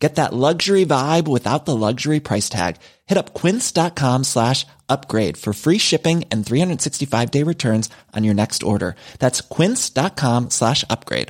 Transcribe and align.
Get 0.00 0.14
that 0.14 0.32
luxury 0.32 0.86
vibe 0.86 1.28
without 1.28 1.66
the 1.66 1.76
luxury 1.76 2.20
price 2.20 2.48
tag. 2.48 2.76
Hit 3.06 3.18
up 3.18 3.34
quince.com 3.34 4.24
slash 4.24 4.66
upgrade 4.88 5.36
for 5.36 5.52
free 5.52 5.78
shipping 5.78 6.24
and 6.32 6.44
365 6.44 7.30
day 7.30 7.44
returns 7.44 7.90
on 8.16 8.24
your 8.24 8.34
next 8.34 8.62
order. 8.62 8.96
That's 9.18 9.42
quince.com 9.42 10.50
slash 10.50 10.84
upgrade. 10.88 11.28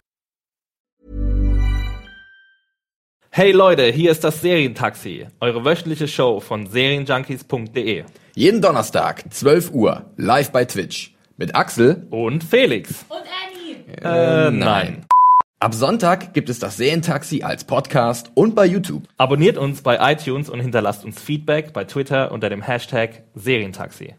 Hey 3.33 3.53
Leute, 3.53 3.93
hier 3.93 4.11
ist 4.11 4.25
das 4.25 4.41
Serientaxi, 4.41 5.29
eure 5.41 5.65
wöchentliche 5.65 6.09
Show 6.09 6.41
von 6.41 6.67
serienjunkies.de. 6.67 8.05
Jeden 8.35 8.61
Donnerstag, 8.61 9.33
12 9.33 9.71
Uhr, 9.73 10.11
live 10.17 10.51
bei 10.51 10.65
Twitch. 10.65 11.15
Mit 11.37 11.55
Axel. 11.55 12.09
Und 12.11 12.43
Felix. 12.43 13.05
Und 13.09 13.23
Annie. 13.23 14.47
Äh, 14.47 14.51
nein. 14.51 15.07
Ab 15.63 15.75
Sonntag 15.75 16.33
gibt 16.33 16.49
es 16.49 16.59
das 16.59 16.79
Serientaxi 16.79 17.43
als 17.43 17.65
Podcast 17.65 18.31
und 18.33 18.55
bei 18.55 18.65
YouTube. 18.65 19.03
Abonniert 19.19 19.59
uns 19.59 19.83
bei 19.83 19.99
iTunes 20.11 20.49
und 20.49 20.59
hinterlasst 20.59 21.05
uns 21.05 21.21
Feedback 21.21 21.75
bei 21.75 21.85
Twitter 21.85 22.33
unter 22.33 22.49
dem 22.49 22.63
Hashtag 22.63 23.25
Serientaxi. 23.35 24.15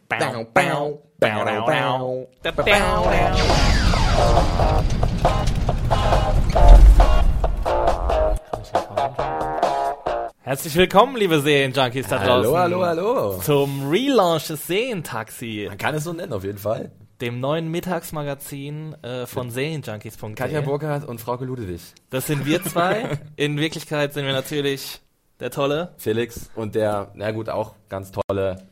Herzlich 10.44 10.76
willkommen, 10.76 11.16
liebe 11.16 11.40
Serienjunkies 11.40 12.08
da 12.08 12.18
draußen. 12.20 12.56
Hallo, 12.56 12.56
hallo, 12.56 12.86
hallo. 12.86 13.40
Zum 13.40 13.90
Relaunch 13.90 14.46
des 14.46 14.68
Serientaxi, 14.68 15.66
Man 15.70 15.80
kann 15.80 15.96
es 15.96 16.04
so 16.04 16.14
nennen, 16.14 16.34
auf 16.34 16.44
jeden 16.44 16.60
Fall. 16.60 16.92
Dem 17.22 17.40
neuen 17.40 17.70
Mittagsmagazin 17.70 18.96
äh, 19.04 19.26
von 19.26 19.52
Serienjunkies.de. 19.52 20.34
Katja 20.36 20.62
Burkhardt 20.62 21.08
und 21.08 21.22
Frauke 21.22 21.46
Ludewig. 21.46 21.82
Das 22.10 22.28
sind 22.28 22.46
wir 22.46 22.64
zwei. 22.64 23.20
In 23.36 23.58
Wirklichkeit 23.58 24.14
sind 24.14 24.26
wir 24.26 24.34
natürlich 24.34 25.02
der 25.40 25.52
tolle 25.52 25.94
Felix 25.98 26.50
und 26.56 26.76
der, 26.76 27.12
na 27.16 27.32
gut, 27.32 27.50
auch 27.50 27.76
ganz 27.90 28.12
tolle. 28.12 28.64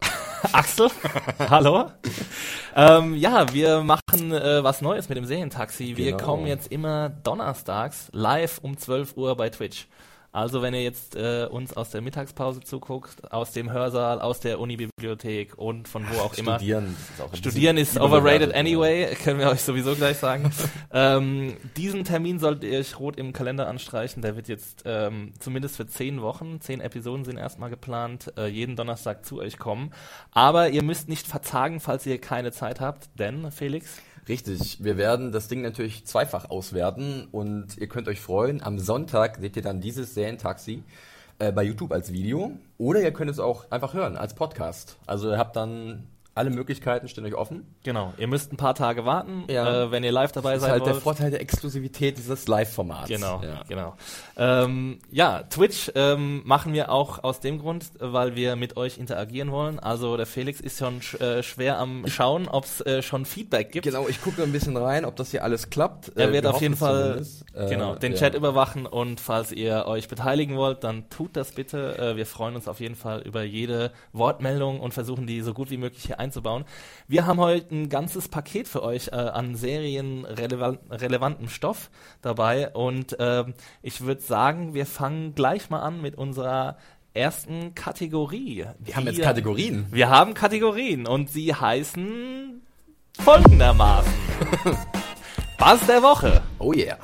Axel. 0.52 0.88
Hallo. 1.38 1.90
ähm, 2.74 3.14
ja, 3.14 3.52
wir 3.52 3.82
machen 3.82 4.32
äh, 4.32 4.64
was 4.64 4.80
Neues 4.80 5.08
mit 5.08 5.18
dem 5.18 5.24
Serientaxi. 5.26 5.96
Wir 5.96 6.12
Genau. 6.12 6.24
kommen 6.24 6.46
jetzt 6.46 6.72
immer 6.72 7.10
donnerstags 7.10 8.08
live 8.12 8.58
um 8.62 8.76
12 8.78 9.16
Uhr 9.16 9.36
bei 9.36 9.50
Twitch. 9.50 9.86
Also 10.32 10.62
wenn 10.62 10.74
ihr 10.74 10.82
jetzt 10.82 11.16
äh, 11.16 11.48
uns 11.50 11.76
aus 11.76 11.90
der 11.90 12.02
Mittagspause 12.02 12.60
zuguckt, 12.60 13.32
aus 13.32 13.50
dem 13.50 13.72
Hörsaal, 13.72 14.20
aus 14.20 14.38
der 14.38 14.60
Unibibliothek 14.60 15.58
und 15.58 15.88
von 15.88 16.04
wo 16.08 16.20
auch 16.20 16.34
immer. 16.34 16.54
Studieren. 16.54 16.96
Ist 17.14 17.20
auch 17.20 17.34
Studieren 17.34 17.76
ist 17.76 17.98
overrated 17.98 18.54
anyway, 18.54 19.12
können 19.24 19.40
wir 19.40 19.50
euch 19.50 19.62
sowieso 19.62 19.96
gleich 19.96 20.18
sagen. 20.18 20.52
ähm, 20.92 21.56
diesen 21.76 22.04
Termin 22.04 22.38
solltet 22.38 22.70
ihr 22.70 22.78
euch 22.78 22.98
rot 23.00 23.16
im 23.16 23.32
Kalender 23.32 23.66
anstreichen. 23.66 24.22
Der 24.22 24.36
wird 24.36 24.46
jetzt 24.46 24.84
ähm, 24.84 25.32
zumindest 25.40 25.76
für 25.76 25.88
zehn 25.88 26.22
Wochen, 26.22 26.60
zehn 26.60 26.80
Episoden 26.80 27.24
sind 27.24 27.36
erstmal 27.36 27.70
geplant, 27.70 28.32
äh, 28.36 28.46
jeden 28.46 28.76
Donnerstag 28.76 29.26
zu 29.26 29.40
euch 29.40 29.58
kommen. 29.58 29.92
Aber 30.30 30.68
ihr 30.68 30.84
müsst 30.84 31.08
nicht 31.08 31.26
verzagen, 31.26 31.80
falls 31.80 32.06
ihr 32.06 32.20
keine 32.20 32.52
Zeit 32.52 32.78
habt, 32.78 33.18
denn 33.18 33.50
Felix, 33.50 34.00
Richtig, 34.30 34.84
wir 34.84 34.96
werden 34.96 35.32
das 35.32 35.48
Ding 35.48 35.60
natürlich 35.60 36.06
zweifach 36.06 36.50
auswerten 36.50 37.26
und 37.32 37.76
ihr 37.78 37.88
könnt 37.88 38.06
euch 38.06 38.20
freuen, 38.20 38.62
am 38.62 38.78
Sonntag 38.78 39.38
seht 39.40 39.56
ihr 39.56 39.62
dann 39.62 39.80
dieses 39.80 40.14
Serientaxi 40.14 40.84
äh, 41.40 41.50
bei 41.50 41.64
YouTube 41.64 41.90
als 41.90 42.12
Video. 42.12 42.52
Oder 42.78 43.02
ihr 43.02 43.12
könnt 43.12 43.28
es 43.28 43.40
auch 43.40 43.68
einfach 43.72 43.92
hören 43.92 44.16
als 44.16 44.34
Podcast. 44.34 44.98
Also 45.04 45.32
ihr 45.32 45.36
habt 45.36 45.56
dann 45.56 46.06
alle 46.34 46.50
Möglichkeiten, 46.50 47.08
stehen 47.08 47.24
euch 47.26 47.34
offen. 47.34 47.66
genau, 47.82 48.14
ihr 48.16 48.26
müsst 48.28 48.52
ein 48.52 48.56
paar 48.56 48.74
Tage 48.74 49.04
warten, 49.04 49.44
Ja. 49.48 49.84
äh, 49.84 49.90
wenn 49.90 50.04
ihr 50.04 50.12
live 50.12 50.32
dabei 50.32 50.54
Das 50.54 50.62
ist 50.62 50.68
halt 50.68 50.86
der 50.86 50.92
wollt. 50.94 51.02
Vorteil 51.02 51.30
der 51.30 51.40
Exklusivität 51.40 52.16
dieses 52.18 52.46
Live-Formats. 52.46 53.08
Genau, 53.08 53.42
Ja. 53.42 53.62
genau. 53.68 53.96
Ähm, 54.36 55.00
ja, 55.10 55.42
Twitch 55.50 55.90
ähm, 55.94 56.42
machen 56.44 56.72
wir 56.72 56.90
auch 56.92 57.22
aus 57.24 57.40
dem 57.40 57.58
Grund, 57.58 57.86
weil 57.98 58.36
wir 58.36 58.56
mit 58.56 58.76
euch 58.76 58.96
interagieren 58.98 59.50
wollen. 59.50 59.78
Also 59.80 60.16
der 60.16 60.26
Felix 60.26 60.60
ist 60.60 60.78
schon 60.78 61.02
sch 61.02 61.14
äh, 61.20 61.42
schwer 61.42 61.78
am 61.78 62.06
Schauen, 62.06 62.48
ob 62.48 62.64
es 62.64 62.80
äh, 62.82 63.02
schon 63.02 63.24
Feedback 63.26 63.72
gibt. 63.72 63.84
Genau, 63.84 64.08
ich 64.08 64.22
gucke 64.22 64.42
ein 64.42 64.52
bisschen 64.52 64.76
rein, 64.76 65.04
ob 65.04 65.16
das 65.16 65.32
hier 65.32 65.42
alles 65.44 65.68
klappt. 65.70 66.12
Er 66.16 66.28
Äh, 66.28 66.32
wird 66.32 66.44
wir 66.44 66.50
auf 66.54 66.62
jeden 66.62 66.76
Fall. 66.76 67.26
Äh, 67.54 67.68
genau, 67.68 67.96
den 67.96 68.12
ja. 68.12 68.18
Chat 68.18 68.34
überwachen 68.34 68.86
und 68.86 69.20
falls 69.20 69.50
ihr 69.52 69.86
euch 69.86 70.08
beteiligen 70.08 70.56
wollt, 70.56 70.84
dann 70.84 71.10
tut 71.10 71.36
das 71.36 71.52
bitte. 71.52 71.98
Äh, 71.98 72.16
wir 72.16 72.24
freuen 72.26 72.54
uns 72.54 72.68
auf 72.68 72.78
jeden 72.80 72.94
Fall 72.94 73.20
über 73.22 73.42
jede 73.42 73.90
Wortmeldung 74.12 74.80
und 74.80 74.94
versuchen 74.94 75.26
die 75.26 75.40
so 75.40 75.52
gut 75.54 75.70
wie 75.70 75.76
möglich 75.76 76.04
hier 76.04 76.19
einzubauen. 76.20 76.64
Wir 77.08 77.26
haben 77.26 77.40
heute 77.40 77.74
ein 77.74 77.88
ganzes 77.88 78.28
Paket 78.28 78.68
für 78.68 78.82
euch 78.82 79.08
äh, 79.08 79.16
an 79.16 79.56
serienrelevantem 79.56 81.48
Stoff 81.48 81.90
dabei 82.22 82.70
und 82.70 83.16
ähm, 83.18 83.54
ich 83.82 84.02
würde 84.02 84.20
sagen, 84.20 84.74
wir 84.74 84.86
fangen 84.86 85.34
gleich 85.34 85.70
mal 85.70 85.80
an 85.80 86.00
mit 86.00 86.16
unserer 86.16 86.76
ersten 87.14 87.74
Kategorie. 87.74 88.66
Wir 88.78 88.96
haben 88.96 89.06
jetzt 89.06 89.20
Kategorien. 89.20 89.86
Wir 89.90 90.10
haben 90.10 90.34
Kategorien 90.34 91.06
und 91.06 91.30
sie 91.30 91.54
heißen 91.54 92.62
folgendermaßen. 93.18 94.12
Bass 95.58 95.84
der 95.86 96.02
Woche. 96.02 96.42
Oh 96.58 96.72
yeah. 96.72 96.98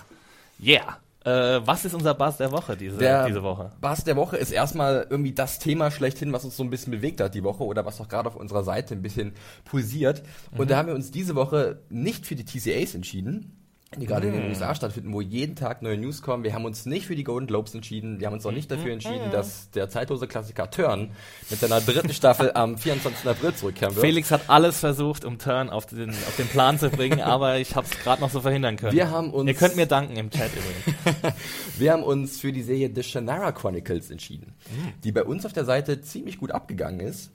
Yeah. 0.63 0.99
Äh, 1.27 1.67
was 1.67 1.85
ist 1.85 1.93
unser 1.93 2.15
Bass 2.15 2.37
der 2.37 2.53
Woche 2.53 2.77
diese, 2.77 2.99
Der 2.99 3.27
diese 3.27 3.43
Woche? 3.43 3.73
Bass 3.81 4.05
der 4.05 4.15
Woche 4.15 4.37
ist 4.37 4.53
erstmal 4.53 5.09
irgendwie 5.11 5.33
das 5.33 5.59
Thema 5.59 5.91
schlechthin, 5.91 6.33
was 6.33 6.45
uns 6.45 6.57
so 6.57 6.63
ein 6.63 6.71
bisschen 6.71 6.93
bewegt 6.93 7.21
hat 7.21 7.35
die 7.35 7.43
Woche 7.43 7.65
oder 7.65 7.85
was 7.85 8.01
auch 8.01 8.07
gerade 8.07 8.29
auf 8.29 8.37
unserer 8.37 8.63
Seite 8.63 8.95
ein 8.95 9.03
bisschen 9.03 9.33
pulsiert. 9.65 10.23
Und 10.57 10.71
da 10.71 10.77
haben 10.77 10.87
wir 10.87 10.95
uns 10.95 11.11
diese 11.11 11.35
Woche 11.35 11.81
nicht 11.89 12.27
für 12.27 12.37
die 12.37 12.45
TCAs 12.45 12.95
entschieden, 12.95 13.66
die 14.01 14.07
gerade 14.07 14.29
in 14.29 14.35
den 14.35 14.49
USA 14.49 14.75
stattfinden, 14.75 15.13
wo 15.13 15.21
jeden 15.21 15.57
Tag 15.57 15.83
neue 15.83 15.97
News 15.99 16.23
kommen. 16.23 16.45
Wir 16.45 16.53
haben 16.55 16.65
uns 16.65 16.87
nicht 16.87 17.07
für 17.07 17.17
die 17.17 17.25
Golden 17.25 17.47
Globes 17.47 17.75
entschieden. 17.75 18.21
Wir 18.21 18.27
haben 18.27 18.35
uns 18.35 18.45
auch 18.47 18.53
nicht 18.53 18.71
dafür 18.71 18.93
entschieden, 18.93 19.31
dass 19.33 19.71
der 19.71 19.89
zeitlose 19.89 20.27
Klassiker 20.27 20.71
Turn 20.71 21.11
mit 21.51 21.59
seiner 21.61 21.81
dritten 21.81 22.13
Staffel 22.13 22.53
am 22.55 22.77
24. 22.79 23.29
April 23.29 23.55
zurückkehren 23.55 23.95
wird. 23.95 24.05
Felix 24.05 24.31
hat 24.31 24.43
alles 24.49 24.79
versucht, 24.81 25.25
um 25.25 25.39
Turn 25.39 25.71
auf 25.71 25.87
den, 25.87 26.11
auf 26.11 26.37
den 26.37 26.49
Plan 26.49 26.79
zu 26.79 26.91
bringen, 26.91 27.21
aber 27.21 27.59
ich 27.59 27.75
habe 27.75 27.87
es 27.91 27.99
gerade 28.03 28.21
noch 28.21 28.31
so 28.31 28.41
verhindern 28.41 28.77
können. 28.77 28.93
Wir 28.93 29.11
haben 29.11 29.31
uns- 29.33 29.49
Ihr 29.49 29.55
könnt 29.55 29.77
mir 29.77 29.87
danken 29.87 30.17
im 30.17 30.31
Chat 30.31 30.51
übrigens. 30.53 31.35
Wir 31.79 31.93
haben 31.93 32.03
uns 32.03 32.41
für 32.41 32.53
die 32.53 32.63
Serie 32.63 32.91
The 32.95 33.03
Shannara 33.03 33.53
Chronicles 33.53 34.11
entschieden, 34.11 34.55
Mhm. 34.71 34.93
die 35.05 35.13
bei 35.13 35.23
uns 35.25 35.45
auf 35.47 35.53
der 35.53 35.65
Seite 35.65 36.01
ziemlich 36.01 36.39
gut 36.39 36.51
abgegangen 36.51 37.01
ist. 37.01 37.31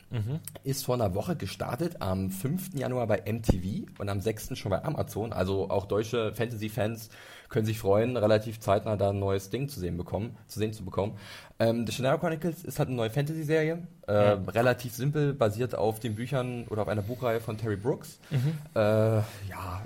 Ist 0.64 0.86
vor 0.86 0.96
einer 0.96 1.14
Woche 1.16 1.36
gestartet, 1.36 1.98
am 2.02 2.30
5. 2.32 2.72
Januar 2.78 3.08
bei 3.08 3.22
MTV 3.26 3.88
und 4.00 4.10
am 4.10 4.20
6. 4.20 4.56
schon 4.58 4.70
bei 4.72 4.84
Amazon. 4.84 5.32
Also 5.32 5.70
auch 5.70 5.86
deutsche 5.86 6.34
Fantasy-Fans 6.52 7.10
können 7.50 7.66
sich 7.66 7.80
freuen, 7.80 8.16
relativ 8.18 8.60
zeitnah 8.60 8.96
da 8.96 9.10
ein 9.10 9.20
neues 9.20 9.50
Ding 9.50 9.68
zu 9.68 9.80
sehen 9.80 9.98
bekommen, 9.98 10.38
zu 10.48 10.60
sehen 10.60 10.74
zu 10.74 10.86
bekommen. 10.86 11.18
Ähm, 11.60 11.86
The 11.86 11.94
Shannara 11.94 12.18
Chronicles 12.18 12.64
ist 12.64 12.80
halt 12.80 12.88
eine 12.88 12.96
neue 12.98 13.10
Fantasy-Serie, 13.10 13.80
äh, 14.08 14.14
relativ 14.14 14.94
simpel, 14.94 15.34
basiert 15.34 15.76
auf 15.76 16.00
den 16.00 16.16
Büchern 16.16 16.66
oder 16.70 16.84
auf 16.84 16.88
einer 16.88 17.02
Buchreihe 17.02 17.42
von 17.42 17.58
Terry 17.58 17.76
Brooks. 17.76 18.20
Äh, 18.76 18.80
ja, 18.80 19.82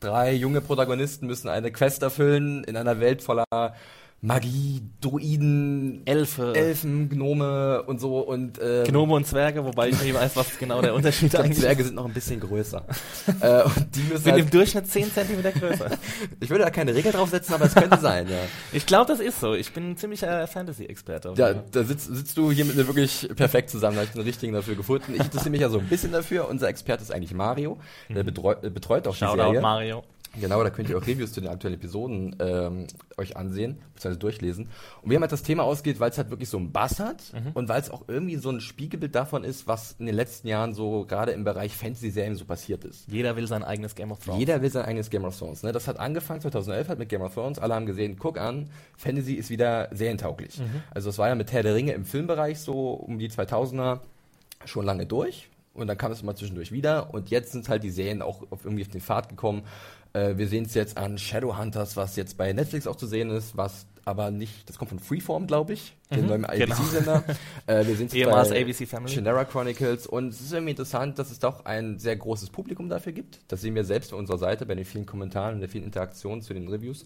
Drei 0.00 0.32
junge 0.32 0.60
Protagonisten 0.60 1.26
müssen 1.26 1.48
eine 1.48 1.72
Quest 1.72 2.02
erfüllen 2.02 2.62
in 2.64 2.76
einer 2.76 3.00
Welt 3.00 3.20
voller 3.20 3.74
Magie, 4.20 4.82
Druiden, 5.00 6.02
Elfe. 6.04 6.52
Elfen, 6.52 7.08
Gnome 7.08 7.84
und 7.84 8.00
so 8.00 8.18
und 8.18 8.58
ähm, 8.60 8.84
Gnome 8.84 9.14
und 9.14 9.28
Zwerge, 9.28 9.64
wobei 9.64 9.90
ich 9.90 10.02
nicht 10.02 10.12
weiß, 10.12 10.34
was 10.34 10.58
genau 10.58 10.82
der 10.82 10.92
Unterschied 10.96 11.30
glaub, 11.30 11.44
eigentlich 11.44 11.60
Zwerge 11.60 11.82
ist. 11.82 11.86
sind 11.88 11.94
noch 11.94 12.04
ein 12.04 12.12
bisschen 12.12 12.40
größer. 12.40 12.84
äh, 13.40 13.62
und 13.62 13.94
die 13.94 14.00
müssen 14.00 14.24
Sind 14.24 14.36
im 14.36 14.42
halt, 14.42 14.54
Durchschnitt 14.54 14.88
10 14.88 15.12
cm 15.12 15.42
größer. 15.60 15.90
ich 16.40 16.50
würde 16.50 16.64
da 16.64 16.70
keine 16.70 16.96
Regel 16.96 17.12
draufsetzen, 17.12 17.54
aber 17.54 17.66
es 17.66 17.74
könnte 17.76 17.98
sein, 18.00 18.26
ja. 18.28 18.38
Ich 18.72 18.86
glaube, 18.86 19.06
das 19.06 19.20
ist 19.20 19.38
so. 19.38 19.54
Ich 19.54 19.72
bin 19.72 19.92
ein 19.92 19.96
ziemlicher 19.96 20.48
Fantasy-Experte. 20.48 21.34
Ja, 21.36 21.54
da 21.54 21.84
sitzt, 21.84 22.12
sitzt 22.12 22.36
du 22.36 22.50
hier 22.50 22.64
mit 22.64 22.74
mir 22.74 22.88
wirklich 22.88 23.28
perfekt 23.36 23.70
zusammen. 23.70 23.94
Da 23.94 24.00
habe 24.00 24.08
ich 24.08 24.14
den 24.14 24.22
richtigen 24.22 24.52
dafür 24.52 24.74
gefunden. 24.74 25.14
Ich 25.14 25.20
interessiere 25.20 25.50
mich 25.50 25.60
ja 25.60 25.68
so 25.68 25.78
ein 25.78 25.86
bisschen 25.86 26.10
dafür. 26.10 26.48
Unser 26.48 26.66
Experte 26.68 27.04
ist 27.04 27.12
eigentlich 27.12 27.34
Mario. 27.34 27.78
Der 28.08 28.24
betreut, 28.24 28.64
äh, 28.64 28.70
betreut 28.70 29.06
auch 29.06 29.12
die 29.12 29.18
Shoutout 29.20 29.42
Serie. 29.42 29.60
Mario. 29.60 30.02
Genau, 30.40 30.62
da 30.62 30.70
könnt 30.70 30.88
ihr 30.90 30.96
auch 30.98 31.06
Reviews 31.06 31.32
zu 31.32 31.40
den 31.40 31.50
aktuellen 31.50 31.74
Episoden 31.76 32.36
ähm, 32.40 32.86
euch 33.16 33.36
ansehen, 33.36 33.78
beziehungsweise 33.94 34.18
durchlesen. 34.18 34.68
Und 35.02 35.10
wir 35.10 35.16
haben 35.16 35.22
halt 35.22 35.32
das 35.32 35.42
Thema 35.42 35.64
ausgeht, 35.64 36.00
weil 36.00 36.10
es 36.10 36.18
halt 36.18 36.30
wirklich 36.30 36.48
so 36.48 36.56
einen 36.58 36.72
Bass 36.72 37.00
hat 37.00 37.22
und 37.54 37.68
weil 37.68 37.80
es 37.80 37.90
auch 37.90 38.02
irgendwie 38.08 38.36
so 38.36 38.50
ein 38.50 38.60
Spiegelbild 38.60 39.14
davon 39.14 39.44
ist, 39.44 39.66
was 39.66 39.96
in 39.98 40.06
den 40.06 40.14
letzten 40.14 40.48
Jahren 40.48 40.72
so 40.74 41.04
gerade 41.06 41.32
im 41.32 41.44
Bereich 41.44 41.76
Fantasy-Serien 41.76 42.36
so 42.36 42.44
passiert 42.44 42.84
ist. 42.84 43.06
Jeder 43.10 43.36
will 43.36 43.46
sein 43.46 43.62
eigenes 43.64 43.94
Game 43.94 44.12
of 44.12 44.24
Thrones. 44.24 44.38
Jeder 44.38 44.62
will 44.62 44.70
sein 44.70 44.84
eigenes 44.84 45.10
Game 45.10 45.24
of 45.24 45.36
Thrones. 45.38 45.62
Ne? 45.62 45.72
Das 45.72 45.88
hat 45.88 45.98
angefangen 45.98 46.40
2011 46.40 46.88
halt 46.88 46.98
mit 46.98 47.08
Game 47.08 47.22
of 47.22 47.34
Thrones. 47.34 47.58
Alle 47.58 47.74
haben 47.74 47.86
gesehen, 47.86 48.16
guck 48.18 48.38
an, 48.38 48.70
Fantasy 48.96 49.34
ist 49.34 49.50
wieder 49.50 49.88
serientauglich. 49.92 50.60
Also 50.92 51.10
es 51.10 51.18
war 51.18 51.28
ja 51.28 51.34
mit 51.34 51.52
Herr 51.52 51.62
der 51.62 51.74
Ringe 51.74 51.92
im 51.92 52.04
Filmbereich 52.04 52.60
so 52.60 52.92
um 52.92 53.18
die 53.18 53.28
2000er 53.30 54.00
schon 54.64 54.84
lange 54.84 55.06
durch. 55.06 55.48
und 55.74 55.86
dann 55.86 55.96
kam 55.96 56.10
es 56.10 56.22
mal 56.24 56.34
zwischendurch 56.34 56.72
wieder 56.72 57.14
und 57.14 57.30
jetzt 57.30 57.52
sind 57.52 57.68
halt 57.68 57.84
die 57.84 57.90
Serien 57.90 58.20
auch 58.20 58.42
auf, 58.50 58.64
irgendwie 58.64 58.82
auf 58.84 58.90
den 58.90 59.00
Pfad 59.00 59.28
gekommen. 59.28 59.62
Äh, 60.18 60.38
wir 60.38 60.48
sehen 60.48 60.64
es 60.64 60.74
jetzt 60.74 60.96
an 60.96 61.18
Shadowhunters, 61.18 61.96
was 61.96 62.16
jetzt 62.16 62.36
bei 62.36 62.52
Netflix 62.52 62.86
auch 62.86 62.96
zu 62.96 63.06
sehen 63.06 63.30
ist, 63.30 63.56
was 63.56 63.86
aber 64.04 64.30
nicht, 64.30 64.68
das 64.68 64.78
kommt 64.78 64.88
von 64.88 64.98
Freeform, 64.98 65.46
glaube 65.46 65.74
ich, 65.74 65.94
den 66.10 66.26
neuen 66.26 66.42
genau. 66.42 66.74
ABC-Sender. 66.74 67.24
äh, 67.66 67.86
wir 67.86 67.94
sehen 67.94 68.06
es 68.06 68.14
Ehemals 68.14 68.48
bei 68.48 68.62
ABC 68.62 68.86
Family. 68.86 69.12
Shannara 69.12 69.44
Chronicles 69.44 70.06
und 70.06 70.28
es 70.28 70.40
ist 70.40 70.52
irgendwie 70.52 70.70
interessant, 70.70 71.18
dass 71.18 71.30
es 71.30 71.38
doch 71.38 71.66
ein 71.66 71.98
sehr 71.98 72.16
großes 72.16 72.48
Publikum 72.48 72.88
dafür 72.88 73.12
gibt. 73.12 73.40
Das 73.48 73.60
sehen 73.60 73.74
wir 73.74 73.84
selbst 73.84 74.12
auf 74.14 74.18
unserer 74.18 74.38
Seite 74.38 74.64
bei 74.64 74.74
den 74.74 74.86
vielen 74.86 75.04
Kommentaren 75.04 75.56
und 75.56 75.60
der 75.60 75.68
vielen 75.68 75.84
Interaktionen 75.84 76.40
zu 76.40 76.54
den 76.54 76.68
Reviews. 76.68 77.04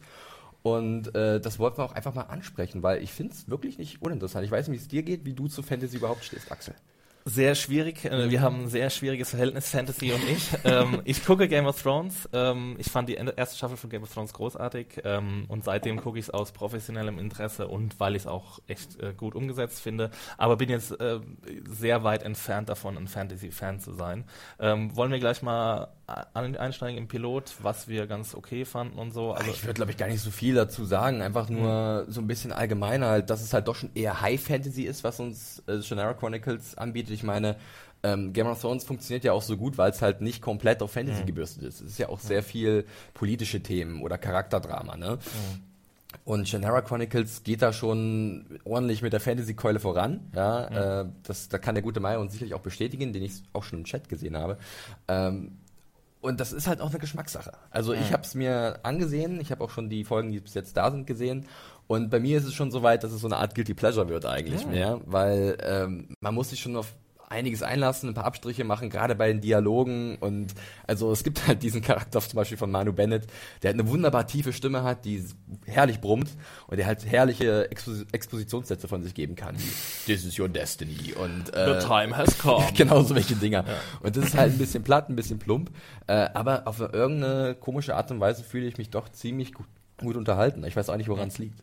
Und 0.63 1.13
äh, 1.17 1.41
das 1.41 1.59
wollten 1.59 1.79
wir 1.79 1.85
auch 1.85 1.93
einfach 1.93 2.15
mal 2.15 2.23
ansprechen, 2.23 2.85
weil 2.85 3.03
ich 3.03 3.11
finde 3.11 3.33
es 3.33 3.51
wirklich 3.51 3.79
nicht 3.79 4.01
uninteressant. 4.01 4.45
Ich 4.45 4.53
weiß 4.53 4.69
nicht, 4.69 4.79
wie 4.79 4.83
es 4.83 4.89
dir 4.89 5.03
geht, 5.03 5.25
wie 5.25 5.33
du 5.33 5.49
zu 5.49 5.63
Fantasy 5.65 5.97
überhaupt 5.97 6.25
stehst, 6.25 6.53
Axel. 6.53 6.75
Sehr 7.25 7.55
schwierig. 7.55 8.05
Äh, 8.05 8.31
Wir 8.31 8.41
haben 8.41 8.63
ein 8.63 8.69
sehr 8.69 8.91
schwieriges 8.91 9.31
Verhältnis, 9.31 9.69
Fantasy 9.69 10.13
und 10.13 10.23
ich. 10.29 10.49
ähm, 10.65 11.01
ich 11.05 11.25
gucke 11.25 11.47
Game 11.49 11.67
of 11.67 11.81
Thrones. 11.81 12.29
Ähm, 12.33 12.77
ich 12.79 12.91
fand 12.91 13.09
die 13.09 13.15
erste 13.15 13.57
Staffel 13.57 13.77
von 13.77 13.91
Game 13.91 14.03
of 14.03 14.13
Thrones 14.13 14.33
großartig. 14.33 15.03
Ähm, 15.05 15.45
und 15.49 15.65
seitdem 15.65 16.01
gucke 16.01 16.19
ich 16.19 16.27
es 16.27 16.31
aus 16.31 16.53
professionellem 16.53 17.19
Interesse 17.19 17.69
und 17.69 18.01
weil 18.01 18.17
ich 18.17 18.23
es 18.23 18.27
auch 18.27 18.59
echt 18.67 19.01
äh, 19.01 19.15
gut 19.15 19.35
umgesetzt 19.37 19.81
finde. 19.81 20.11
Aber 20.37 20.57
bin 20.57 20.69
jetzt 20.69 20.99
äh, 21.01 21.21
sehr 21.69 22.03
weit 22.03 22.25
entfernt 22.25 22.69
davon, 22.69 22.97
ein 22.97 23.07
Fantasy-Fan 23.07 23.79
zu 23.79 23.93
sein. 23.93 24.25
Ähm, 24.59 24.97
wollen 24.97 25.13
wir 25.13 25.21
gleich 25.21 25.43
mal 25.43 25.89
einsteigen 26.35 26.99
im 26.99 27.09
Pilot, 27.09 27.55
was 27.63 27.89
wir 27.89 28.07
ganz 28.07 28.35
okay 28.35 28.65
fanden 28.65 28.99
und 28.99 29.13
so. 29.13 29.33
Also 29.33 29.51
ich 29.51 29.63
würde, 29.63 29.75
glaube 29.75 29.91
ich, 29.91 29.97
gar 29.97 30.09
nicht 30.09 30.21
so 30.21 30.31
viel 30.31 30.55
dazu 30.55 30.85
sagen. 30.85 31.23
Einfach 31.23 31.49
nur 31.49 32.07
so 32.09 32.21
ein 32.21 32.27
bisschen 32.27 32.53
allgemeiner, 32.53 33.09
halt, 33.09 33.31
dass 33.31 33.43
es 33.43 33.53
halt 33.53 33.69
doch 33.69 33.77
schon 33.77 33.91
eher 33.95 34.21
High 34.21 34.41
Fantasy 34.41 34.83
ist, 34.83 35.05
was 35.05 35.21
uns 35.21 35.63
äh, 35.67 35.83
Shannara 35.83 36.15
Chronicles 36.15 36.77
anbietet. 36.77 37.13
Ich 37.15 37.23
meine, 37.23 37.57
ähm, 38.03 38.33
Game 38.33 38.47
of 38.47 38.61
Thrones 38.61 38.85
funktioniert 38.85 39.25
ja 39.25 39.33
auch 39.33 39.43
so 39.43 39.57
gut, 39.57 39.79
weil 39.79 39.91
es 39.91 40.03
halt 40.03 40.21
nicht 40.21 40.43
komplett 40.43 40.83
auf 40.83 40.93
Fantasy 40.93 41.25
gebürstet 41.25 41.63
ist. 41.65 41.81
Es 41.81 41.93
ist 41.93 41.99
ja 41.99 42.09
auch 42.09 42.21
sehr 42.21 42.43
viel 42.43 42.85
politische 43.15 43.63
Themen 43.63 44.03
oder 44.03 44.19
Charakterdrama, 44.19 44.97
ne? 44.97 45.19
Und 46.25 46.49
Shannara 46.49 46.83
Chronicles 46.83 47.43
geht 47.43 47.63
da 47.63 47.73
schon 47.73 48.61
ordentlich 48.65 49.03
mit 49.03 49.13
der 49.13 49.21
Fantasy-Keule 49.21 49.81
voran. 49.81 50.21
Ja, 50.35 51.01
äh, 51.01 51.07
das, 51.23 51.49
da 51.49 51.59
kann 51.59 51.75
der 51.75 51.83
gute 51.83 52.01
Meier 52.01 52.21
uns 52.21 52.33
sicherlich 52.33 52.55
auch 52.55 52.61
bestätigen, 52.61 53.13
den 53.13 53.23
ich 53.23 53.43
auch 53.53 53.65
schon 53.65 53.81
im 53.81 53.85
Chat 53.85 54.09
gesehen 54.09 54.37
habe. 54.37 54.59
Ähm, 55.09 55.59
und 56.23 56.39
das 56.39 56.53
ist 56.53 56.69
halt 56.69 56.81
auch 56.81 56.91
eine 56.91 57.01
Geschmackssache. 57.01 57.53
Also 57.71 57.93
ich 57.93 58.13
habe 58.13 58.23
es 58.23 58.35
mir 58.35 58.79
angesehen, 58.85 59.41
ich 59.41 59.51
habe 59.51 59.63
auch 59.63 59.71
schon 59.71 59.91
die 59.91 60.05
Folgen, 60.05 60.31
die 60.31 60.39
bis 60.39 60.55
jetzt 60.55 60.77
da 60.77 60.91
sind, 60.91 61.05
gesehen. 61.05 61.47
Und 61.89 62.11
bei 62.11 62.21
mir 62.21 62.39
ist 62.39 62.45
es 62.45 62.55
schon 62.55 62.71
so 62.71 62.85
weit, 62.85 63.03
dass 63.03 63.11
es 63.11 63.21
so 63.21 63.27
eine 63.27 63.39
Art 63.39 63.57
Guilty 63.57 63.75
Pleasure 63.75 64.09
wird 64.09 64.25
eigentlich 64.25 64.65
mehr, 64.65 65.01
weil 65.05 65.59
ähm, 65.61 66.15
man 66.21 66.33
muss 66.33 66.51
sich 66.51 66.61
schon 66.61 66.77
auf 66.77 66.95
einiges 67.33 67.63
einlassen, 67.63 68.11
ein 68.11 68.15
paar 68.15 68.25
Abstriche 68.25 68.65
machen, 68.65 68.91
gerade 68.91 69.15
bei 69.15 69.29
den 69.29 69.41
Dialogen. 69.41 70.17
Und 70.17 70.55
also 70.87 71.11
es 71.11 71.25
gibt 71.25 71.47
halt 71.47 71.63
diesen 71.63 71.83
Charakter 71.83 72.21
zum 72.21 72.37
Beispiel 72.37 72.59
von 72.59 72.71
Manu 72.71 72.93
Bennett, 72.93 73.27
der 73.63 73.71
halt 73.71 73.81
eine 73.81 73.89
wunderbar 73.89 74.27
tiefe 74.27 74.53
Stimme 74.53 74.85
hat, 74.85 75.05
die 75.05 75.25
herrlich 75.67 76.01
brummt 76.01 76.31
und 76.69 76.77
der 76.77 76.87
halt 76.87 77.05
herrliche 77.05 77.71
Expos 77.71 78.05
Expositionssätze 78.13 78.89
von 78.89 79.03
sich 79.03 79.15
geben 79.15 79.35
kann. 79.35 79.57
This 80.07 80.25
is 80.25 80.39
your 80.39 80.49
destiny 80.49 81.15
und 81.15 81.55
äh, 81.55 81.81
The 81.81 81.87
time 81.87 82.17
has 82.17 82.39
come. 82.39 82.65
genau 82.77 83.03
so 83.03 83.15
welche 83.15 83.35
Dinger. 83.35 83.65
Und 84.01 84.17
das 84.17 84.27
ist 84.27 84.37
halt 84.37 84.53
ein 84.53 84.59
bisschen 84.59 84.85
platt, 84.85 85.09
ein 85.09 85.17
bisschen 85.17 85.39
plump. 85.39 85.71
Äh, 86.07 86.29
aber 86.35 86.67
auf 86.67 86.81
irgendeine 86.81 87.55
komische 87.55 87.97
Art 87.97 88.11
und 88.11 88.21
Weise 88.21 88.45
fühle 88.45 88.67
ich 88.67 88.79
mich 88.79 88.91
doch 88.91 89.09
ziemlich 89.09 89.55
gut, 89.55 89.67
gut 89.99 90.17
unterhalten. 90.17 90.65
Ich 90.65 90.77
weiß 90.77 90.89
auch 90.91 90.97
nicht, 90.97 91.09
woran 91.09 91.29
es 91.29 91.39
liegt. 91.39 91.59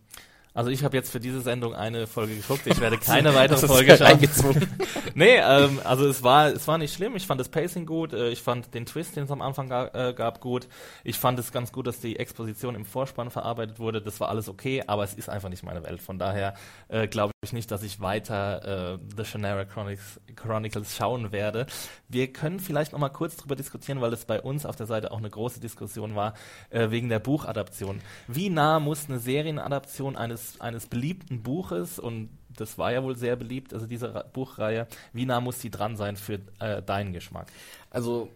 Also 0.53 0.71
ich 0.71 0.83
habe 0.83 0.97
jetzt 0.97 1.11
für 1.11 1.19
diese 1.19 1.41
Sendung 1.41 1.75
eine 1.75 2.07
Folge 2.07 2.35
geguckt. 2.35 2.65
Ich 2.65 2.79
werde 2.79 2.97
keine 3.05 3.33
weitere 3.35 3.67
Folge 3.67 3.97
schauen. 3.97 4.19
nee, 5.15 5.37
ähm, 5.37 5.79
also 5.83 6.07
es 6.07 6.23
war, 6.23 6.47
es 6.47 6.67
war 6.67 6.77
nicht 6.77 6.93
schlimm. 6.93 7.15
Ich 7.15 7.27
fand 7.27 7.39
das 7.39 7.49
Pacing 7.49 7.85
gut. 7.85 8.13
Äh, 8.13 8.29
ich 8.29 8.41
fand 8.41 8.73
den 8.73 8.85
Twist, 8.85 9.15
den 9.15 9.25
es 9.25 9.31
am 9.31 9.41
Anfang 9.41 9.69
ga, 9.69 10.09
äh, 10.09 10.13
gab, 10.13 10.41
gut. 10.41 10.67
Ich 11.03 11.17
fand 11.17 11.37
es 11.39 11.51
ganz 11.51 11.71
gut, 11.71 11.87
dass 11.87 11.99
die 11.99 12.17
Exposition 12.17 12.75
im 12.75 12.85
Vorspann 12.85 13.29
verarbeitet 13.29 13.79
wurde. 13.79 14.01
Das 14.01 14.19
war 14.19 14.29
alles 14.29 14.49
okay, 14.49 14.83
aber 14.87 15.03
es 15.03 15.13
ist 15.13 15.29
einfach 15.29 15.49
nicht 15.49 15.63
meine 15.63 15.83
Welt. 15.83 16.01
Von 16.01 16.17
daher 16.19 16.55
äh, 16.87 17.07
glaube 17.07 17.31
ich 17.41 17.53
nicht, 17.53 17.71
dass 17.71 17.83
ich 17.83 18.01
weiter 18.01 18.95
äh, 18.95 18.99
The 19.15 19.25
Shannara 19.25 19.65
Chronicles, 19.65 20.19
Chronicles 20.35 20.95
schauen 20.95 21.31
werde. 21.31 21.67
Wir 22.07 22.33
können 22.33 22.59
vielleicht 22.59 22.91
noch 22.91 22.99
mal 22.99 23.09
kurz 23.09 23.37
drüber 23.37 23.55
diskutieren, 23.55 24.01
weil 24.01 24.11
es 24.13 24.25
bei 24.25 24.41
uns 24.41 24.65
auf 24.65 24.75
der 24.75 24.87
Seite 24.87 25.11
auch 25.11 25.19
eine 25.19 25.29
große 25.29 25.59
Diskussion 25.59 26.15
war, 26.15 26.33
äh, 26.69 26.89
wegen 26.89 27.07
der 27.07 27.19
Buchadaption. 27.19 28.01
Wie 28.27 28.49
nah 28.49 28.79
muss 28.79 29.07
eine 29.07 29.19
Serienadaption 29.19 30.15
eines, 30.15 30.38
eines 30.59 30.87
beliebten 30.87 31.41
Buches 31.43 31.99
und 31.99 32.29
das 32.55 32.77
war 32.77 32.91
ja 32.91 33.03
wohl 33.03 33.15
sehr 33.15 33.35
beliebt, 33.35 33.73
also 33.73 33.85
diese 33.85 34.13
Ra 34.13 34.23
Buchreihe. 34.23 34.87
Wie 35.13 35.25
nah 35.25 35.39
muss 35.39 35.59
die 35.59 35.69
dran 35.69 35.95
sein 35.95 36.15
für 36.15 36.39
äh, 36.59 36.81
deinen 36.81 37.13
Geschmack? 37.13 37.47
Also, 37.89 38.29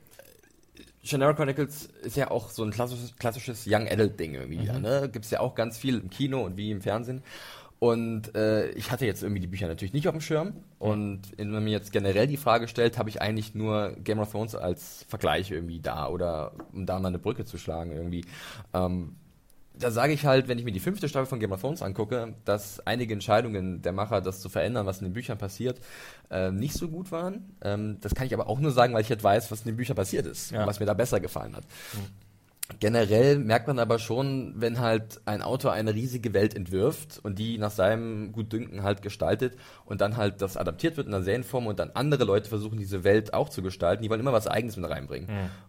Shannara 1.04 1.34
Chronicles 1.34 1.90
ist 2.04 2.16
ja 2.16 2.32
auch 2.32 2.50
so 2.50 2.64
ein 2.64 2.72
klassisches, 2.72 3.16
klassisches 3.18 3.66
Young 3.68 3.88
Adult 3.90 4.20
Ding 4.20 4.36
irgendwie. 4.36 4.62
wieder, 4.62 4.80
Ne? 4.80 5.10
Gibt 5.12 5.26
es 5.26 5.32
ja 5.32 5.42
auch 5.42 5.56
ganz 5.56 5.78
viel 5.78 5.98
im 5.98 6.10
Kino 6.10 6.44
und 6.44 6.56
wie 6.56 6.72
im 6.72 6.82
Fernsehen. 6.82 7.24
Und 7.80 8.34
äh, 8.34 8.70
ich 8.70 8.92
hatte 8.92 9.06
jetzt 9.06 9.24
irgendwie 9.24 9.42
die 9.42 9.48
Bücher 9.48 9.68
natürlich 9.68 9.92
nicht 9.92 10.08
auf 10.08 10.14
dem 10.14 10.22
Schirm. 10.22 10.54
Und 10.80 11.38
wenn 11.38 11.52
man 11.52 11.66
mir 11.66 11.72
jetzt 11.72 11.92
generell 11.92 12.28
die 12.28 12.38
Frage 12.38 12.70
stellt, 12.70 12.98
habe 12.98 13.10
ich 13.10 13.22
eigentlich 13.22 13.56
nur 13.56 13.98
Game 14.02 14.20
of 14.20 14.32
Thrones 14.32 14.56
als 14.56 15.06
Vergleich 15.10 15.52
irgendwie 15.52 15.82
da 15.82 16.08
oder 16.08 16.54
um 16.72 16.86
da 16.86 16.98
mal 17.00 17.10
eine 17.10 17.20
Brücke 17.20 17.44
zu 17.44 17.58
schlagen 17.58 17.92
irgendwie. 17.92 18.24
Ähm, 18.74 19.18
da 19.75 19.90
sage 19.92 20.14
ich 20.14 20.25
halt, 20.25 20.48
wenn 20.48 20.60
ich 20.60 20.66
mir 20.66 20.72
die 20.72 20.80
fünfte 20.80 21.10
Staffel 21.10 21.25
von 21.25 21.40
Game 21.40 21.52
of 21.52 21.62
Thrones 21.62 21.81
angucke, 21.81 22.36
dass 22.46 22.80
einige 22.86 23.14
Entscheidungen 23.14 23.81
der 23.81 23.92
Macher, 23.92 24.22
das 24.22 24.40
zu 24.40 24.50
verändern, 24.50 24.86
was 24.86 25.00
in 25.00 25.06
den 25.06 25.14
Büchern 25.14 25.38
passiert, 25.38 25.80
äh, 26.30 26.52
nicht 26.52 26.75
so 26.75 26.88
gut 26.90 27.12
waren. 27.12 27.56
Ähm, 27.64 27.98
das 28.02 28.14
kann 28.14 28.28
ich 28.28 28.34
aber 28.34 28.48
auch 28.48 28.60
nur 28.60 28.72
sagen, 28.72 28.94
weil 28.94 29.02
ich 29.02 29.10
jetzt 29.10 29.24
weiß, 29.24 29.52
was 29.52 29.62
in 29.62 29.66
den 29.68 29.75
Büchern 29.78 29.96
passiert 29.96 30.25
ist 30.28 30.52
Ja. 30.52 30.62
und 30.62 30.68
was 30.68 30.80
mir 30.80 30.86
da 30.86 30.94
besser 30.94 31.20
gefallen 31.20 31.56
hat. 31.56 31.64
Generell 32.80 33.39
merkt 33.39 33.68
man 33.68 33.77
aber 33.77 34.00
schon, 34.00 34.54
wenn 34.56 34.80
halt 34.80 35.19
ein 35.25 35.42
Autor 35.42 35.74
eine 35.74 35.94
riesige 35.94 36.33
Welt 36.33 36.56
entwirft 36.56 37.19
und 37.21 37.38
die 37.38 37.57
nach 37.57 37.71
seinem 37.71 38.31
Gutdünken 38.31 38.83
halt 38.83 39.01
gestaltet 39.01 39.57
und 39.86 40.00
dann 40.00 40.15
halt 40.15 40.42
das 40.42 40.56
adaptiert 40.56 40.95
wird 40.95 41.07
in 41.07 41.13
einer 41.13 41.25
Serienform 41.25 41.68
und 41.68 41.77
dann 41.77 41.92
andere 41.94 42.24
Leute 42.24 42.48
versuchen, 42.48 42.80
diese 42.80 43.04
Welt 43.04 43.33
auch 43.33 43.50
zu 43.50 43.62
gestalten, 43.62 44.01
die 44.01 44.10
wollen 44.10 44.21
immer 44.21 44.31
was 44.31 44.48
Eigenes 44.48 44.77
mit 44.77 44.89
reinbringen. 44.89 45.27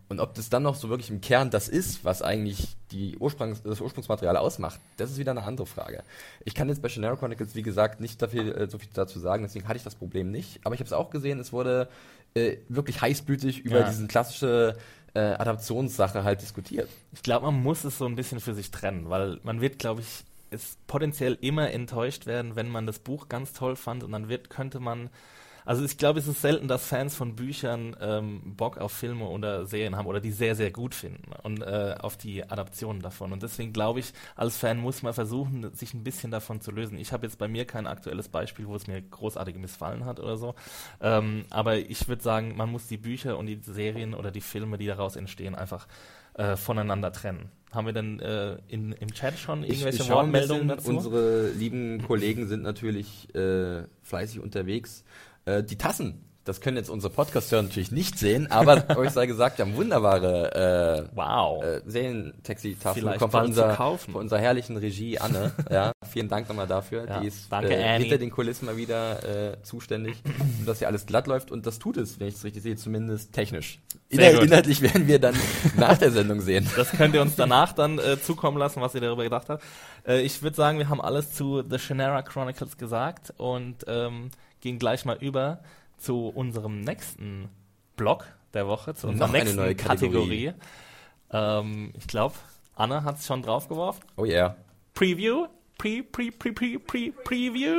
Und 0.08 0.20
ob 0.20 0.34
das 0.34 0.50
dann 0.50 0.62
noch 0.62 0.76
so 0.76 0.88
wirklich 0.88 1.10
im 1.10 1.20
Kern 1.20 1.50
das 1.50 1.68
ist, 1.68 2.04
was 2.04 2.22
eigentlich 2.22 2.76
die 2.92 3.16
Ursprungs 3.18 3.62
das 3.62 3.80
Ursprungsmaterial 3.80 4.36
ausmacht, 4.36 4.78
das 4.96 5.10
ist 5.10 5.18
wieder 5.18 5.32
eine 5.32 5.42
andere 5.42 5.66
Frage. 5.66 6.04
Ich 6.44 6.54
kann 6.54 6.68
jetzt 6.68 6.80
bei 6.80 6.88
Shannara 6.88 7.16
Chronicles, 7.16 7.56
wie 7.56 7.62
gesagt, 7.62 8.00
nicht 8.00 8.22
dafür, 8.22 8.56
äh, 8.56 8.70
so 8.70 8.78
viel 8.78 8.88
dazu 8.94 9.18
sagen, 9.18 9.42
deswegen 9.42 9.66
hatte 9.66 9.78
ich 9.78 9.84
das 9.84 9.96
Problem 9.96 10.30
nicht. 10.30 10.60
Aber 10.62 10.76
ich 10.76 10.80
habe 10.80 10.86
es 10.86 10.92
auch 10.92 11.10
gesehen, 11.10 11.40
es 11.40 11.52
wurde 11.52 11.88
äh, 12.34 12.56
wirklich 12.68 13.00
heißblütig 13.00 13.60
über 13.60 13.80
Ja. 13.80 13.88
diesen 13.88 14.08
klassische 14.08 14.76
äh, 15.14 15.20
Adaptionssache 15.20 16.24
halt 16.24 16.42
diskutiert. 16.42 16.88
Ich 17.12 17.22
glaube, 17.22 17.46
man 17.46 17.62
muss 17.62 17.84
es 17.84 17.98
so 17.98 18.06
ein 18.06 18.16
bisschen 18.16 18.40
für 18.40 18.54
sich 18.54 18.70
trennen, 18.70 19.08
weil 19.10 19.38
man 19.44 19.60
wird, 19.60 19.78
glaube 19.78 20.00
ich, 20.00 20.24
es 20.50 20.76
potenziell 20.86 21.38
immer 21.40 21.70
enttäuscht 21.70 22.26
werden, 22.26 22.56
wenn 22.56 22.68
man 22.68 22.86
das 22.86 22.98
Buch 22.98 23.28
ganz 23.28 23.52
toll 23.52 23.76
fand 23.76 24.02
und 24.04 24.12
dann 24.12 24.28
wird, 24.28 24.50
könnte 24.50 24.80
man 24.80 25.10
also 25.64 25.84
ich 25.84 25.96
glaube, 25.96 26.18
es 26.18 26.26
ist 26.26 26.42
selten, 26.42 26.68
dass 26.68 26.86
Fans 26.86 27.14
von 27.14 27.36
Büchern 27.36 27.96
ähm, 28.00 28.54
Bock 28.56 28.78
auf 28.78 28.92
Filme 28.92 29.26
oder 29.26 29.66
Serien 29.66 29.96
haben 29.96 30.06
oder 30.06 30.20
die 30.20 30.30
sehr, 30.30 30.54
sehr 30.54 30.70
gut 30.70 30.94
finden 30.94 31.32
und 31.42 31.62
äh, 31.62 31.94
auf 31.98 32.16
die 32.16 32.48
Adaptionen 32.48 33.00
davon. 33.00 33.32
Und 33.32 33.42
deswegen 33.42 33.72
glaube 33.72 34.00
ich, 34.00 34.12
als 34.36 34.56
Fan 34.56 34.78
muss 34.78 35.02
man 35.02 35.14
versuchen, 35.14 35.72
sich 35.74 35.94
ein 35.94 36.04
bisschen 36.04 36.30
davon 36.30 36.60
zu 36.60 36.70
lösen. 36.70 36.98
Ich 36.98 37.12
habe 37.12 37.26
jetzt 37.26 37.38
bei 37.38 37.48
mir 37.48 37.64
kein 37.64 37.86
aktuelles 37.86 38.28
Beispiel, 38.28 38.66
wo 38.66 38.76
es 38.76 38.86
mir 38.86 39.00
großartig 39.00 39.56
missfallen 39.56 40.04
hat 40.04 40.20
oder 40.20 40.36
so. 40.36 40.54
Ähm, 41.00 41.44
aber 41.50 41.76
ich 41.78 42.08
würde 42.08 42.22
sagen, 42.22 42.56
man 42.56 42.70
muss 42.70 42.86
die 42.86 42.98
Bücher 42.98 43.38
und 43.38 43.46
die 43.46 43.60
Serien 43.62 44.14
oder 44.14 44.30
die 44.30 44.40
Filme, 44.40 44.78
die 44.78 44.86
daraus 44.86 45.16
entstehen, 45.16 45.54
einfach 45.54 45.86
äh, 46.34 46.56
voneinander 46.56 47.12
trennen. 47.12 47.50
Haben 47.72 47.86
wir 47.86 47.92
denn 47.92 48.20
äh, 48.20 48.56
in, 48.68 48.92
im 48.92 49.12
Chat 49.12 49.38
schon 49.38 49.64
irgendwelche 49.64 50.04
schaue 50.04 50.20
ein 50.20 50.32
Wortmeldungen 50.32 50.68
dazu? 50.68 50.90
Unsere 50.90 51.50
lieben 51.50 52.02
Kollegen 52.06 52.46
sind 52.46 52.62
natürlich 52.62 53.34
äh, 53.34 53.82
fleißig 54.02 54.40
unterwegs. 54.40 55.04
Äh, 55.46 55.62
die 55.62 55.76
Tassen, 55.76 56.24
das 56.44 56.60
können 56.60 56.76
jetzt 56.76 56.90
unsere 56.90 57.10
Podcast-Hörer 57.12 57.62
natürlich 57.62 57.90
nicht 57.90 58.18
sehen, 58.18 58.50
aber 58.50 58.84
euch 58.98 59.10
sei 59.10 59.26
gesagt, 59.26 59.56
wir 59.56 59.64
haben 59.64 59.76
wunderbare 59.76 61.06
äh, 61.08 61.16
wow. 61.16 61.64
äh, 61.64 61.80
bekommen 63.00 63.54
von 63.54 63.76
kaufen. 63.76 64.12
von 64.12 64.22
unserer 64.22 64.40
herrlichen 64.40 64.76
Regie 64.76 65.18
Anne. 65.18 65.52
ja, 65.70 65.92
vielen 66.06 66.28
Dank 66.28 66.48
nochmal 66.48 66.66
dafür. 66.66 67.06
Ja, 67.08 67.20
Die 67.20 67.28
ist 67.28 67.50
danke, 67.50 67.74
äh, 67.74 67.98
hinter 67.98 68.18
den 68.18 68.30
Kulissen 68.30 68.66
mal 68.66 68.76
wieder 68.76 69.52
äh, 69.52 69.62
zuständig, 69.62 70.22
dass 70.66 70.80
hier 70.80 70.88
alles 70.88 71.06
glatt 71.06 71.26
läuft 71.26 71.50
und 71.50 71.66
das 71.66 71.78
tut 71.78 71.96
es, 71.96 72.20
wenn 72.20 72.28
ich 72.28 72.34
es 72.34 72.44
richtig 72.44 72.62
sehe, 72.62 72.76
zumindest 72.76 73.32
technisch. 73.32 73.80
Inhalt, 74.10 74.42
inhaltlich 74.42 74.82
werden 74.82 75.08
wir 75.08 75.18
dann 75.18 75.34
nach 75.78 75.96
der 75.96 76.10
Sendung 76.10 76.42
sehen. 76.42 76.68
Das 76.76 76.90
könnt 76.90 77.14
ihr 77.14 77.22
uns 77.22 77.36
danach 77.36 77.72
dann 77.72 77.98
äh, 77.98 78.20
zukommen 78.20 78.58
lassen, 78.58 78.82
was 78.82 78.94
ihr 78.94 79.00
darüber 79.00 79.24
gedacht 79.24 79.48
habt. 79.48 79.62
Äh, 80.06 80.20
ich 80.20 80.42
würde 80.42 80.56
sagen, 80.56 80.78
wir 80.78 80.90
haben 80.90 81.00
alles 81.00 81.32
zu 81.32 81.62
The 81.62 81.78
Shannara 81.78 82.20
Chronicles 82.20 82.76
gesagt 82.76 83.32
und 83.38 83.84
ähm, 83.88 84.30
gehen 84.64 84.78
gleich 84.78 85.04
mal 85.04 85.18
über 85.20 85.60
zu 85.98 86.28
unserem 86.28 86.80
nächsten 86.80 87.50
Block 87.96 88.24
der 88.54 88.66
Woche, 88.66 88.94
zu 88.94 89.08
unserer 89.08 89.28
Noch 89.28 89.34
eine 89.34 89.44
nächsten 89.44 89.60
neue 89.60 89.74
Kategorie. 89.76 90.52
Kategorie. 91.30 91.60
Ähm, 91.60 91.92
ich 91.96 92.06
glaube, 92.06 92.34
Anna 92.74 93.04
hat 93.04 93.18
es 93.18 93.26
schon 93.26 93.42
draufgeworfen. 93.42 94.02
Oh 94.16 94.24
yeah. 94.24 94.56
Preview. 94.94 95.46
Pre, 95.76 96.02
pre, 96.02 96.30
pre, 96.30 96.52
pre, 96.52 96.78
pre, 96.78 97.12
Preview. 97.24 97.76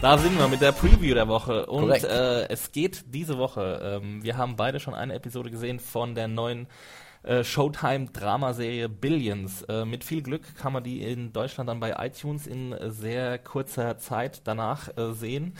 Da 0.00 0.18
sind 0.18 0.38
wir 0.38 0.48
mit 0.48 0.60
der 0.60 0.72
Preview 0.72 1.14
der 1.14 1.26
Woche. 1.26 1.66
Und 1.66 1.90
äh, 1.90 2.46
es 2.48 2.70
geht 2.70 3.06
diese 3.08 3.36
Woche. 3.38 4.00
Ähm, 4.00 4.22
wir 4.22 4.36
haben 4.36 4.54
beide 4.54 4.78
schon 4.78 4.94
eine 4.94 5.14
Episode 5.14 5.50
gesehen 5.50 5.80
von 5.80 6.14
der 6.14 6.28
neuen 6.28 6.68
äh, 7.24 7.42
Showtime-Dramaserie 7.42 8.88
Billions. 8.88 9.62
Äh, 9.62 9.84
mit 9.84 10.04
viel 10.04 10.22
Glück 10.22 10.42
kann 10.56 10.72
man 10.72 10.84
die 10.84 11.02
in 11.02 11.32
Deutschland 11.32 11.68
dann 11.68 11.80
bei 11.80 11.94
iTunes 11.98 12.46
in 12.46 12.74
sehr 12.90 13.38
kurzer 13.38 13.98
Zeit 13.98 14.42
danach 14.44 14.96
äh, 14.96 15.12
sehen. 15.12 15.56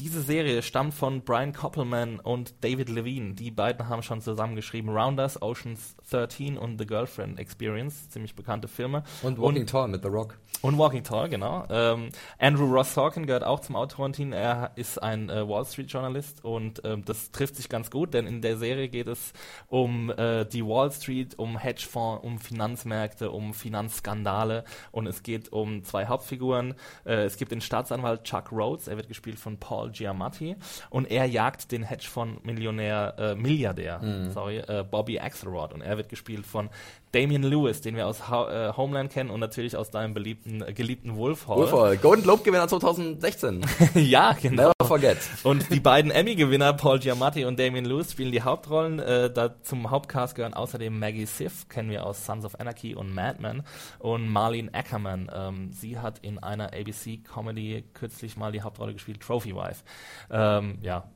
Diese 0.00 0.22
Serie 0.22 0.62
stammt 0.62 0.94
von 0.94 1.20
Brian 1.20 1.52
Koppelman 1.52 2.20
und 2.20 2.64
David 2.64 2.88
Levine. 2.88 3.34
Die 3.34 3.50
beiden 3.50 3.86
haben 3.90 4.02
schon 4.02 4.22
zusammengeschrieben 4.22 4.88
Rounders, 4.88 5.42
Oceans 5.42 5.94
13 6.10 6.56
und 6.56 6.78
The 6.78 6.86
Girlfriend 6.86 7.38
Experience, 7.38 8.08
ziemlich 8.08 8.34
bekannte 8.34 8.66
Filme. 8.66 9.02
Und 9.22 9.38
Walking 9.38 9.66
Tall 9.66 9.88
mit 9.88 10.02
The 10.02 10.08
Rock. 10.08 10.38
Und 10.62 10.78
Walking 10.78 11.04
Tall, 11.04 11.28
genau. 11.28 11.66
Ähm, 11.68 12.08
Andrew 12.38 12.64
Ross 12.64 12.94
Sorkin 12.94 13.26
gehört 13.26 13.44
auch 13.44 13.60
zum 13.60 13.76
Autorenteam. 13.76 14.32
Er 14.32 14.70
ist 14.76 15.02
ein 15.02 15.28
äh, 15.28 15.46
Wall 15.46 15.66
Street 15.66 15.92
Journalist 15.92 16.42
und 16.46 16.80
ähm, 16.84 17.04
das 17.04 17.30
trifft 17.30 17.56
sich 17.56 17.68
ganz 17.68 17.90
gut, 17.90 18.14
denn 18.14 18.26
in 18.26 18.40
der 18.40 18.56
Serie 18.56 18.88
geht 18.88 19.06
es 19.06 19.34
um 19.68 20.10
äh, 20.10 20.46
die 20.46 20.64
Wall 20.64 20.90
Street, 20.92 21.38
um 21.38 21.58
Hedgefonds, 21.58 22.24
um 22.24 22.38
Finanzmärkte, 22.38 23.30
um 23.30 23.52
Finanzskandale 23.52 24.64
und 24.92 25.06
es 25.06 25.22
geht 25.22 25.52
um 25.52 25.84
zwei 25.84 26.06
Hauptfiguren. 26.06 26.74
Äh, 27.04 27.24
es 27.24 27.36
gibt 27.36 27.52
den 27.52 27.60
Staatsanwalt 27.60 28.24
Chuck 28.24 28.50
Rhodes, 28.50 28.88
er 28.88 28.96
wird 28.96 29.08
gespielt 29.08 29.38
von 29.38 29.58
Paul 29.58 29.89
Giamatti 29.90 30.56
und 30.90 31.10
er 31.10 31.26
jagt 31.26 31.72
den 31.72 31.82
Hedgefonds-Millionär, 31.82 33.14
äh, 33.18 33.34
Milliardär, 33.34 33.98
mhm. 34.00 34.30
sorry, 34.30 34.58
äh, 34.58 34.84
Bobby 34.88 35.18
Axelrod 35.18 35.72
und 35.72 35.82
er 35.82 35.96
wird 35.96 36.08
gespielt 36.08 36.46
von 36.46 36.70
Damian 37.12 37.42
Lewis, 37.42 37.80
den 37.80 37.96
wir 37.96 38.06
aus 38.06 38.30
Ho 38.30 38.46
äh, 38.48 38.72
Homeland 38.76 39.10
kennen 39.10 39.30
und 39.30 39.40
natürlich 39.40 39.76
aus 39.76 39.90
deinem 39.90 40.14
beliebten, 40.14 40.62
äh, 40.62 40.72
geliebten 40.72 41.16
Wolf 41.16 41.48
Hall. 41.48 41.56
Wolf 41.58 41.72
Hall, 41.72 41.96
Golden 41.96 42.22
Globe 42.22 42.42
Gewinner 42.44 42.68
2016. 42.68 43.66
ja, 43.94 44.32
genau. 44.32 44.62
Never 44.62 44.86
forget. 44.86 45.18
Und 45.42 45.70
die 45.70 45.80
beiden 45.80 46.10
Emmy 46.10 46.36
Gewinner 46.36 46.72
Paul 46.72 47.00
Giamatti 47.00 47.44
und 47.44 47.58
Damian 47.58 47.84
Lewis 47.84 48.12
spielen 48.12 48.30
die 48.30 48.42
Hauptrollen. 48.42 49.00
Äh, 49.00 49.32
da 49.32 49.60
zum 49.62 49.90
Hauptcast 49.90 50.36
gehören 50.36 50.54
außerdem 50.54 50.96
Maggie 50.98 51.26
Siff, 51.26 51.68
kennen 51.68 51.90
wir 51.90 52.06
aus 52.06 52.24
Sons 52.24 52.44
of 52.44 52.58
Anarchy 52.60 52.94
und 52.94 53.12
Mad 53.12 53.40
Men 53.40 53.62
und 53.98 54.28
Marlene 54.28 54.72
Ackerman. 54.72 55.30
Ähm, 55.34 55.72
sie 55.72 55.98
hat 55.98 56.20
in 56.20 56.38
einer 56.38 56.72
ABC 56.72 57.18
Comedy 57.18 57.84
kürzlich 57.92 58.36
mal 58.36 58.52
die 58.52 58.62
Hauptrolle 58.62 58.92
gespielt, 58.92 59.20
Trophy 59.20 59.54
Wife. 59.54 59.82
Ähm, 60.30 60.78
ja, 60.82 61.10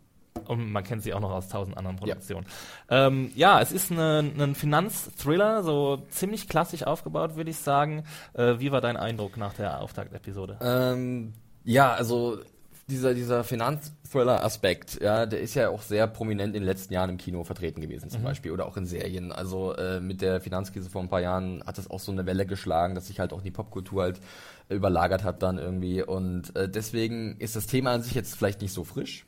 und 0.46 0.70
man 0.70 0.84
kennt 0.84 1.02
sie 1.02 1.14
auch 1.14 1.20
noch 1.20 1.30
aus 1.30 1.48
tausend 1.48 1.76
anderen 1.76 1.96
Produktionen. 1.96 2.46
Ja, 2.90 3.06
ähm, 3.06 3.30
ja 3.34 3.60
es 3.60 3.72
ist 3.72 3.90
ein 3.90 4.54
Finanzthriller, 4.54 5.62
so 5.62 6.02
ziemlich 6.10 6.48
klassisch 6.48 6.82
aufgebaut, 6.84 7.36
würde 7.36 7.50
ich 7.50 7.58
sagen. 7.58 8.04
Äh, 8.34 8.58
wie 8.58 8.72
war 8.72 8.80
dein 8.80 8.96
Eindruck 8.96 9.36
nach 9.36 9.54
der 9.54 9.80
Auftaktepisode? 9.80 10.58
Ähm, 10.60 11.32
ja, 11.64 11.92
also 11.92 12.38
dieser, 12.86 13.14
dieser 13.14 13.44
Finanzthriller-Aspekt, 13.44 15.00
ja, 15.00 15.24
der 15.24 15.40
ist 15.40 15.54
ja 15.54 15.70
auch 15.70 15.80
sehr 15.80 16.06
prominent 16.06 16.54
in 16.54 16.62
den 16.62 16.68
letzten 16.68 16.92
Jahren 16.92 17.10
im 17.10 17.16
Kino 17.16 17.42
vertreten 17.44 17.80
gewesen, 17.80 18.10
zum 18.10 18.20
mhm. 18.20 18.24
Beispiel, 18.24 18.50
oder 18.50 18.66
auch 18.66 18.76
in 18.76 18.84
Serien. 18.84 19.32
Also 19.32 19.74
äh, 19.74 20.00
mit 20.00 20.20
der 20.20 20.40
Finanzkrise 20.40 20.90
vor 20.90 21.00
ein 21.00 21.08
paar 21.08 21.22
Jahren 21.22 21.62
hat 21.66 21.78
das 21.78 21.90
auch 21.90 22.00
so 22.00 22.12
eine 22.12 22.26
Welle 22.26 22.44
geschlagen, 22.44 22.94
dass 22.94 23.06
sich 23.06 23.20
halt 23.20 23.32
auch 23.32 23.40
die 23.40 23.50
Popkultur 23.50 24.02
halt 24.02 24.20
überlagert 24.68 25.24
hat 25.24 25.42
dann 25.42 25.58
irgendwie. 25.58 26.02
Und 26.02 26.54
äh, 26.56 26.68
deswegen 26.68 27.36
ist 27.38 27.56
das 27.56 27.66
Thema 27.66 27.92
an 27.92 28.02
sich 28.02 28.14
jetzt 28.14 28.36
vielleicht 28.36 28.60
nicht 28.60 28.72
so 28.72 28.84
frisch. 28.84 29.24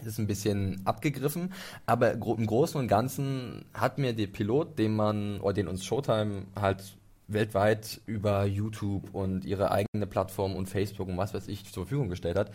Es 0.00 0.06
ist 0.06 0.18
ein 0.18 0.26
bisschen 0.26 0.80
abgegriffen, 0.84 1.52
aber 1.86 2.12
im 2.12 2.46
Großen 2.46 2.80
und 2.80 2.88
Ganzen 2.88 3.66
hat 3.74 3.98
mir 3.98 4.14
der 4.14 4.26
Pilot, 4.26 4.78
den 4.78 4.96
man, 4.96 5.40
oder 5.40 5.52
den 5.52 5.68
uns 5.68 5.84
Showtime 5.84 6.46
halt 6.58 6.96
weltweit 7.28 8.00
über 8.06 8.44
YouTube 8.44 9.14
und 9.14 9.44
ihre 9.44 9.70
eigene 9.70 10.06
Plattform 10.06 10.54
und 10.54 10.68
Facebook 10.68 11.08
und 11.08 11.16
was 11.16 11.34
weiß 11.34 11.48
ich 11.48 11.64
zur 11.64 11.84
Verfügung 11.84 12.08
gestellt 12.08 12.36
hat, 12.36 12.50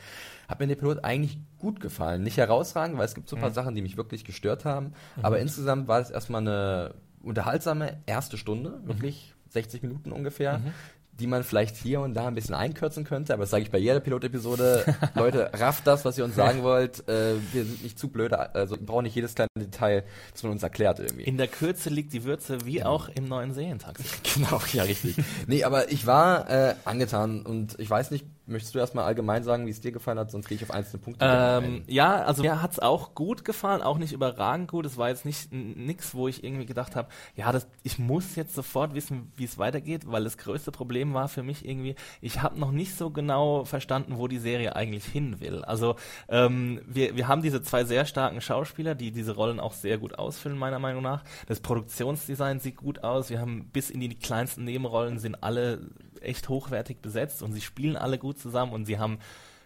hat 0.48 0.60
mir 0.60 0.68
der 0.68 0.76
Pilot 0.76 1.04
eigentlich 1.04 1.38
gut 1.60 1.80
gefallen. 1.80 2.24
Nicht 2.24 2.38
herausragend, 2.38 2.98
weil 2.98 3.06
es 3.06 3.16
gibt 3.16 3.30
so 3.30 3.36
ein 3.36 3.40
paar 3.40 3.50
mhm. 3.50 3.56
Sachen, 3.56 3.76
die 3.76 3.82
mich 3.82 3.98
wirklich 3.98 4.26
gestört 4.26 4.66
haben, 4.66 4.94
mhm. 5.16 5.26
aber 5.26 5.40
insgesamt 5.40 5.88
war 5.88 6.00
es 6.00 6.10
erstmal 6.10 6.42
eine 6.42 6.96
unterhaltsame 7.22 7.98
erste 8.06 8.38
Stunde, 8.38 8.82
wirklich 8.84 9.34
mhm. 9.46 9.52
60 9.52 9.84
Minuten 9.84 10.12
ungefähr, 10.12 10.60
mhm 10.60 10.74
die 11.20 11.28
man 11.28 11.44
vielleicht 11.44 11.76
hier 11.76 12.02
und 12.02 12.14
da 12.14 12.28
ein 12.28 12.36
bisschen 12.36 12.56
einkürzen 12.56 13.04
könnte, 13.04 13.34
aber 13.34 13.44
das 13.44 13.50
sage 13.50 13.64
ich 13.64 13.72
bei 13.72 13.78
jeder 13.78 14.00
Pilotepisode. 14.00 14.86
Leute, 15.16 15.52
rafft 15.54 15.88
das, 15.88 16.06
was 16.06 16.18
ihr 16.18 16.26
uns 16.26 16.36
sagen 16.36 16.64
wollt. 16.64 17.08
Äh, 17.08 17.36
wir 17.52 17.66
sind 17.66 17.84
nicht 17.84 17.98
zu 17.98 18.10
blöde, 18.10 18.54
also 18.56 18.80
wir 18.80 18.86
brauchen 18.86 19.04
nicht 19.04 19.16
jedes 19.16 19.36
kleine 19.36 19.50
Detail, 19.58 20.04
das 20.32 20.44
man 20.44 20.52
uns 20.52 20.64
erklärt 20.64 21.00
irgendwie. 21.00 21.24
In 21.24 21.38
der 21.38 21.48
Kürze 21.48 21.90
liegt 21.90 22.14
die 22.14 22.24
Würze, 22.24 22.66
wie 22.66 22.84
auch 22.84 23.10
im 23.10 23.28
neuen 23.28 23.54
Serientaxi. 23.54 24.04
genau, 24.36 24.62
ja, 24.74 24.84
richtig. 24.84 25.16
nee, 25.48 25.64
aber 25.64 25.92
ich 25.92 26.06
war 26.06 26.50
äh, 26.50 26.76
angetan 26.86 27.46
und 27.46 27.80
ich 27.80 27.90
weiß 27.90 28.12
nicht, 28.12 28.26
Möchtest 28.48 28.76
du 28.76 28.80
erstmal 28.80 29.04
allgemein 29.04 29.44
sagen, 29.44 29.66
wie 29.66 29.72
es 29.72 29.82
dir 29.82 29.92
gefallen 29.92 30.18
hat, 30.18 30.32
sonst 30.32 30.48
gehe 30.48 30.56
ich 30.56 30.64
auf 30.64 30.72
einzelne 30.72 31.04
Punkte 31.04 31.26
ähm, 31.28 31.84
Ja, 31.88 32.24
also 32.24 32.44
mir 32.44 32.62
hat 32.62 32.72
es 32.72 32.80
auch 32.80 33.14
gut 33.14 33.44
gefallen, 33.44 33.82
auch 33.82 33.98
nicht 33.98 34.14
überragend 34.14 34.70
gut. 34.70 34.86
Es 34.86 34.98
war 34.98 35.10
jetzt 35.10 35.26
nicht 35.26 35.52
nichts, 35.52 36.16
wo 36.16 36.30
ich 36.30 36.44
irgendwie 36.46 36.66
gedacht 36.66 36.96
habe, 36.96 37.10
ja, 37.36 37.52
das, 37.52 37.68
ich 37.84 38.00
muss 38.00 38.36
jetzt 38.36 38.56
sofort 38.56 38.94
wissen, 38.94 39.32
wie 39.36 39.44
es 39.44 39.58
weitergeht, 39.58 40.10
weil 40.10 40.24
das 40.24 40.38
größte 40.38 40.72
Problem 40.72 41.14
war 41.14 41.28
für 41.28 41.44
mich 41.44 41.68
irgendwie, 41.68 41.96
ich 42.22 42.42
habe 42.42 42.58
noch 42.58 42.72
nicht 42.72 42.98
so 42.98 43.10
genau 43.10 43.66
verstanden, 43.66 44.18
wo 44.18 44.28
die 44.28 44.40
Serie 44.40 44.76
eigentlich 44.76 45.06
hin 45.06 45.40
will. 45.42 45.64
Also 45.66 45.98
ähm, 46.30 46.82
wir, 46.88 47.18
wir 47.18 47.28
haben 47.28 47.42
diese 47.42 47.62
zwei 47.62 47.84
sehr 47.84 48.06
starken 48.06 48.40
Schauspieler, 48.40 48.96
die 48.96 49.12
diese 49.12 49.36
Rollen 49.36 49.60
auch 49.60 49.74
sehr 49.74 49.98
gut 49.98 50.18
ausfüllen, 50.18 50.58
meiner 50.58 50.80
Meinung 50.80 51.04
nach. 51.04 51.24
Das 51.48 51.60
Produktionsdesign 51.60 52.60
sieht 52.62 52.78
gut 52.78 53.04
aus. 53.04 53.30
Wir 53.30 53.42
haben 53.42 53.70
bis 53.74 53.90
in 53.90 54.00
die 54.00 54.16
kleinsten 54.16 54.64
Nebenrollen 54.64 55.20
sind 55.20 55.44
alle 55.44 55.82
echt 56.22 56.50
hochwertig 56.50 57.02
besetzt 57.02 57.42
und 57.42 57.54
sie 57.54 57.62
spielen 57.62 57.96
alle 57.96 58.18
gut 58.18 58.40
zusammen 58.40 58.74
und 58.74 58.86
sie 58.86 59.00
haben 59.00 59.20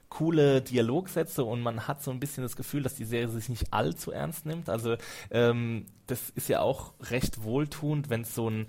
coole 0.09 0.61
Dialogsätze 0.61 1.43
und 1.43 1.61
man 1.61 1.87
hat 1.87 2.03
so 2.03 2.11
ein 2.11 2.19
bisschen 2.19 2.43
das 2.43 2.57
Gefühl, 2.57 2.83
dass 2.83 2.95
die 2.95 3.05
Serie 3.05 3.29
sich 3.29 3.47
nicht 3.47 3.73
allzu 3.73 4.11
ernst 4.11 4.45
nimmt. 4.45 4.69
Also 4.69 4.97
ähm, 5.31 5.85
das 6.07 6.29
ist 6.31 6.49
ja 6.49 6.59
auch 6.59 6.93
recht 7.09 7.43
wohltuend, 7.43 8.09
wenn 8.09 8.21
es 8.21 8.35
so 8.35 8.49
ein 8.49 8.67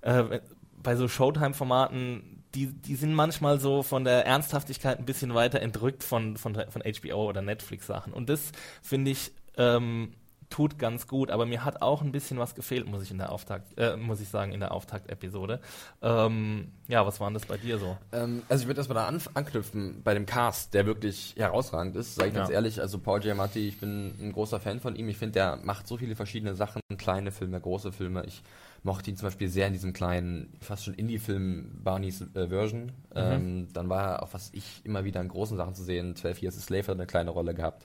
äh, 0.00 0.40
bei 0.82 0.96
so 0.96 1.08
Showtime-Formaten, 1.08 2.42
die, 2.54 2.66
die 2.66 2.96
sind 2.96 3.14
manchmal 3.14 3.60
so 3.60 3.82
von 3.82 4.04
der 4.04 4.26
Ernsthaftigkeit 4.26 4.98
ein 4.98 5.04
bisschen 5.04 5.34
weiter 5.34 5.60
entrückt 5.60 6.02
von, 6.02 6.36
von, 6.36 6.54
von 6.54 6.82
HBO 6.82 7.28
oder 7.28 7.42
Netflix-Sachen. 7.42 8.12
Und 8.12 8.28
das 8.28 8.52
finde 8.82 9.10
ich 9.10 9.32
ähm, 9.56 10.14
tut 10.50 10.78
ganz 10.78 11.06
gut, 11.06 11.30
aber 11.30 11.46
mir 11.46 11.64
hat 11.64 11.80
auch 11.80 12.02
ein 12.02 12.10
bisschen 12.10 12.38
was 12.38 12.56
gefehlt, 12.56 12.86
muss 12.86 13.02
ich 13.02 13.12
in 13.12 13.18
der 13.18 13.30
Auftakt, 13.30 13.78
äh, 13.78 13.96
muss 13.96 14.20
ich 14.20 14.28
sagen, 14.28 14.52
in 14.52 14.60
der 14.60 14.72
Auftaktepisode. 14.72 15.60
Ähm, 16.02 16.72
ja, 16.88 17.06
was 17.06 17.20
war 17.20 17.28
denn 17.28 17.34
das 17.34 17.46
bei 17.46 17.56
dir 17.56 17.78
so? 17.78 17.96
Ähm, 18.12 18.42
also 18.48 18.62
ich 18.62 18.66
würde 18.66 18.80
erstmal 18.80 18.96
da 18.96 19.06
an, 19.06 19.22
anknüpfen 19.34 20.02
bei 20.02 20.12
dem 20.12 20.26
Cast, 20.26 20.74
der 20.74 20.86
wirklich 20.86 21.34
herausragend 21.38 21.94
ist, 21.94 22.16
sage 22.16 22.30
ich 22.30 22.34
ja. 22.34 22.40
ganz 22.40 22.50
ehrlich. 22.50 22.80
Also 22.80 22.98
Paul 22.98 23.20
Giamatti, 23.20 23.68
ich 23.68 23.78
bin 23.78 24.12
ein 24.20 24.32
großer 24.32 24.58
Fan 24.58 24.80
von 24.80 24.96
ihm. 24.96 25.08
Ich 25.08 25.18
finde, 25.18 25.34
der 25.34 25.56
macht 25.62 25.86
so 25.86 25.96
viele 25.96 26.16
verschiedene 26.16 26.54
Sachen, 26.56 26.82
kleine 26.98 27.30
Filme, 27.30 27.60
große 27.60 27.92
Filme. 27.92 28.24
Ich 28.26 28.42
mochte 28.82 29.08
ihn 29.10 29.16
zum 29.16 29.28
Beispiel 29.28 29.48
sehr 29.48 29.68
in 29.68 29.72
diesem 29.72 29.92
kleinen, 29.92 30.52
fast 30.60 30.84
schon 30.84 30.94
Indie-Film 30.94 31.80
Barneys 31.84 32.22
äh, 32.34 32.48
Version. 32.48 32.86
Mhm. 32.86 32.92
Ähm, 33.14 33.68
dann 33.72 33.88
war 33.88 34.02
er 34.02 34.22
auch, 34.24 34.34
was 34.34 34.50
ich 34.52 34.84
immer 34.84 35.04
wieder 35.04 35.20
in 35.20 35.28
großen 35.28 35.56
Sachen 35.56 35.76
zu 35.76 35.84
sehen. 35.84 36.16
12 36.16 36.42
Years 36.42 36.58
a 36.58 36.60
Slave 36.60 36.88
hat 36.88 36.94
eine 36.94 37.06
kleine 37.06 37.30
Rolle 37.30 37.54
gehabt 37.54 37.84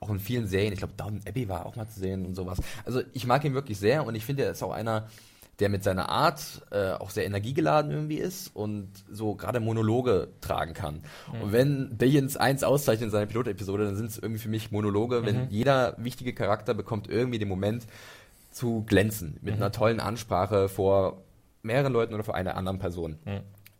auch 0.00 0.10
in 0.10 0.18
vielen 0.18 0.46
Serien. 0.46 0.72
Ich 0.72 0.78
glaube, 0.78 0.94
Down 0.96 1.20
Abbey 1.26 1.48
war 1.48 1.66
auch 1.66 1.76
mal 1.76 1.88
zu 1.88 2.00
sehen 2.00 2.26
und 2.26 2.34
sowas. 2.34 2.58
Also 2.84 3.02
ich 3.12 3.26
mag 3.26 3.44
ihn 3.44 3.54
wirklich 3.54 3.78
sehr 3.78 4.06
und 4.06 4.14
ich 4.14 4.24
finde, 4.24 4.44
er 4.44 4.52
ist 4.52 4.62
auch 4.62 4.72
einer, 4.72 5.08
der 5.60 5.68
mit 5.68 5.84
seiner 5.84 6.08
Art 6.08 6.62
äh, 6.70 6.92
auch 6.92 7.10
sehr 7.10 7.26
energiegeladen 7.26 7.90
irgendwie 7.90 8.16
ist 8.16 8.54
und 8.54 8.88
so 9.10 9.34
gerade 9.34 9.60
Monologe 9.60 10.28
tragen 10.40 10.74
kann. 10.74 11.02
Mhm. 11.32 11.42
Und 11.42 11.52
wenn 11.52 11.96
Billions 11.96 12.36
eins 12.36 12.64
auszeichnet 12.64 13.06
in 13.06 13.10
seiner 13.10 13.26
Pilotepisode, 13.26 13.84
dann 13.84 13.96
sind 13.96 14.10
es 14.10 14.18
irgendwie 14.18 14.40
für 14.40 14.48
mich 14.48 14.72
Monologe, 14.72 15.20
mhm. 15.20 15.26
wenn 15.26 15.50
jeder 15.50 15.94
wichtige 15.98 16.34
Charakter 16.34 16.74
bekommt 16.74 17.08
irgendwie 17.08 17.38
den 17.38 17.48
Moment 17.48 17.86
zu 18.50 18.84
glänzen 18.86 19.38
mit 19.42 19.56
mhm. 19.56 19.62
einer 19.62 19.72
tollen 19.72 20.00
Ansprache 20.00 20.68
vor 20.68 21.22
mehreren 21.62 21.92
Leuten 21.92 22.14
oder 22.14 22.24
vor 22.24 22.34
einer 22.34 22.56
anderen 22.56 22.78
Person. 22.78 23.18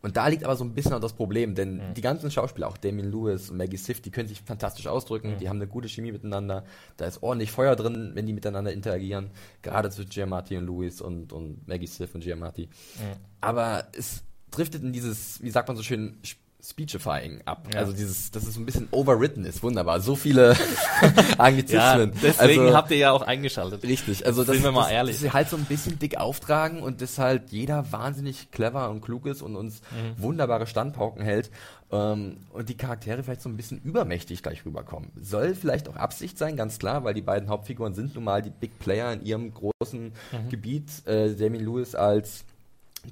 Und 0.05 0.19
da 0.19 0.29
liegt 0.29 0.45
aber 0.45 0.55
so 0.55 0.65
ein 0.65 0.75
bisschen 0.75 0.93
auch 0.93 1.01
das 1.01 1.15
Problem, 1.15 1.55
denn 1.55 1.77
mhm. 1.77 1.95
die 1.95 2.03
ganzen 2.03 2.31
Schauspieler, 2.31 2.69
auch 2.69 2.77
Damien 2.77 3.11
Lewis 3.11 3.49
und 3.49 3.57
Maggie 3.57 3.79
Siff, 3.79 4.03
die 4.03 4.11
können 4.11 4.29
sich 4.29 4.43
fantastisch 4.43 4.87
ausdrücken, 4.87 5.31
mhm. 5.31 5.39
die 5.39 5.49
haben 5.49 5.57
eine 5.57 5.67
gute 5.67 5.89
Chemie 5.89 6.13
miteinander, 6.13 6.67
da 6.99 7.07
ist 7.07 7.23
ordentlich 7.23 7.51
Feuer 7.51 7.75
drin, 7.75 8.11
wenn 8.13 8.27
die 8.27 8.35
miteinander 8.35 8.71
interagieren, 8.71 9.31
gerade 9.63 9.89
zwischen 9.89 10.11
Giamatti 10.11 10.59
und 10.59 10.67
Lewis 10.67 11.01
und, 11.01 11.33
und 11.33 11.67
Maggie 11.67 11.87
Siff 11.87 12.15
und 12.15 12.23
Giamatti. 12.23 12.67
Mhm. 12.67 13.17
Aber 13.41 13.87
es 13.97 14.23
driftet 14.51 14.83
in 14.83 14.93
dieses, 14.93 15.43
wie 15.43 15.49
sagt 15.49 15.69
man 15.69 15.77
so 15.79 15.83
schön, 15.83 16.19
Speechifying 16.65 17.43
ab. 17.45 17.69
Ja. 17.73 17.81
Also 17.81 17.93
dieses, 17.93 18.31
dass 18.31 18.47
es 18.47 18.57
ein 18.57 18.65
bisschen 18.65 18.89
overwritten 18.91 19.45
ist. 19.45 19.63
Wunderbar. 19.63 20.01
So 20.01 20.17
viele 20.17 20.57
Anglizismen. 21.39 22.13
Ja, 22.15 22.21
deswegen 22.23 22.63
also, 22.63 22.77
habt 22.77 22.91
ihr 22.91 22.97
ja 22.97 23.13
auch 23.13 23.23
eingeschaltet. 23.23 23.83
Richtig. 23.83 24.25
Also 24.25 24.45
das, 24.45 24.55
Sind 24.55 24.65
wir 24.65 24.73
mal 24.73 24.85
das, 24.85 24.93
ehrlich. 24.93 25.17
dass 25.17 25.23
sie 25.23 25.33
halt 25.33 25.51
so 25.51 25.57
ein 25.57 25.67
bisschen 25.67 25.99
dick 25.99 26.17
auftragen 26.17 26.83
und 26.83 27.03
dass 27.03 27.19
halt 27.19 27.51
jeder 27.51 27.93
wahnsinnig 27.93 28.51
clever 28.51 28.89
und 28.89 29.03
klug 29.03 29.27
ist 29.27 29.43
und 29.43 29.57
uns 29.57 29.83
mhm. 29.91 30.23
wunderbare 30.23 30.67
Standpauken 30.67 31.23
hält. 31.23 31.51
Ähm, 31.93 32.39
und 32.53 32.69
die 32.71 32.77
Charaktere 32.77 33.23
vielleicht 33.23 33.43
so 33.43 33.51
ein 33.51 33.57
bisschen 33.59 33.83
übermächtig 33.83 34.43
gleich 34.43 34.65
rüberkommen. 34.65 35.11
Soll 35.21 35.55
vielleicht 35.55 35.89
auch 35.89 35.97
Absicht 35.97 36.39
sein, 36.39 36.57
ganz 36.57 36.79
klar, 36.79 37.05
weil 37.05 37.13
die 37.13 37.21
beiden 37.21 37.51
Hauptfiguren 37.51 37.95
sind 37.95 38.15
nun 38.15 38.25
mal 38.25 38.41
die 38.41 38.51
Big 38.51 38.79
Player 38.79 39.13
in 39.13 39.23
ihrem 39.23 39.53
großen 39.53 40.05
mhm. 40.05 40.49
Gebiet. 40.49 41.07
Äh, 41.07 41.35
Damien 41.35 41.65
Lewis 41.65 41.95
als 41.95 42.47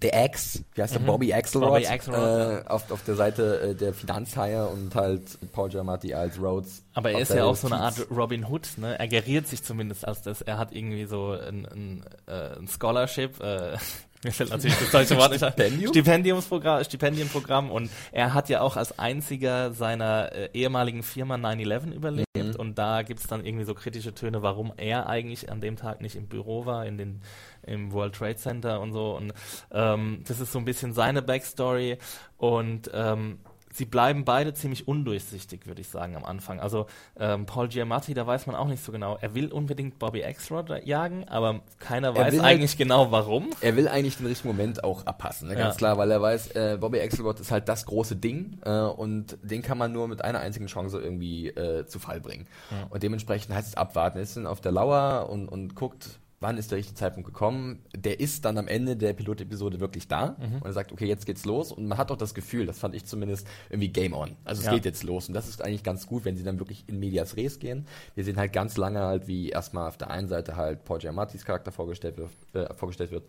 der 0.00 0.24
Ex, 0.24 0.62
wie 0.74 0.82
heißt 0.82 0.94
der, 0.94 1.00
Bobby 1.00 1.32
Axelrod, 1.32 1.68
Bobby 1.68 1.86
Axelrod, 1.86 2.64
äh, 2.64 2.68
auf, 2.68 2.90
auf 2.90 3.02
der 3.04 3.14
Seite 3.14 3.60
äh, 3.60 3.74
der 3.74 3.92
Finanzhaie 3.92 4.66
und 4.66 4.94
halt 4.94 5.22
Paul 5.52 5.68
Giamatti 5.68 6.14
als 6.14 6.40
Rhodes. 6.40 6.82
Aber 6.94 7.10
er 7.10 7.20
ist 7.20 7.32
ja 7.32 7.44
auch 7.44 7.56
so 7.56 7.66
eine. 7.66 7.76
Art 7.76 8.06
Robin 8.10 8.46
Hood, 8.46 8.68
ne? 8.76 8.98
Er 8.98 9.08
geriert 9.08 9.46
sich 9.46 9.62
zumindest 9.62 10.06
als 10.06 10.22
das. 10.22 10.42
Er 10.42 10.58
hat 10.58 10.72
irgendwie 10.72 11.04
so 11.04 11.32
ein, 11.32 11.66
ein, 11.66 12.04
äh, 12.26 12.58
ein 12.58 12.68
Scholarship, 12.68 13.40
äh, 13.40 13.76
mir 14.24 14.32
fällt 14.32 14.50
natürlich 14.50 14.78
das 14.78 14.90
deutsche 14.90 15.16
Wort 15.16 15.32
nicht. 15.32 15.44
Stipendium? 15.44 15.92
Stipendiumsprogramm, 15.92 16.84
Stipendienprogramm 16.84 17.70
und 17.70 17.90
er 18.12 18.34
hat 18.34 18.48
ja 18.48 18.60
auch 18.60 18.76
als 18.76 18.98
einziger 18.98 19.72
seiner 19.72 20.32
äh, 20.32 20.50
ehemaligen 20.52 21.02
Firma 21.02 21.34
9-11 21.34 21.92
überlebt 21.92 22.26
Mhm. 22.41 22.41
Und 22.56 22.78
da 22.78 23.02
gibt 23.02 23.20
es 23.20 23.26
dann 23.26 23.44
irgendwie 23.44 23.64
so 23.64 23.74
kritische 23.74 24.14
Töne, 24.14 24.42
warum 24.42 24.72
er 24.76 25.08
eigentlich 25.08 25.50
an 25.50 25.60
dem 25.60 25.76
Tag 25.76 26.00
nicht 26.00 26.16
im 26.16 26.26
Büro 26.26 26.66
war, 26.66 26.86
in 26.86 26.98
den 26.98 27.20
im 27.62 27.92
World 27.92 28.14
Trade 28.14 28.36
Center 28.36 28.80
und 28.80 28.92
so. 28.92 29.16
Und 29.16 29.32
ähm, 29.70 30.22
das 30.26 30.40
ist 30.40 30.52
so 30.52 30.58
ein 30.58 30.64
bisschen 30.64 30.92
seine 30.92 31.22
Backstory. 31.22 31.98
Und 32.36 32.90
ähm, 32.92 33.38
sie 33.72 33.86
bleiben 33.86 34.24
beide 34.24 34.52
ziemlich 34.54 34.86
undurchsichtig, 34.86 35.66
würde 35.66 35.80
ich 35.80 35.88
sagen, 35.88 36.14
am 36.14 36.24
Anfang. 36.24 36.60
Also 36.60 36.86
ähm, 37.18 37.46
Paul 37.46 37.68
Giamatti, 37.68 38.14
da 38.14 38.26
weiß 38.26 38.46
man 38.46 38.54
auch 38.54 38.68
nicht 38.68 38.84
so 38.84 38.92
genau. 38.92 39.16
Er 39.20 39.34
will 39.34 39.50
unbedingt 39.50 39.98
Bobby 39.98 40.22
Axelrod 40.24 40.68
jagen, 40.84 41.26
aber 41.28 41.60
keiner 41.78 42.08
Er 42.08 42.16
weiß 42.16 42.32
halt- 42.34 42.42
eigentlich 42.42 42.76
genau, 42.76 43.10
warum. 43.10 43.50
Er 43.60 43.74
will 43.76 43.88
eigentlich 43.88 44.18
den 44.18 44.26
richtigen 44.26 44.48
Moment 44.54 44.84
auch 44.84 45.06
abpassen, 45.06 45.48
ne? 45.48 45.56
ganz 45.56 45.74
Ja. 45.74 45.78
klar, 45.78 45.96
weil 45.98 46.10
er 46.10 46.20
weiß, 46.20 46.50
äh, 46.52 46.76
Bobby 46.78 47.00
Axelrod 47.00 47.40
ist 47.40 47.50
halt 47.50 47.68
das 47.68 47.86
große 47.86 48.16
Ding 48.16 48.58
äh, 48.64 48.70
und 48.80 49.38
den 49.42 49.62
kann 49.62 49.78
man 49.78 49.90
nur 49.92 50.06
mit 50.06 50.22
einer 50.22 50.40
einzigen 50.40 50.66
Chance 50.66 51.00
irgendwie 51.00 51.48
äh, 51.48 51.86
zu 51.86 51.98
Fall 51.98 52.20
bringen. 52.20 52.46
Und 52.90 53.02
dementsprechend 53.02 53.54
heißt 53.54 53.68
es 53.68 53.74
abwarten, 53.76 54.18
er 54.18 54.22
ist 54.22 54.36
dann 54.36 54.46
auf 54.46 54.60
der 54.60 54.72
Lauer 54.72 55.28
und, 55.30 55.48
und 55.48 55.74
guckt, 55.74 56.18
wann 56.42 56.58
ist 56.58 56.70
der 56.70 56.78
richtige 56.78 56.96
Zeitpunkt 56.96 57.26
gekommen. 57.26 57.82
Der 57.96 58.20
ist 58.20 58.44
dann 58.44 58.58
am 58.58 58.68
Ende 58.68 58.96
der 58.96 59.12
Pilotepisode 59.14 59.80
wirklich 59.80 60.08
da 60.08 60.36
und 60.38 60.64
er 60.64 60.72
sagt, 60.72 60.92
okay, 60.92 61.06
jetzt 61.06 61.24
geht's 61.24 61.44
los 61.44 61.72
und 61.72 61.86
man 61.86 61.96
hat 61.98 62.10
auch 62.10 62.16
das 62.16 62.34
Gefühl, 62.34 62.66
das 62.66 62.78
fand 62.78 62.94
ich 62.94 63.04
zumindest 63.06 63.46
irgendwie 63.70 63.88
Game 63.88 64.12
On. 64.12 64.36
Also 64.44 64.60
es 64.60 64.66
Ja. 64.66 64.74
geht 64.74 64.84
jetzt 64.84 65.02
los 65.04 65.28
und 65.28 65.34
das 65.34 65.48
ist 65.48 65.62
eigentlich 65.64 65.82
ganz 65.82 66.06
gut, 66.06 66.24
wenn 66.24 66.36
sie 66.36 66.42
dann 66.44 66.58
wirklich 66.58 66.84
in 66.88 66.98
Medias 66.98 67.36
Res 67.36 67.58
gehen. 67.58 67.86
Wir 68.14 68.24
sehen 68.24 68.36
halt 68.36 68.52
ganz 68.52 68.76
lange 68.76 69.00
halt, 69.00 69.26
wie 69.28 69.48
erstmal 69.50 69.88
auf 69.88 69.96
der 69.96 70.10
einen 70.10 70.28
Seite 70.28 70.56
halt 70.56 70.84
Paul 70.84 70.98
Giamattis 70.98 71.44
Charakter 71.44 71.72
vorgestellt 71.72 72.18
wird, 72.18 72.30
äh, 72.54 72.74
vorgestellt 72.74 73.10
wird 73.12 73.24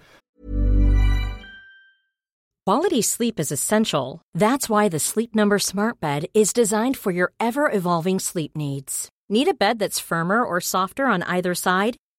Quality 2.66 3.02
sleep 3.02 3.40
is 3.40 3.52
essential. 3.52 4.22
That's 4.34 4.70
why 4.70 4.88
the 4.88 5.00
Sleep 5.00 5.36
Number 5.36 5.60
Smart 5.60 6.00
Bed 6.00 6.28
is 6.34 6.54
designed 6.54 6.96
for 6.96 7.12
your 7.12 7.34
ever 7.38 7.70
evolving 7.70 8.20
sleep 8.20 8.56
needs. 8.56 9.10
Need 9.30 9.50
a 9.50 9.54
bed 9.54 9.80
that's 9.80 10.00
firmer 10.00 10.46
or 10.46 10.62
softer 10.62 11.06
on 11.06 11.24
either 11.24 11.56
side? 11.56 11.98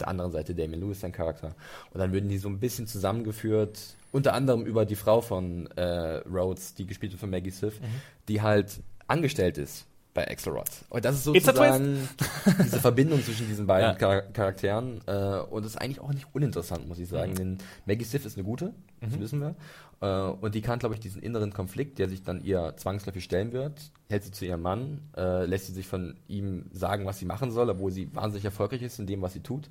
der 0.00 0.08
anderen 0.08 0.32
Seite 0.32 0.54
Damien 0.54 0.80
Lewis 0.80 1.00
sein 1.00 1.12
Charakter. 1.12 1.54
Und 1.92 2.00
dann 2.00 2.12
würden 2.12 2.28
die 2.28 2.38
so 2.38 2.48
ein 2.48 2.58
bisschen 2.58 2.86
zusammengeführt, 2.86 3.78
unter 4.12 4.34
anderem 4.34 4.64
über 4.66 4.84
die 4.84 4.96
Frau 4.96 5.20
von 5.20 5.66
äh, 5.76 6.16
Rhodes, 6.28 6.74
die 6.74 6.86
gespielt 6.86 7.12
wird 7.12 7.20
von 7.20 7.30
Maggie 7.30 7.50
Smith, 7.50 7.74
die 8.28 8.42
halt 8.42 8.80
angestellt 9.06 9.58
ist 9.58 9.86
bei 10.12 10.28
Axelrod. 10.28 10.68
Und 10.88 11.04
das 11.04 11.14
ist 11.16 11.24
sozusagen 11.24 12.08
diese 12.64 12.80
Verbindung 12.80 13.22
zwischen 13.22 13.46
diesen 13.46 13.66
beiden 13.66 13.92
Ja. 13.92 13.98
Char 13.98 14.22
Charakteren. 14.32 15.00
Äh, 15.06 15.40
und 15.50 15.64
das 15.64 15.72
ist 15.72 15.80
eigentlich 15.80 16.00
auch 16.00 16.12
nicht 16.12 16.26
uninteressant, 16.32 16.88
muss 16.88 16.98
ich 16.98 17.08
sagen. 17.08 17.34
Denn 17.36 17.58
Maggie 17.86 18.04
Smith 18.04 18.26
ist 18.26 18.36
eine 18.36 18.44
gute, 18.44 18.72
das 19.00 19.18
wissen 19.20 19.40
wir. 19.40 19.54
Äh, 20.00 20.06
und 20.06 20.54
die 20.54 20.62
kann, 20.62 20.78
glaube 20.78 20.94
ich, 20.94 21.00
diesen 21.00 21.22
inneren 21.22 21.52
Konflikt, 21.52 21.98
der 21.98 22.08
sich 22.08 22.22
dann 22.22 22.42
ihr 22.42 22.74
zwangsläufig 22.76 23.24
stellen 23.24 23.52
wird, 23.52 23.92
hält 24.08 24.24
sie 24.24 24.32
zu 24.32 24.44
ihrem 24.44 24.62
Mann, 24.62 25.00
äh, 25.16 25.44
lässt 25.44 25.66
sie 25.66 25.72
sich 25.72 25.86
von 25.86 26.16
ihm 26.28 26.66
sagen, 26.72 27.06
was 27.06 27.18
sie 27.18 27.26
machen 27.26 27.50
soll, 27.50 27.70
obwohl 27.70 27.90
sie 27.90 28.14
wahnsinnig 28.14 28.44
erfolgreich 28.44 28.82
ist 28.82 28.98
in 28.98 29.06
dem, 29.06 29.22
was 29.22 29.32
sie 29.32 29.40
tut. 29.40 29.68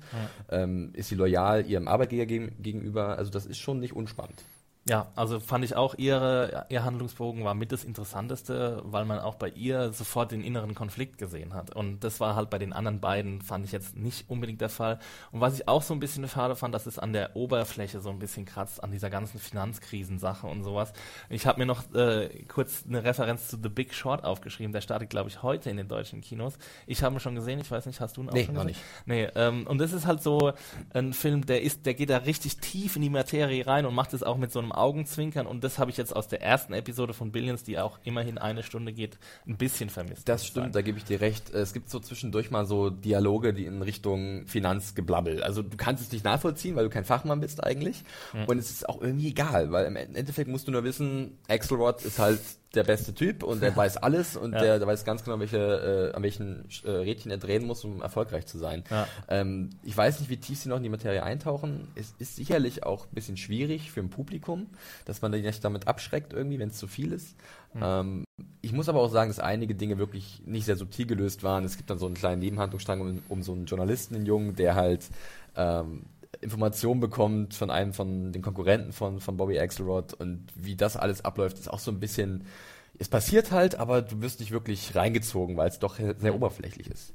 Ähm, 0.48 0.90
ist 0.94 1.08
sie 1.08 1.14
loyal 1.16 1.66
ihrem 1.66 1.88
Arbeitgeber 1.88 2.26
gegen, 2.26 2.62
gegenüber? 2.62 3.18
Also 3.18 3.30
das 3.30 3.46
ist 3.46 3.58
schon 3.58 3.80
nicht 3.80 3.94
unspannend. 3.94 4.42
Ja, 4.90 5.06
also 5.14 5.38
fand 5.38 5.64
ich 5.64 5.76
auch 5.76 5.94
ihre, 5.98 6.66
ihr 6.68 6.82
Handlungsbogen 6.82 7.44
war 7.44 7.54
mit 7.54 7.70
das 7.70 7.84
Interessanteste, 7.84 8.82
weil 8.84 9.04
man 9.04 9.20
auch 9.20 9.36
bei 9.36 9.48
ihr 9.50 9.92
sofort 9.92 10.32
den 10.32 10.42
inneren 10.42 10.74
Konflikt 10.74 11.16
gesehen 11.16 11.54
hat. 11.54 11.72
Und 11.76 12.00
das 12.00 12.18
war 12.18 12.34
halt 12.34 12.50
bei 12.50 12.58
den 12.58 12.72
anderen 12.72 12.98
beiden, 12.98 13.40
fand 13.40 13.64
ich 13.64 13.70
jetzt 13.70 13.96
nicht 13.96 14.28
unbedingt 14.28 14.60
der 14.60 14.68
Fall. 14.68 14.98
Und 15.30 15.40
was 15.40 15.54
ich 15.54 15.68
auch 15.68 15.82
so 15.82 15.94
ein 15.94 16.00
bisschen 16.00 16.26
schade 16.28 16.56
fand, 16.56 16.74
dass 16.74 16.86
es 16.86 16.98
an 16.98 17.12
der 17.12 17.36
Oberfläche 17.36 18.00
so 18.00 18.10
ein 18.10 18.18
bisschen 18.18 18.46
kratzt, 18.46 18.82
an 18.82 18.90
dieser 18.90 19.10
ganzen 19.10 19.38
Finanzkrisensache 19.38 20.48
und 20.48 20.64
sowas. 20.64 20.92
Ich 21.28 21.46
habe 21.46 21.60
mir 21.60 21.66
noch 21.66 21.94
äh, 21.94 22.42
kurz 22.48 22.82
eine 22.84 23.04
Referenz 23.04 23.46
zu 23.46 23.60
The 23.62 23.68
Big 23.68 23.94
Short 23.94 24.24
aufgeschrieben, 24.24 24.72
der 24.72 24.80
startet, 24.80 25.08
glaube 25.08 25.28
ich, 25.28 25.44
heute 25.44 25.70
in 25.70 25.76
den 25.76 25.86
deutschen 25.86 26.20
Kinos. 26.20 26.58
Ich 26.88 27.04
habe 27.04 27.14
ihn 27.14 27.20
schon 27.20 27.36
gesehen, 27.36 27.60
ich 27.60 27.70
weiß 27.70 27.86
nicht, 27.86 28.00
hast 28.00 28.16
du 28.16 28.22
ihn 28.22 28.28
auch 28.28 28.34
Nee, 28.34 28.46
schon 28.46 28.56
noch 28.56 28.66
gesehen? 28.66 28.82
Nee, 29.06 29.28
ähm, 29.36 29.68
und 29.68 29.78
das 29.78 29.92
ist 29.92 30.08
halt 30.08 30.20
so 30.20 30.52
ein 30.92 31.12
Film, 31.12 31.46
der 31.46 31.62
ist, 31.62 31.86
der 31.86 31.94
geht 31.94 32.10
da 32.10 32.16
richtig 32.16 32.56
tief 32.56 32.96
in 32.96 33.02
die 33.02 33.08
Materie 33.08 33.64
rein 33.64 33.86
und 33.86 33.94
macht 33.94 34.14
es 34.14 34.24
auch 34.24 34.36
mit 34.36 34.50
so 34.50 34.58
einem 34.58 34.72
Augenzwinkern 34.80 35.46
und 35.46 35.62
das 35.64 35.78
habe 35.78 35.90
ich 35.90 35.96
jetzt 35.96 36.14
aus 36.14 36.28
der 36.28 36.42
ersten 36.42 36.72
Episode 36.72 37.14
von 37.14 37.32
Billions, 37.32 37.62
die 37.62 37.78
auch 37.78 37.98
immerhin 38.04 38.38
eine 38.38 38.62
Stunde 38.62 38.92
geht, 38.92 39.18
ein 39.46 39.56
bisschen 39.56 39.90
vermisst. 39.90 40.28
Das 40.28 40.46
stimmt, 40.46 40.64
sagen. 40.64 40.72
da 40.72 40.82
gebe 40.82 40.98
ich 40.98 41.04
dir 41.04 41.20
recht. 41.20 41.50
Es 41.50 41.72
gibt 41.72 41.90
so 41.90 42.00
zwischendurch 42.00 42.50
mal 42.50 42.66
so 42.66 42.90
Dialoge, 42.90 43.52
die 43.54 43.66
in 43.66 43.82
Richtung 43.82 44.46
Finanzgeblabbel. 44.46 45.42
Also 45.42 45.62
du 45.62 45.76
kannst 45.76 46.02
es 46.02 46.12
nicht 46.12 46.24
nachvollziehen, 46.24 46.76
weil 46.76 46.84
du 46.84 46.90
kein 46.90 47.04
Fachmann 47.04 47.40
bist 47.40 47.62
eigentlich. 47.62 48.04
Und 48.46 48.58
es 48.58 48.70
ist 48.70 48.88
auch 48.88 49.00
irgendwie 49.00 49.28
egal, 49.28 49.72
weil 49.72 49.86
im 49.86 49.96
Endeffekt 49.96 50.48
musst 50.48 50.66
du 50.68 50.72
nur 50.72 50.84
wissen, 50.84 51.38
Axelrod 51.48 52.02
ist 52.02 52.18
halt 52.18 52.40
der 52.74 52.84
beste 52.84 53.12
Typ 53.14 53.42
und 53.42 53.62
der 53.62 53.74
weiß 53.74 53.96
alles 53.96 54.36
und 54.36 54.52
Ja. 54.52 54.60
der, 54.60 54.78
der 54.78 54.86
weiß 54.86 55.04
ganz 55.04 55.24
genau, 55.24 55.40
welche, 55.40 56.10
äh, 56.12 56.16
an 56.16 56.22
welchen 56.22 56.66
äh, 56.84 56.90
Rädchen 56.90 57.30
er 57.30 57.38
drehen 57.38 57.66
muss, 57.66 57.84
um 57.84 58.00
erfolgreich 58.00 58.46
zu 58.46 58.58
sein. 58.58 58.84
Ja. 58.90 59.08
Ähm, 59.28 59.70
ich 59.82 59.96
weiß 59.96 60.20
nicht, 60.20 60.30
wie 60.30 60.36
tief 60.36 60.58
sie 60.58 60.68
noch 60.68 60.76
in 60.76 60.84
die 60.84 60.88
Materie 60.88 61.22
eintauchen. 61.22 61.88
Es 61.96 62.14
ist 62.18 62.36
sicherlich 62.36 62.84
auch 62.84 63.06
ein 63.06 63.14
bisschen 63.14 63.36
schwierig 63.36 63.90
für 63.90 64.00
ein 64.00 64.10
Publikum, 64.10 64.68
dass 65.04 65.20
man 65.20 65.32
die 65.32 65.42
nicht 65.42 65.64
damit 65.64 65.88
abschreckt 65.88 66.32
irgendwie, 66.32 66.58
wenn 66.60 66.68
es 66.68 66.76
zu 66.76 66.86
viel 66.86 67.12
ist. 67.12 67.34
Ähm, 67.80 68.24
ich 68.62 68.72
muss 68.72 68.88
aber 68.88 69.00
auch 69.00 69.10
sagen, 69.10 69.30
dass 69.30 69.40
einige 69.40 69.74
Dinge 69.74 69.98
wirklich 69.98 70.42
nicht 70.44 70.64
sehr 70.64 70.76
subtil 70.76 71.06
gelöst 71.06 71.42
waren. 71.42 71.64
Es 71.64 71.76
gibt 71.76 71.90
dann 71.90 71.98
so 71.98 72.06
einen 72.06 72.14
kleinen 72.14 72.40
Nebenhandlungsstrang 72.40 73.00
um, 73.00 73.22
um 73.28 73.42
so 73.42 73.52
einen 73.52 73.66
Journalisten, 73.66 74.14
einen 74.14 74.26
Jungen, 74.26 74.54
der 74.54 74.74
halt 74.76 75.08
ähm, 75.56 76.04
Informationen 76.40 77.00
bekommt 77.00 77.54
von 77.54 77.70
einem 77.70 77.92
von 77.92 78.32
den 78.32 78.42
Konkurrenten 78.42 78.92
von, 78.92 79.20
von 79.20 79.36
Bobby 79.36 79.58
Axelrod 79.58 80.14
und 80.14 80.46
wie 80.54 80.76
das 80.76 80.96
alles 80.96 81.24
abläuft, 81.24 81.58
ist 81.58 81.70
auch 81.70 81.78
so 81.78 81.90
ein 81.90 82.00
bisschen, 82.00 82.44
es 82.98 83.08
passiert 83.08 83.50
halt, 83.50 83.74
aber 83.74 84.02
du 84.02 84.22
wirst 84.22 84.40
nicht 84.40 84.52
wirklich 84.52 84.94
reingezogen, 84.94 85.56
weil 85.56 85.68
es 85.68 85.78
doch 85.78 85.96
sehr 85.96 86.34
oberflächlich 86.34 86.90
ist. 86.90 87.14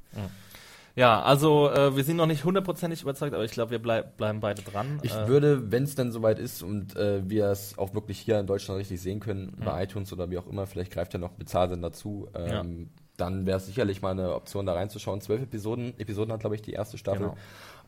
Ja, 0.95 1.21
also 1.21 1.69
äh, 1.69 1.95
wir 1.95 2.06
sind 2.06 2.15
noch 2.15 2.25
nicht 2.25 2.45
hundertprozentig 2.45 3.01
überzeugt, 3.01 3.34
aber 3.34 3.43
ich 3.43 3.51
glaube, 3.51 3.71
wir 3.71 3.80
bleib, 3.80 4.15
bleiben 4.15 4.39
beide 4.39 4.62
dran. 4.62 4.99
Ich 5.01 5.13
äh, 5.13 5.28
würde, 5.28 5.69
wenn 5.71 5.84
es 5.84 5.95
dann 5.95 6.13
soweit 6.13 6.39
ist 6.39 6.63
und 6.63 6.95
äh, 6.95 7.30
wir 7.30 7.47
es 7.47 7.78
auch 7.78 7.93
wirklich 7.93 8.19
hier 8.19 8.39
in 8.39 8.47
Deutschland 8.47 8.80
richtig 8.80 9.01
sehen 9.01 9.19
können, 9.19 9.58
bei 9.63 9.84
iTunes 9.84 10.13
oder 10.13 10.30
wie 10.30 10.38
auch 10.38 10.47
immer, 10.47 10.67
vielleicht 10.67 10.93
greift 10.93 11.13
ja 11.13 11.19
noch 11.19 11.32
ein 11.32 11.38
Bezahlsender 11.38 11.89
dazu, 11.89 12.30
ähm, 12.34 12.91
dann 13.17 13.45
wäre 13.45 13.58
es 13.58 13.65
sicherlich 13.65 14.01
mal 14.01 14.12
eine 14.12 14.34
Option, 14.34 14.65
da 14.65 14.73
reinzuschauen. 14.73 15.21
Zwölf 15.21 15.41
Episoden, 15.41 15.93
Episoden 15.99 16.34
hat, 16.34 16.41
glaube 16.41 16.56
ich, 16.56 16.62
die 16.62 16.73
erste 16.73 16.97
Staffel. 16.97 17.32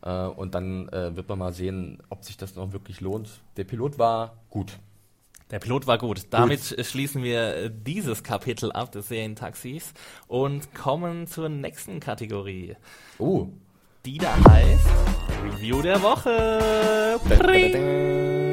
Äh, 0.02 0.26
und 0.26 0.54
dann 0.54 0.88
äh, 0.88 1.14
wird 1.16 1.28
man 1.28 1.38
mal 1.38 1.52
sehen, 1.52 2.02
ob 2.10 2.24
sich 2.24 2.36
das 2.36 2.54
noch 2.56 2.72
wirklich 2.72 3.00
lohnt. 3.00 3.28
Der 3.56 3.64
Pilot 3.64 3.98
war 3.98 4.38
gut. 4.50 4.78
Der 5.50 5.58
Pilot 5.58 5.86
war 5.86 5.98
gut. 5.98 6.26
Damit 6.30 6.76
äh, 6.76 6.84
schließen 6.84 7.22
wir 7.22 7.54
äh, 7.56 7.70
dieses 7.72 8.22
Kapitel 8.22 8.70
ab 8.72 8.92
des 8.92 9.08
Serientaxis 9.08 9.92
und 10.26 10.74
kommen 10.74 11.26
zur 11.26 11.48
nächsten 11.48 12.00
Kategorie, 12.00 12.76
Oh, 13.18 13.48
die 14.04 14.18
da 14.18 14.34
heißt 14.48 14.86
Review 15.44 15.82
der 15.82 16.02
Woche. 16.02 17.18
Pring. 17.28 18.47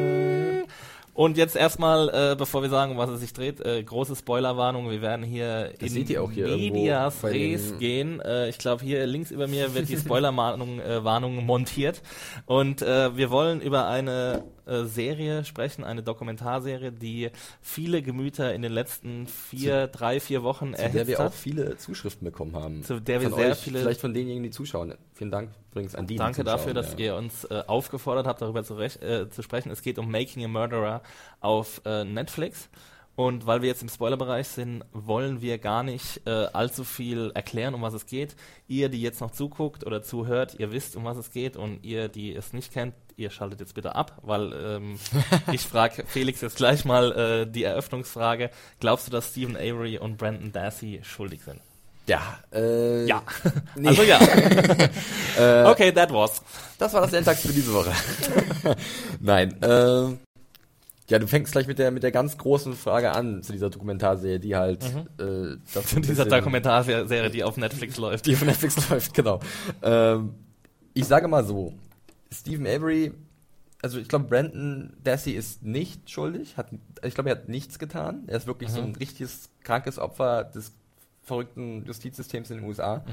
Und 1.15 1.37
jetzt 1.37 1.55
erstmal, 1.55 2.09
äh, 2.09 2.35
bevor 2.37 2.61
wir 2.61 2.69
sagen, 2.69 2.91
um 2.91 2.97
was 2.97 3.09
es 3.09 3.21
sich 3.21 3.31
dreht, 3.31 3.61
äh, 3.65 3.81
große 3.81 4.17
Spoilerwarnung. 4.17 4.89
Wir 4.91 5.01
werden 5.01 5.23
hier 5.23 5.71
Das 5.79 5.93
in 5.93 6.17
auch 6.17 6.29
hier 6.29 6.47
Medias 6.47 7.23
Res 7.23 7.77
gehen. 7.79 8.19
Äh, 8.19 8.49
ich 8.49 8.57
glaube, 8.57 8.83
hier 8.83 9.07
links 9.07 9.31
über 9.31 9.47
mir 9.47 9.73
wird 9.73 9.87
die 9.87 9.95
Spoilerwarnung 9.97 10.81
äh, 10.81 11.03
Warnung 11.05 11.45
montiert. 11.45 12.01
Und 12.45 12.81
äh, 12.81 13.15
wir 13.15 13.29
wollen 13.31 13.61
über 13.61 13.87
eine 13.87 14.43
äh, 14.65 14.83
Serie 14.83 15.45
sprechen, 15.45 15.85
eine 15.85 16.03
Dokumentarserie, 16.03 16.91
die 16.91 17.29
viele 17.61 18.01
Gemüter 18.01 18.53
in 18.53 18.61
den 18.61 18.73
letzten 18.73 19.25
vier, 19.27 19.87
drei, 19.87 20.19
vier 20.19 20.43
Wochen 20.43 20.71
zu 20.73 20.81
der 20.81 20.85
erhitzt 20.85 21.07
wir 21.07 21.19
auch 21.21 21.23
hat. 21.25 21.33
viele 21.33 21.77
Zuschriften 21.77 22.25
bekommen 22.25 22.55
haben. 22.57 22.83
Zu 22.83 22.99
der 22.99 23.21
wir 23.21 23.29
von 23.29 23.39
sehr 23.39 23.51
euch, 23.51 23.57
viele- 23.59 23.79
Vielleicht 23.79 24.01
von 24.01 24.13
denjenigen, 24.13 24.43
die 24.43 24.49
zuschauen. 24.51 24.93
Vielen 25.15 25.31
Dank 25.31 25.49
übrigens 25.71 25.95
an 25.95 26.07
die. 26.07 26.17
Danke 26.17 26.43
dafür, 26.43 26.73
dass 26.73 26.91
ja. 26.93 26.99
ihr 26.99 27.15
uns 27.15 27.45
äh, 27.45 27.63
aufgefordert 27.67 28.27
habt, 28.27 28.41
darüber 28.41 28.65
zu, 28.65 28.77
äh, 28.77 29.29
zu 29.29 29.41
sprechen. 29.41 29.71
Es 29.71 29.81
geht 29.81 29.97
um 29.97 30.11
Making 30.11 30.43
a 30.43 30.47
Murderer 30.49 31.01
auf 31.39 31.81
äh, 31.85 32.03
Netflix. 32.03 32.69
Und 33.15 33.47
weil 33.47 33.61
wir 33.61 33.69
jetzt 33.69 33.81
im 33.81 33.87
Spoilerbereich 33.87 34.49
sind, 34.49 34.83
wollen 34.91 35.41
wir 35.41 35.57
gar 35.57 35.83
nicht 35.83 36.27
äh, 36.27 36.47
allzu 36.51 36.83
viel 36.83 37.31
erklären, 37.33 37.73
um 37.73 37.81
was 37.81 37.93
es 37.93 38.07
geht. 38.07 38.35
Ihr, 38.67 38.89
die 38.89 39.01
jetzt 39.01 39.21
noch 39.21 39.31
zuguckt 39.31 39.85
oder 39.85 40.03
zuhört, 40.03 40.55
ihr 40.59 40.73
wisst, 40.73 40.97
um 40.97 41.05
was 41.05 41.15
es 41.15 41.31
geht. 41.31 41.55
Und 41.55 41.85
ihr, 41.85 42.09
die 42.09 42.35
es 42.35 42.51
nicht 42.51 42.73
kennt, 42.73 42.93
ihr 43.15 43.29
schaltet 43.29 43.61
jetzt 43.61 43.73
bitte 43.73 43.95
ab, 43.95 44.19
weil 44.21 44.51
ähm, 44.51 44.99
ich 45.53 45.61
frage 45.61 46.03
Felix 46.05 46.41
jetzt 46.41 46.57
gleich 46.57 46.83
mal 46.83 47.13
äh, 47.13 47.47
die 47.49 47.63
Eröffnungsfrage. 47.63 48.49
Glaubst 48.81 49.07
du, 49.07 49.11
dass 49.11 49.29
Stephen 49.31 49.55
Avery 49.55 49.97
und 49.97 50.17
Brandon 50.17 50.51
Dassey 50.51 50.99
schuldig 51.03 51.41
sind? 51.43 51.61
Ja, 52.07 52.39
äh, 52.53 53.05
Ja. 53.05 53.23
Nee. 53.75 53.87
Also 53.89 54.03
ja. 54.03 54.19
okay, 55.69 55.91
that 55.91 56.11
was. 56.11 56.41
Das 56.77 56.93
war 56.93 57.01
das 57.01 57.13
Endtags 57.13 57.41
für 57.41 57.53
diese 57.53 57.73
Woche. 57.73 57.91
Nein, 59.19 59.61
äh, 59.61 60.15
ja, 61.07 61.19
du 61.19 61.27
fängst 61.27 61.51
gleich 61.51 61.67
mit 61.67 61.77
der 61.77 61.91
mit 61.91 62.03
der 62.03 62.11
ganz 62.11 62.37
großen 62.37 62.73
Frage 62.75 63.11
an 63.11 63.43
zu 63.43 63.51
dieser 63.51 63.69
Dokumentarserie, 63.69 64.39
die 64.39 64.55
halt 64.55 64.83
äh, 65.19 65.57
das 65.73 65.87
Zu 65.87 65.99
dieser 65.99 66.25
Dokumentarserie, 66.25 67.29
die 67.29 67.43
auf 67.43 67.57
Netflix 67.57 67.97
läuft. 67.97 68.25
die 68.25 68.35
von 68.35 68.47
Netflix 68.47 68.89
läuft, 68.89 69.13
genau. 69.13 69.39
Ähm, 69.83 70.33
ich 70.93 71.05
sage 71.05 71.27
mal 71.27 71.43
so, 71.45 71.73
Stephen 72.31 72.65
Avery, 72.65 73.13
also 73.81 73.99
ich 73.99 74.07
glaube, 74.07 74.25
Brandon 74.25 74.93
Dassey 75.03 75.33
ist 75.33 75.61
nicht 75.61 76.09
schuldig, 76.09 76.57
hat, 76.57 76.69
ich 77.03 77.13
glaube, 77.13 77.29
er 77.29 77.35
hat 77.35 77.49
nichts 77.49 77.77
getan. 77.77 78.23
Er 78.27 78.37
ist 78.37 78.47
wirklich 78.47 78.71
so 78.71 78.81
ein 78.81 78.95
richtiges 78.95 79.49
krankes 79.63 79.99
Opfer 79.99 80.43
des 80.43 80.71
verrückten 81.25 81.83
Justizsystems 81.85 82.51
in 82.51 82.57
den 82.57 82.65
USA. 82.65 83.03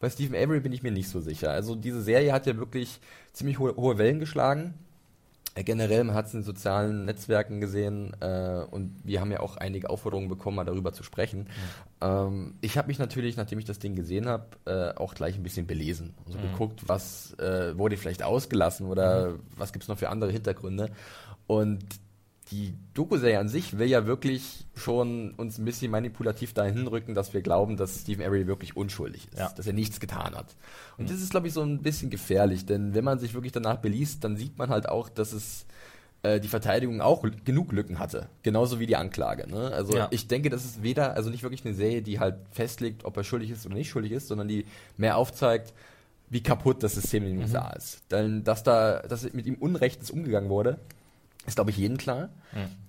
Bei 0.00 0.10
Stephen 0.10 0.36
Avery 0.36 0.60
bin 0.60 0.72
ich 0.72 0.82
mir 0.82 0.92
nicht 0.92 1.08
so 1.08 1.20
sicher. 1.20 1.50
Also 1.50 1.74
diese 1.74 2.02
Serie 2.02 2.32
hat 2.32 2.46
ja 2.46 2.56
wirklich 2.56 3.00
ziemlich 3.32 3.58
hohe, 3.58 3.74
hohe 3.76 3.98
Wellen 3.98 4.20
geschlagen. 4.20 4.74
Äh, 5.54 5.64
Generell, 5.64 6.04
man 6.04 6.14
hat 6.14 6.26
es 6.26 6.34
in 6.34 6.42
sozialen 6.42 7.04
Netzwerken 7.04 7.60
gesehen 7.60 8.14
äh, 8.20 8.64
und 8.70 8.96
wir 9.04 9.20
haben 9.20 9.30
ja 9.30 9.40
auch 9.40 9.56
einige 9.56 9.90
Aufforderungen 9.90 10.28
bekommen, 10.28 10.56
mal 10.56 10.64
darüber 10.64 10.92
zu 10.92 11.02
sprechen. 11.02 11.48
Ähm, 12.00 12.54
ich 12.60 12.76
habe 12.76 12.88
mich 12.88 12.98
natürlich, 12.98 13.36
nachdem 13.36 13.58
ich 13.58 13.64
das 13.64 13.78
Ding 13.78 13.94
gesehen 13.94 14.26
habe, 14.26 14.46
äh, 14.66 14.98
auch 14.98 15.14
gleich 15.14 15.36
ein 15.36 15.42
bisschen 15.42 15.66
belesen 15.66 16.14
und 16.26 16.32
so 16.32 16.38
geguckt, 16.38 16.82
was 16.86 17.34
äh, 17.38 17.76
wurde 17.78 17.96
vielleicht 17.96 18.22
ausgelassen 18.22 18.86
oder 18.86 19.34
was 19.56 19.72
gibt 19.72 19.84
es 19.84 19.88
noch 19.88 19.98
für 19.98 20.08
andere 20.08 20.30
Hintergründe. 20.30 20.90
Und 21.46 21.84
die 22.54 22.72
Doku-Serie 22.94 23.40
an 23.40 23.48
sich 23.48 23.78
will 23.78 23.88
ja 23.88 24.06
wirklich 24.06 24.64
schon 24.76 25.32
uns 25.32 25.58
ein 25.58 25.64
bisschen 25.64 25.90
manipulativ 25.90 26.54
dahin 26.54 26.74
hinrücken, 26.76 27.14
dass 27.14 27.34
wir 27.34 27.42
glauben, 27.42 27.76
dass 27.76 28.02
Stephen 28.02 28.24
Avery 28.24 28.46
wirklich 28.46 28.76
unschuldig 28.76 29.26
ist, 29.32 29.38
Ja. 29.38 29.52
dass 29.56 29.66
er 29.66 29.72
nichts 29.72 29.98
getan 29.98 30.34
hat. 30.36 30.46
Und 30.96 31.10
das 31.10 31.20
ist, 31.20 31.30
glaube 31.30 31.48
ich, 31.48 31.52
so 31.52 31.62
ein 31.62 31.82
bisschen 31.82 32.10
gefährlich, 32.10 32.64
denn 32.64 32.94
wenn 32.94 33.02
man 33.04 33.18
sich 33.18 33.34
wirklich 33.34 33.50
danach 33.52 33.78
beliest, 33.78 34.22
dann 34.22 34.36
sieht 34.36 34.56
man 34.56 34.70
halt 34.70 34.88
auch, 34.88 35.08
dass 35.08 35.32
es 35.32 35.66
äh, 36.22 36.38
die 36.38 36.46
Verteidigung 36.48 37.00
auch 37.00 37.24
genug 37.44 37.72
Lücken 37.72 37.98
hatte, 37.98 38.28
genauso 38.44 38.78
wie 38.78 38.86
die 38.86 38.96
Anklage. 38.96 39.50
Ne? 39.50 39.72
Also 39.72 39.96
Ja. 39.96 40.06
ich 40.12 40.28
denke, 40.28 40.48
das 40.48 40.64
ist 40.64 40.82
weder, 40.82 41.14
also 41.14 41.30
nicht 41.30 41.42
wirklich 41.42 41.64
eine 41.64 41.74
Serie, 41.74 42.02
die 42.02 42.20
halt 42.20 42.36
festlegt, 42.52 43.04
ob 43.04 43.16
er 43.16 43.24
schuldig 43.24 43.50
ist 43.50 43.66
oder 43.66 43.74
nicht 43.74 43.90
schuldig 43.90 44.12
ist, 44.12 44.28
sondern 44.28 44.46
die 44.48 44.64
mehr 44.96 45.16
aufzeigt, 45.16 45.74
wie 46.30 46.42
kaputt 46.42 46.82
das 46.84 46.94
System 46.94 47.24
in 47.24 47.30
den 47.34 47.38
USA 47.42 47.70
ist. 47.70 48.00
Denn 48.10 48.44
dass 48.44 48.62
da, 48.62 49.00
dass 49.00 49.30
mit 49.34 49.44
ihm 49.46 49.56
unrechtens 49.56 50.10
umgegangen 50.10 50.48
wurde, 50.48 50.78
ist, 51.46 51.56
glaube 51.56 51.70
ich, 51.70 51.76
jedem 51.76 51.96
klar. 51.98 52.30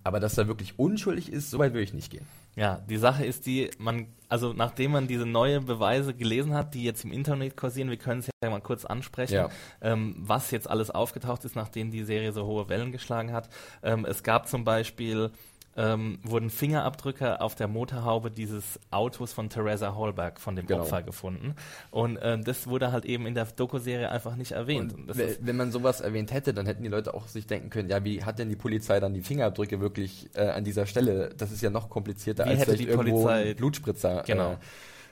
Aber 0.04 0.20
dass 0.20 0.38
er 0.38 0.48
wirklich 0.48 0.78
unschuldig 0.78 1.32
ist, 1.32 1.50
so 1.50 1.58
weit 1.60 1.74
würde 1.74 1.84
ich 1.84 1.94
nicht 1.94 2.12
gehen. 2.12 2.26
Ja, 2.56 2.80
die 2.90 2.98
Sache 2.98 3.26
ist 3.26 3.48
die, 3.48 3.70
man, 3.80 4.08
also 4.30 4.54
nachdem 4.54 4.92
man 4.92 5.08
diese 5.08 5.26
neue 5.26 5.60
Beweise 5.60 6.14
gelesen 6.14 6.54
hat, 6.54 6.74
die 6.74 6.84
jetzt 6.84 7.04
im 7.04 7.12
Internet 7.12 7.58
kursieren, 7.58 7.90
wir 7.90 7.98
können 7.98 8.22
es 8.22 8.30
ja 8.44 8.50
mal 8.50 8.62
kurz 8.62 8.86
ansprechen, 8.86 9.34
Ja. 9.34 9.50
ähm, 9.82 10.16
was 10.20 10.52
jetzt 10.52 10.70
alles 10.70 10.90
aufgetaucht 10.92 11.44
ist, 11.44 11.56
nachdem 11.56 11.92
die 11.92 12.04
Serie 12.04 12.32
so 12.32 12.46
hohe 12.46 12.70
Wellen 12.70 12.92
geschlagen 12.94 13.34
hat. 13.34 13.50
Ähm, 13.84 14.06
es 14.06 14.24
gab 14.24 14.48
zum 14.48 14.64
Beispiel, 14.64 15.32
ähm, 15.78 16.20
wurden 16.24 16.50
Fingerabdrücke 16.50 17.42
auf 17.42 17.56
der 17.56 17.68
Motorhaube 17.68 18.32
dieses 18.32 18.80
Autos 18.92 19.34
von 19.34 19.50
Theresa 19.50 19.96
Hallberg, 19.96 20.40
von 20.40 20.56
dem 20.56 20.66
Genau. 20.68 20.82
Opfer, 20.84 21.04
gefunden. 21.04 21.56
Und 21.92 22.18
ähm, 22.22 22.44
das 22.44 22.68
wurde 22.68 22.92
halt 22.92 23.06
eben 23.06 23.26
in 23.26 23.36
der 23.36 23.46
Doku-Serie 23.46 24.10
einfach 24.10 24.36
nicht 24.38 24.54
erwähnt. 24.54 24.94
Und 24.94 25.10
ist, 25.10 25.46
wenn 25.46 25.58
man 25.58 25.72
sowas 25.72 26.02
erwähnt 26.02 26.32
hätte, 26.32 26.54
dann 26.54 26.66
hätten 26.66 26.84
die 26.84 26.90
Leute 26.90 27.14
auch 27.14 27.28
sich 27.28 27.46
denken 27.46 27.70
können, 27.70 27.90
ja, 27.90 28.04
wie 28.06 28.24
hat 28.24 28.40
denn 28.40 28.50
die 28.50 28.56
Polizei 28.56 29.00
dann 29.00 29.14
die 29.14 29.22
Fingerabdrücke 29.22 29.82
wirklich 29.82 30.30
äh, 30.36 30.48
an 30.50 30.64
dieser 30.64 30.86
Stelle? 30.86 31.32
Das 31.38 31.52
ist 31.52 31.62
ja 31.62 31.70
noch 31.70 31.90
komplizierter 31.90 32.46
Wie 32.46 32.50
als 32.52 32.60
hätte 32.62 32.78
die 32.78 32.88
irgendwo 32.88 33.24
Polizei- 33.26 33.54
Blutspritzer 33.54 34.24
Genau. 34.26 34.54
äh, 34.54 34.58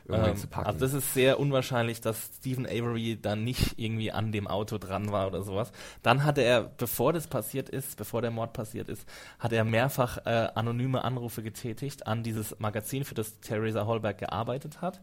irgendwo 0.08 0.30
Ähm, 0.30 0.36
zu 0.38 0.48
packen. 0.48 0.68
also 0.68 0.80
das 0.80 0.94
ist 0.94 1.14
sehr 1.14 1.40
unwahrscheinlich, 1.40 2.02
dass 2.02 2.32
Stephen 2.38 2.66
Avery 2.66 3.18
dann 3.22 3.44
nicht 3.44 3.80
irgendwie 3.80 4.12
an 4.12 4.32
dem 4.32 4.48
Auto 4.48 4.78
dran 4.78 5.12
war 5.12 5.28
oder 5.28 5.42
sowas. 5.44 5.72
Dann 6.02 6.24
hatte 6.26 6.42
er, 6.42 6.64
bevor 6.64 7.14
das 7.14 7.28
passiert 7.28 7.70
ist, 7.70 7.98
bevor 7.98 8.22
der 8.22 8.32
Mord 8.32 8.54
passiert 8.54 8.90
ist, 8.90 9.08
hat 9.40 9.54
er 9.54 9.64
mehrfach 9.64 10.18
äh, 10.26 10.50
anonyme 10.56 11.04
Anrufe 11.04 11.42
getätigt 11.44 12.06
an 12.08 12.24
dieses 12.24 12.60
Magazin, 12.60 13.06
für 13.06 13.16
das 13.16 13.40
Theresa 13.40 13.86
Hallberg 13.88 14.18
gearbeitet 14.18 14.82
hat. 14.82 15.00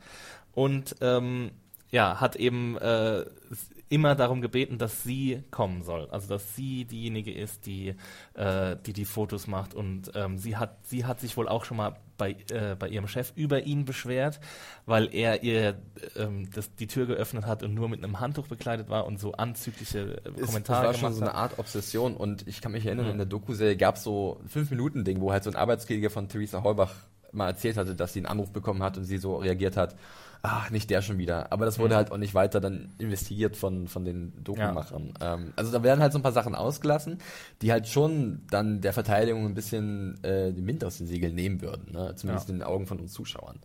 Und 0.52 0.96
ähm, 1.00 1.52
ja, 1.90 2.20
hat 2.20 2.37
eben 2.37 2.76
äh, 2.79 3.24
immer 3.88 4.14
darum 4.14 4.40
gebeten, 4.40 4.79
dass 4.79 5.03
sie 5.03 5.42
kommen 5.50 5.83
soll. 5.83 6.09
Also 6.11 6.29
dass 6.29 6.55
sie 6.55 6.85
diejenige 6.85 7.33
ist, 7.33 7.66
die 7.66 7.94
äh, 8.35 8.76
die, 8.87 8.92
die 8.92 9.05
Fotos 9.05 9.46
macht. 9.48 9.74
Und 9.74 10.12
ähm, 10.14 10.38
sie 10.38 10.57
hat 10.57 10.79
sie 10.87 11.05
hat 11.05 11.20
sich 11.20 11.37
wohl 11.37 11.48
auch 11.48 11.64
schon 11.64 11.76
mal 11.76 11.96
bei, 12.16 12.37
äh, 12.50 12.76
bei 12.79 12.88
ihrem 12.88 13.09
Chef 13.09 13.33
über 13.35 13.62
ihn 13.62 13.85
beschwert, 13.87 14.40
weil 14.87 15.12
er 15.12 15.42
ihr 15.42 15.79
ähm, 16.16 16.48
das, 16.55 16.72
die 16.76 16.87
Tür 16.87 17.07
geöffnet 17.07 17.46
hat 17.46 17.62
und 17.62 17.74
nur 17.74 17.88
mit 17.88 18.05
einem 18.05 18.20
Handtuch 18.20 18.46
bekleidet 18.46 18.88
war 18.88 19.07
und 19.07 19.18
so 19.18 19.33
anzügliche 19.33 20.18
äh, 20.24 20.40
Kommentare 20.40 20.87
es 20.88 20.94
war 20.94 20.94
schon 20.94 21.14
so 21.14 21.22
eine. 21.22 21.35
Art 21.35 21.59
Obsession 21.59 22.14
und 22.16 22.46
ich 22.46 22.61
kann 22.61 22.72
mich 22.72 22.87
erinnern, 22.87 23.07
Mhm. 23.07 23.12
in 23.12 23.18
der 23.18 23.26
Doku-Serie 23.26 23.76
gab 23.76 23.96
es 23.96 24.05
so 24.05 24.38
ein 24.42 24.48
5-Minuten-Ding, 24.48 25.20
wo 25.20 25.33
halt 25.33 25.44
so 25.44 25.50
ein 25.50 25.57
Arbeitskollege 25.57 26.11
von 26.11 26.29
Theresa 26.29 26.62
Holbach 26.62 26.94
mal 27.33 27.48
erzählt 27.48 27.76
hatte, 27.76 27.94
dass 27.94 28.12
sie 28.12 28.20
einen 28.20 28.26
Anruf 28.26 28.53
bekommen 28.53 28.83
hat 28.83 28.98
und 28.98 29.05
sie 29.05 29.18
so 29.18 29.37
reagiert 29.37 29.76
hat, 29.76 29.96
ach, 30.42 30.70
nicht 30.70 30.88
der 30.90 31.03
schon 31.03 31.18
wieder. 31.18 31.53
Aber 31.53 31.64
das 31.66 31.79
wurde 31.79 31.94
Mhm. 31.94 31.96
halt 31.98 32.12
auch 32.12 32.16
nicht 32.16 32.35
weiter 32.35 32.61
dann 32.61 32.92
investigiert 32.98 33.57
von, 33.57 33.88
von 33.88 34.05
den 34.05 34.33
Dokumachern. 34.42 35.12
Ähm, 35.20 35.53
also 35.57 35.70
da 35.70 35.83
werden 35.83 36.00
halt 36.00 36.12
so 36.12 36.18
ein 36.18 36.22
paar 36.22 36.33
Sachen 36.33 36.55
ausgelassen, 36.55 37.18
die 37.62 37.72
halt 37.72 37.88
schon 37.88 38.42
dann 38.50 38.81
der 38.81 38.92
Verteidigung 38.92 39.44
ein 39.46 39.55
bisschen 39.55 40.22
äh, 40.24 40.53
den 40.53 40.66
Wind 40.66 40.85
aus 40.85 40.98
den 40.98 41.07
Segeln 41.07 41.35
nehmen 41.35 41.61
würden, 41.61 41.92
ne? 41.92 42.14
zumindest 42.16 42.48
Ja. 42.48 42.55
in 42.55 42.61
den 42.61 42.66
Augen 42.66 42.87
von 42.87 42.98
uns 43.00 43.12
Zuschauern. 43.12 43.59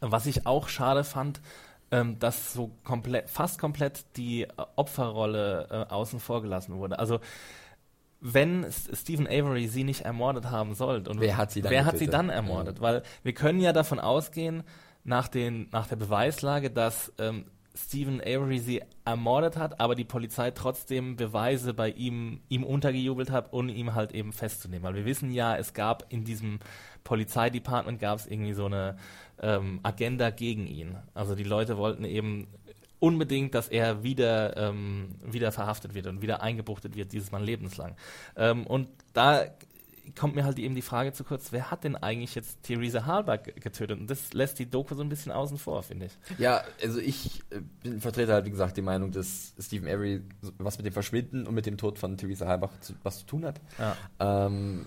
Was 0.00 0.26
ich 0.26 0.46
auch 0.46 0.68
schade 0.68 1.04
fand, 1.04 1.40
ähm, 1.90 2.18
dass 2.18 2.52
so 2.52 2.70
komplett, 2.84 3.28
fast 3.30 3.58
komplett 3.58 4.04
die 4.16 4.42
äh, 4.42 4.48
Opferrolle 4.76 5.68
äh, 5.70 5.92
außen 5.92 6.20
vor 6.20 6.42
gelassen 6.42 6.76
wurde. 6.76 6.98
Also 6.98 7.20
wenn 8.20 8.66
Stephen 8.70 9.26
Avery 9.26 9.66
sie 9.66 9.82
nicht 9.84 10.02
ermordet 10.02 10.50
haben 10.50 10.74
sollte 10.74 11.10
und 11.10 11.20
Wer 11.20 11.36
hat 11.36 11.50
sie 11.50 11.60
dann 11.60 11.72
wer 11.72 11.84
hat 11.84 11.98
sie 11.98 12.06
dann 12.06 12.28
ermordet? 12.30 12.80
Weil 12.80 13.02
wir 13.24 13.32
können 13.34 13.60
ja 13.60 13.72
davon 13.72 13.98
ausgehen, 13.98 14.62
nach, 15.04 15.28
den, 15.28 15.68
nach 15.72 15.86
der 15.86 15.96
Beweislage, 15.96 16.70
dass 16.70 17.12
ähm, 17.18 17.44
Stephen 17.74 18.20
Avery 18.20 18.58
sie 18.58 18.82
ermordet 19.04 19.56
hat, 19.56 19.80
aber 19.80 19.94
die 19.94 20.04
Polizei 20.04 20.50
trotzdem 20.50 21.16
Beweise 21.16 21.72
bei 21.72 21.90
ihm, 21.90 22.40
ihm 22.48 22.64
untergejubelt 22.64 23.30
hat, 23.30 23.52
um 23.52 23.68
ihn 23.68 23.94
halt 23.94 24.12
eben 24.12 24.32
festzunehmen. 24.32 24.84
Weil 24.84 24.94
wir 24.94 25.04
wissen 25.04 25.30
ja, 25.30 25.56
es 25.56 25.72
gab 25.72 26.12
in 26.12 26.24
diesem 26.24 26.58
Polizeidepartment 27.04 27.98
gab 27.98 28.18
es 28.18 28.26
irgendwie 28.26 28.52
so 28.52 28.66
eine 28.66 28.96
ähm, 29.40 29.80
Agenda 29.82 30.30
gegen 30.30 30.66
ihn. 30.66 30.96
Also 31.14 31.34
die 31.34 31.44
Leute 31.44 31.78
wollten 31.78 32.04
eben 32.04 32.46
unbedingt, 33.00 33.54
dass 33.54 33.68
er 33.68 34.04
wieder, 34.04 34.56
ähm, 34.56 35.16
wieder 35.24 35.50
verhaftet 35.50 35.94
wird 35.94 36.06
und 36.06 36.22
wieder 36.22 36.42
eingebuchtet 36.42 36.94
wird, 36.94 37.12
dieses 37.12 37.32
Mal 37.32 37.42
lebenslang. 37.42 37.96
Ähm, 38.36 38.66
und 38.66 38.88
da 39.12 39.46
kommt 40.18 40.34
mir 40.34 40.44
halt 40.44 40.58
eben 40.58 40.74
die 40.74 40.82
Frage 40.82 41.12
zu 41.12 41.24
kurz, 41.24 41.52
wer 41.52 41.70
hat 41.70 41.84
denn 41.84 41.96
eigentlich 41.96 42.34
jetzt 42.34 42.62
Theresa 42.62 43.06
Hallberg 43.06 43.60
getötet? 43.60 43.98
Und 43.98 44.10
das 44.10 44.32
lässt 44.32 44.58
die 44.58 44.68
Doku 44.68 44.94
so 44.94 45.02
ein 45.02 45.08
bisschen 45.08 45.32
außen 45.32 45.58
vor, 45.58 45.82
finde 45.82 46.06
ich. 46.06 46.38
Ja, 46.38 46.62
also 46.82 46.98
ich 46.98 47.42
äh, 47.50 47.60
bin 47.82 48.00
vertrete 48.00 48.32
halt, 48.32 48.44
wie 48.46 48.50
gesagt, 48.50 48.76
die 48.76 48.82
Meinung, 48.82 49.12
dass 49.12 49.54
Stephen 49.58 49.88
Avery 49.88 50.22
was 50.58 50.76
mit 50.78 50.86
dem 50.86 50.92
Verschwinden 50.92 51.46
und 51.46 51.54
mit 51.54 51.66
dem 51.66 51.76
Tod 51.76 51.98
von 51.98 52.16
Theresa 52.16 52.46
Halbach 52.46 52.70
zu, 52.80 52.94
was 53.02 53.20
zu 53.20 53.26
tun 53.26 53.44
hat. 53.44 53.60
Ja. 53.78 53.96
Ähm, 54.46 54.86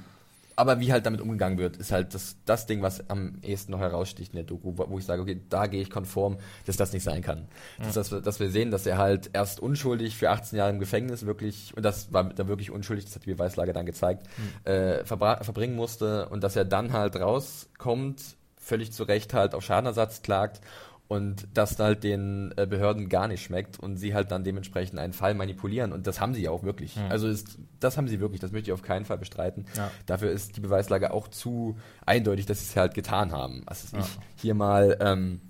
aber 0.55 0.79
wie 0.79 0.91
halt 0.91 1.05
damit 1.05 1.21
umgegangen 1.21 1.57
wird, 1.57 1.77
ist 1.77 1.91
halt 1.91 2.13
das, 2.13 2.37
das 2.45 2.65
Ding, 2.65 2.81
was 2.81 3.09
am 3.09 3.39
ehesten 3.41 3.71
noch 3.71 3.79
heraussticht 3.79 4.31
in 4.33 4.37
der 4.37 4.45
Doku, 4.45 4.73
wo, 4.75 4.97
ich 4.97 5.05
sage, 5.05 5.21
okay, 5.21 5.41
da 5.49 5.67
gehe 5.67 5.81
ich 5.81 5.89
konform, 5.89 6.37
dass 6.65 6.77
das 6.77 6.93
nicht 6.93 7.03
sein 7.03 7.21
kann. 7.21 7.47
Dass, 7.79 7.93
dass, 7.95 8.11
wir, 8.11 8.21
dass 8.21 8.39
wir 8.39 8.49
sehen, 8.49 8.71
dass 8.71 8.85
er 8.85 8.97
halt 8.97 9.31
erst 9.33 9.59
unschuldig 9.59 10.15
für 10.15 10.29
18 10.29 10.57
Jahre 10.57 10.71
im 10.71 10.79
Gefängnis 10.79 11.25
wirklich, 11.25 11.73
und 11.75 11.83
das 11.83 12.13
war 12.13 12.23
da 12.33 12.47
wirklich 12.47 12.71
unschuldig, 12.71 13.05
das 13.05 13.15
hat 13.15 13.25
die 13.25 13.33
Beweislage 13.33 13.73
dann 13.73 13.85
gezeigt, 13.85 14.27
äh, 14.63 15.03
verbra- 15.03 15.43
verbringen 15.43 15.75
musste. 15.75 16.29
Und 16.29 16.43
dass 16.43 16.55
er 16.55 16.65
dann 16.65 16.93
halt 16.93 17.15
rauskommt, 17.17 18.21
völlig 18.57 18.91
zu 18.91 19.03
Recht 19.03 19.33
halt 19.33 19.53
auf 19.53 19.63
Schadenersatz 19.63 20.21
klagt 20.21 20.61
und 21.07 21.47
das 21.53 21.77
halt 21.79 22.03
den 22.03 22.53
äh, 22.57 22.65
Behörden 22.65 23.09
gar 23.09 23.27
nicht 23.27 23.43
schmeckt 23.43 23.79
und 23.79 23.97
sie 23.97 24.13
halt 24.13 24.31
dann 24.31 24.43
dementsprechend 24.43 24.99
einen 24.99 25.13
Fall 25.13 25.35
manipulieren 25.35 25.91
und 25.91 26.07
das 26.07 26.19
haben 26.19 26.33
sie 26.33 26.41
ja 26.41 26.51
auch 26.51 26.63
wirklich. 26.63 26.97
Also 27.09 27.27
ist, 27.27 27.59
das 27.79 27.97
haben 27.97 28.07
sie 28.07 28.19
wirklich, 28.19 28.41
das 28.41 28.51
möchte 28.51 28.69
ich 28.69 28.73
auf 28.73 28.81
keinen 28.81 29.05
Fall 29.05 29.17
bestreiten. 29.17 29.65
Ja. 29.75 29.91
Dafür 30.05 30.31
ist 30.31 30.57
die 30.57 30.61
Beweislage 30.61 31.11
auch 31.11 31.27
zu 31.27 31.77
eindeutig, 32.05 32.45
dass 32.45 32.59
sie 32.59 32.71
es 32.71 32.75
halt 32.75 32.93
getan 32.93 33.31
haben. 33.31 33.63
Also 33.67 33.97
ich 33.97 34.17
hier 34.35 34.55
mal 34.55 34.97
ähm, 34.99 35.41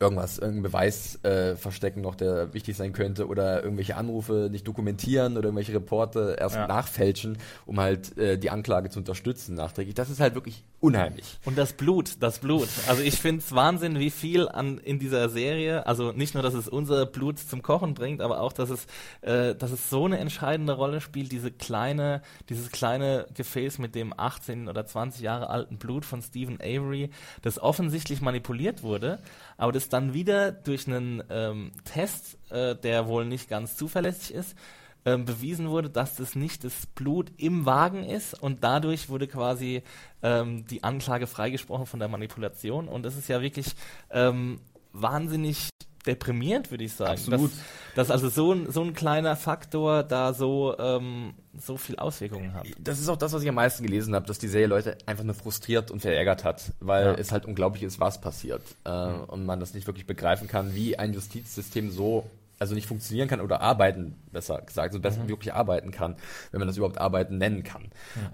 irgendwas, 0.00 0.38
irgendeinen 0.38 0.62
Beweis 0.62 1.22
äh, 1.24 1.56
verstecken 1.56 2.02
noch, 2.02 2.14
der 2.14 2.54
wichtig 2.54 2.76
sein 2.76 2.92
könnte 2.92 3.26
oder 3.26 3.62
irgendwelche 3.64 3.96
Anrufe 3.96 4.48
nicht 4.50 4.66
dokumentieren 4.68 5.36
oder 5.36 5.46
irgendwelche 5.46 5.74
Reporte 5.74 6.36
erst 6.38 6.54
Ja. 6.56 6.66
nachfälschen, 6.68 7.38
um 7.66 7.80
halt 7.80 8.16
äh, 8.16 8.38
die 8.38 8.50
Anklage 8.50 8.90
zu 8.90 9.00
unterstützen 9.00 9.54
nachträglich. 9.56 9.94
Das 9.94 10.08
ist 10.10 10.20
halt 10.20 10.34
wirklich 10.34 10.62
unheimlich. 10.80 11.38
Und 11.44 11.58
das 11.58 11.72
Blut, 11.72 12.16
das 12.20 12.38
Blut. 12.38 12.68
Also 12.86 13.02
ich 13.02 13.16
finde 13.20 13.40
es 13.40 13.52
Wahnsinn, 13.54 13.98
wie 13.98 14.10
viel 14.10 14.48
an 14.48 14.78
in 14.78 14.98
dieser 15.00 15.28
Serie, 15.28 15.86
also 15.86 16.12
nicht 16.12 16.34
nur, 16.34 16.42
dass 16.44 16.54
es 16.54 16.68
unser 16.68 17.04
Blut 17.06 17.38
zum 17.40 17.62
Kochen 17.62 17.94
bringt, 17.94 18.20
aber 18.20 18.40
auch, 18.40 18.52
dass 18.52 18.70
es, 18.70 18.86
äh, 19.22 19.54
dass 19.56 19.72
es 19.72 19.90
so 19.90 20.04
eine 20.04 20.18
entscheidende 20.18 20.74
Rolle 20.74 21.00
spielt, 21.00 21.32
diese 21.32 21.50
kleine, 21.50 22.22
dieses 22.48 22.70
kleine 22.70 23.26
Gefäß 23.34 23.78
mit 23.78 23.94
dem 23.96 24.14
18 24.16 24.68
oder 24.68 24.86
20 24.86 25.22
Jahre 25.22 25.50
alten 25.50 25.78
Blut 25.78 26.04
von 26.04 26.22
Stephen 26.22 26.60
Avery, 26.60 27.10
das 27.42 27.58
offensichtlich 27.60 28.20
manipuliert 28.20 28.82
wurde, 28.84 29.18
aber 29.58 29.72
das 29.72 29.90
dann 29.90 30.14
wieder 30.14 30.52
durch 30.52 30.86
einen 30.86 31.22
ähm, 31.28 31.72
Test, 31.84 32.38
äh, 32.50 32.74
der 32.74 33.06
wohl 33.08 33.26
nicht 33.26 33.50
ganz 33.50 33.76
zuverlässig 33.76 34.34
ist, 34.34 34.56
ähm, 35.04 35.24
bewiesen 35.24 35.68
wurde, 35.68 35.90
dass 35.90 36.16
das 36.16 36.34
nicht 36.34 36.64
das 36.64 36.86
Blut 36.86 37.32
im 37.36 37.66
Wagen 37.66 38.04
ist 38.04 38.34
und 38.34 38.64
dadurch 38.64 39.08
wurde 39.08 39.26
quasi 39.26 39.82
ähm, 40.22 40.64
die 40.66 40.84
Anklage 40.84 41.26
freigesprochen 41.26 41.86
von 41.86 42.00
der 42.00 42.08
Manipulation. 42.08 42.88
Und 42.88 43.02
das 43.02 43.16
ist 43.16 43.28
ja 43.28 43.42
wirklich 43.42 43.74
ähm, 44.10 44.60
wahnsinnig 44.92 45.70
deprimierend, 46.06 46.70
würde 46.70 46.84
ich 46.84 46.92
sagen. 46.94 47.12
Absolut. 47.12 47.50
Dass, 47.94 48.08
dass 48.08 48.10
also 48.10 48.28
so 48.28 48.52
ein, 48.52 48.70
so 48.70 48.82
ein 48.82 48.94
kleiner 48.94 49.36
Faktor 49.36 50.02
da 50.02 50.32
so, 50.32 50.76
ähm, 50.78 51.34
so 51.58 51.76
viel 51.76 51.96
Auswirkungen 51.96 52.54
hat. 52.54 52.66
Das 52.78 52.98
ist 53.00 53.08
auch 53.08 53.16
das, 53.16 53.32
was 53.32 53.42
ich 53.42 53.48
am 53.48 53.54
meisten 53.56 53.84
gelesen 53.84 54.14
habe, 54.14 54.26
dass 54.26 54.38
die 54.38 54.48
Serie 54.48 54.66
Leute 54.68 54.96
einfach 55.06 55.24
nur 55.24 55.34
frustriert 55.34 55.90
und 55.90 56.00
verärgert 56.00 56.44
hat, 56.44 56.72
weil 56.80 57.04
Ja. 57.06 57.14
es 57.14 57.32
halt 57.32 57.44
unglaublich 57.46 57.82
ist, 57.82 58.00
was 58.00 58.20
passiert. 58.20 58.62
Äh, 58.84 58.90
Und 58.90 59.44
man 59.46 59.60
das 59.60 59.74
nicht 59.74 59.86
wirklich 59.86 60.06
begreifen 60.06 60.48
kann, 60.48 60.74
wie 60.74 60.98
ein 60.98 61.12
Justizsystem 61.12 61.90
so, 61.90 62.24
also 62.60 62.74
nicht 62.74 62.86
funktionieren 62.88 63.28
kann 63.28 63.40
oder 63.40 63.60
arbeiten, 63.60 64.16
besser 64.32 64.60
gesagt, 64.62 64.92
so 64.92 64.98
besser 65.00 65.28
wirklich 65.28 65.52
arbeiten 65.54 65.90
kann, 65.92 66.16
wenn 66.50 66.58
man 66.58 66.66
das 66.66 66.76
überhaupt 66.76 66.98
arbeiten 66.98 67.38
nennen 67.38 67.62
kann. 67.62 67.90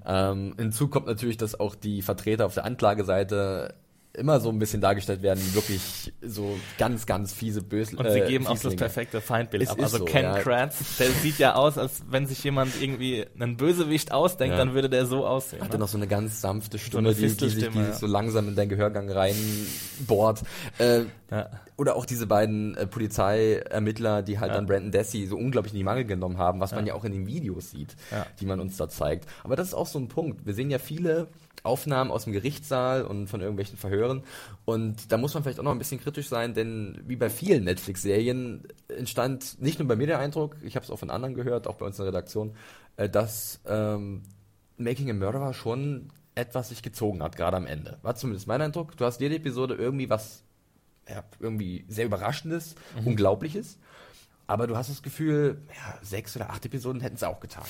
Ähm, 0.06 0.54
hinzu 0.56 0.88
kommt 0.88 1.06
natürlich, 1.06 1.36
dass 1.36 1.58
auch 1.60 1.74
die 1.74 2.00
Vertreter 2.02 2.46
auf 2.46 2.54
der 2.54 2.64
Anklageseite 2.64 3.74
immer 4.14 4.40
so 4.40 4.48
ein 4.48 4.58
bisschen 4.58 4.80
dargestellt 4.80 5.22
werden, 5.22 5.42
wirklich 5.54 6.12
so 6.22 6.56
ganz, 6.78 7.06
ganz 7.06 7.32
fiese 7.32 7.62
Böse. 7.62 7.96
Und 7.96 8.10
sie 8.10 8.20
äh, 8.20 8.28
geben 8.28 8.46
auch 8.46 8.58
das 8.58 8.76
perfekte 8.76 9.20
Feindbild 9.20 9.64
Es 9.64 9.70
ab. 9.70 9.78
Also 9.80 9.98
so, 9.98 10.04
Ken 10.04 10.22
ja. 10.24 10.38
Kratz, 10.38 10.96
der 10.98 11.10
sieht 11.10 11.38
ja 11.38 11.54
aus, 11.54 11.78
als 11.78 12.02
wenn 12.08 12.26
sich 12.26 12.42
jemand 12.44 12.80
irgendwie 12.80 13.26
einen 13.38 13.56
Bösewicht 13.56 14.12
ausdenkt, 14.12 14.52
Ja. 14.52 14.58
dann 14.58 14.74
würde 14.74 14.88
der 14.88 15.06
so 15.06 15.26
aussehen. 15.26 15.62
Hat 15.62 15.68
ne? 15.68 15.76
er 15.76 15.78
noch 15.78 15.88
so 15.88 15.98
eine 15.98 16.06
ganz 16.06 16.40
sanfte 16.40 16.78
Stimme, 16.78 17.14
die, 17.14 17.20
die, 17.20 17.28
sich, 17.28 17.38
die 17.38 17.44
Fistelstimme, 17.44 17.84
sich 17.84 17.94
ja. 17.94 17.98
so 17.98 18.06
langsam 18.06 18.48
in 18.48 18.54
deinen 18.54 18.68
Gehörgang 18.68 19.10
reinbohrt. 19.10 20.42
Äh, 20.78 21.02
Ja. 21.30 21.50
Oder 21.76 21.96
auch 21.96 22.06
diese 22.06 22.26
beiden 22.26 22.76
äh, 22.76 22.86
Polizeiermittler, 22.86 24.22
die 24.22 24.38
halt 24.38 24.50
Ja. 24.50 24.56
dann 24.56 24.66
Brandon 24.66 24.92
Dassey 24.92 25.26
so 25.26 25.36
unglaublich 25.36 25.72
in 25.72 25.78
die 25.78 25.84
Mangel 25.84 26.04
genommen 26.04 26.38
haben, 26.38 26.60
was 26.60 26.72
man 26.72 26.86
ja 26.86 26.94
auch 26.94 27.04
in 27.04 27.12
den 27.12 27.26
Videos 27.26 27.70
sieht, 27.72 27.96
Ja. 28.12 28.26
die 28.40 28.46
man 28.46 28.60
uns 28.60 28.76
da 28.76 28.88
zeigt. 28.88 29.28
Aber 29.42 29.56
das 29.56 29.68
ist 29.68 29.74
auch 29.74 29.86
so 29.88 29.98
ein 29.98 30.08
Punkt. 30.08 30.46
Wir 30.46 30.54
sehen 30.54 30.70
ja 30.70 30.78
viele 30.78 31.28
Aufnahmen 31.64 32.10
aus 32.10 32.24
dem 32.24 32.32
Gerichtssaal 32.32 33.02
und 33.04 33.26
von 33.26 33.40
irgendwelchen 33.40 33.76
Verhören. 33.78 34.22
Und 34.64 35.10
da 35.10 35.16
muss 35.16 35.34
man 35.34 35.42
vielleicht 35.42 35.58
auch 35.58 35.64
noch 35.64 35.72
ein 35.72 35.78
bisschen 35.78 36.00
kritisch 36.00 36.28
sein, 36.28 36.54
denn 36.54 37.02
wie 37.06 37.16
bei 37.16 37.30
vielen 37.30 37.64
Netflix-Serien 37.64 38.68
entstand 38.88 39.60
nicht 39.60 39.78
nur 39.78 39.88
bei 39.88 39.96
mir 39.96 40.06
der 40.06 40.18
Eindruck, 40.18 40.56
ich 40.62 40.76
habe 40.76 40.84
es 40.84 40.90
auch 40.90 40.98
von 40.98 41.10
anderen 41.10 41.34
gehört, 41.34 41.66
auch 41.66 41.76
bei 41.76 41.86
uns 41.86 41.98
in 41.98 42.04
der 42.04 42.12
Redaktion, 42.12 42.54
äh, 42.96 43.08
dass 43.08 43.60
ähm, 43.66 44.22
Making 44.76 45.10
a 45.10 45.14
Murderer 45.14 45.54
schon 45.54 46.10
etwas 46.34 46.68
sich 46.68 46.82
gezogen 46.82 47.22
hat, 47.22 47.36
gerade 47.36 47.56
am 47.56 47.66
Ende. 47.66 47.98
War 48.02 48.14
zumindest 48.14 48.46
mein 48.46 48.60
Eindruck. 48.60 48.96
Du 48.96 49.04
hast 49.04 49.20
jede 49.20 49.36
Episode 49.36 49.74
irgendwie 49.74 50.10
was 50.10 50.42
ja, 51.08 51.24
irgendwie 51.40 51.84
sehr 51.88 52.06
Überraschendes, 52.06 52.74
Mhm. 53.00 53.08
Unglaubliches. 53.08 53.78
Aber 54.46 54.66
du 54.66 54.76
hast 54.76 54.90
das 54.90 55.02
Gefühl, 55.02 55.62
ja, 55.74 55.98
sechs 56.02 56.36
oder 56.36 56.50
acht 56.50 56.64
Episoden 56.66 57.00
hätten 57.00 57.16
es 57.16 57.22
auch 57.22 57.40
getan. 57.40 57.64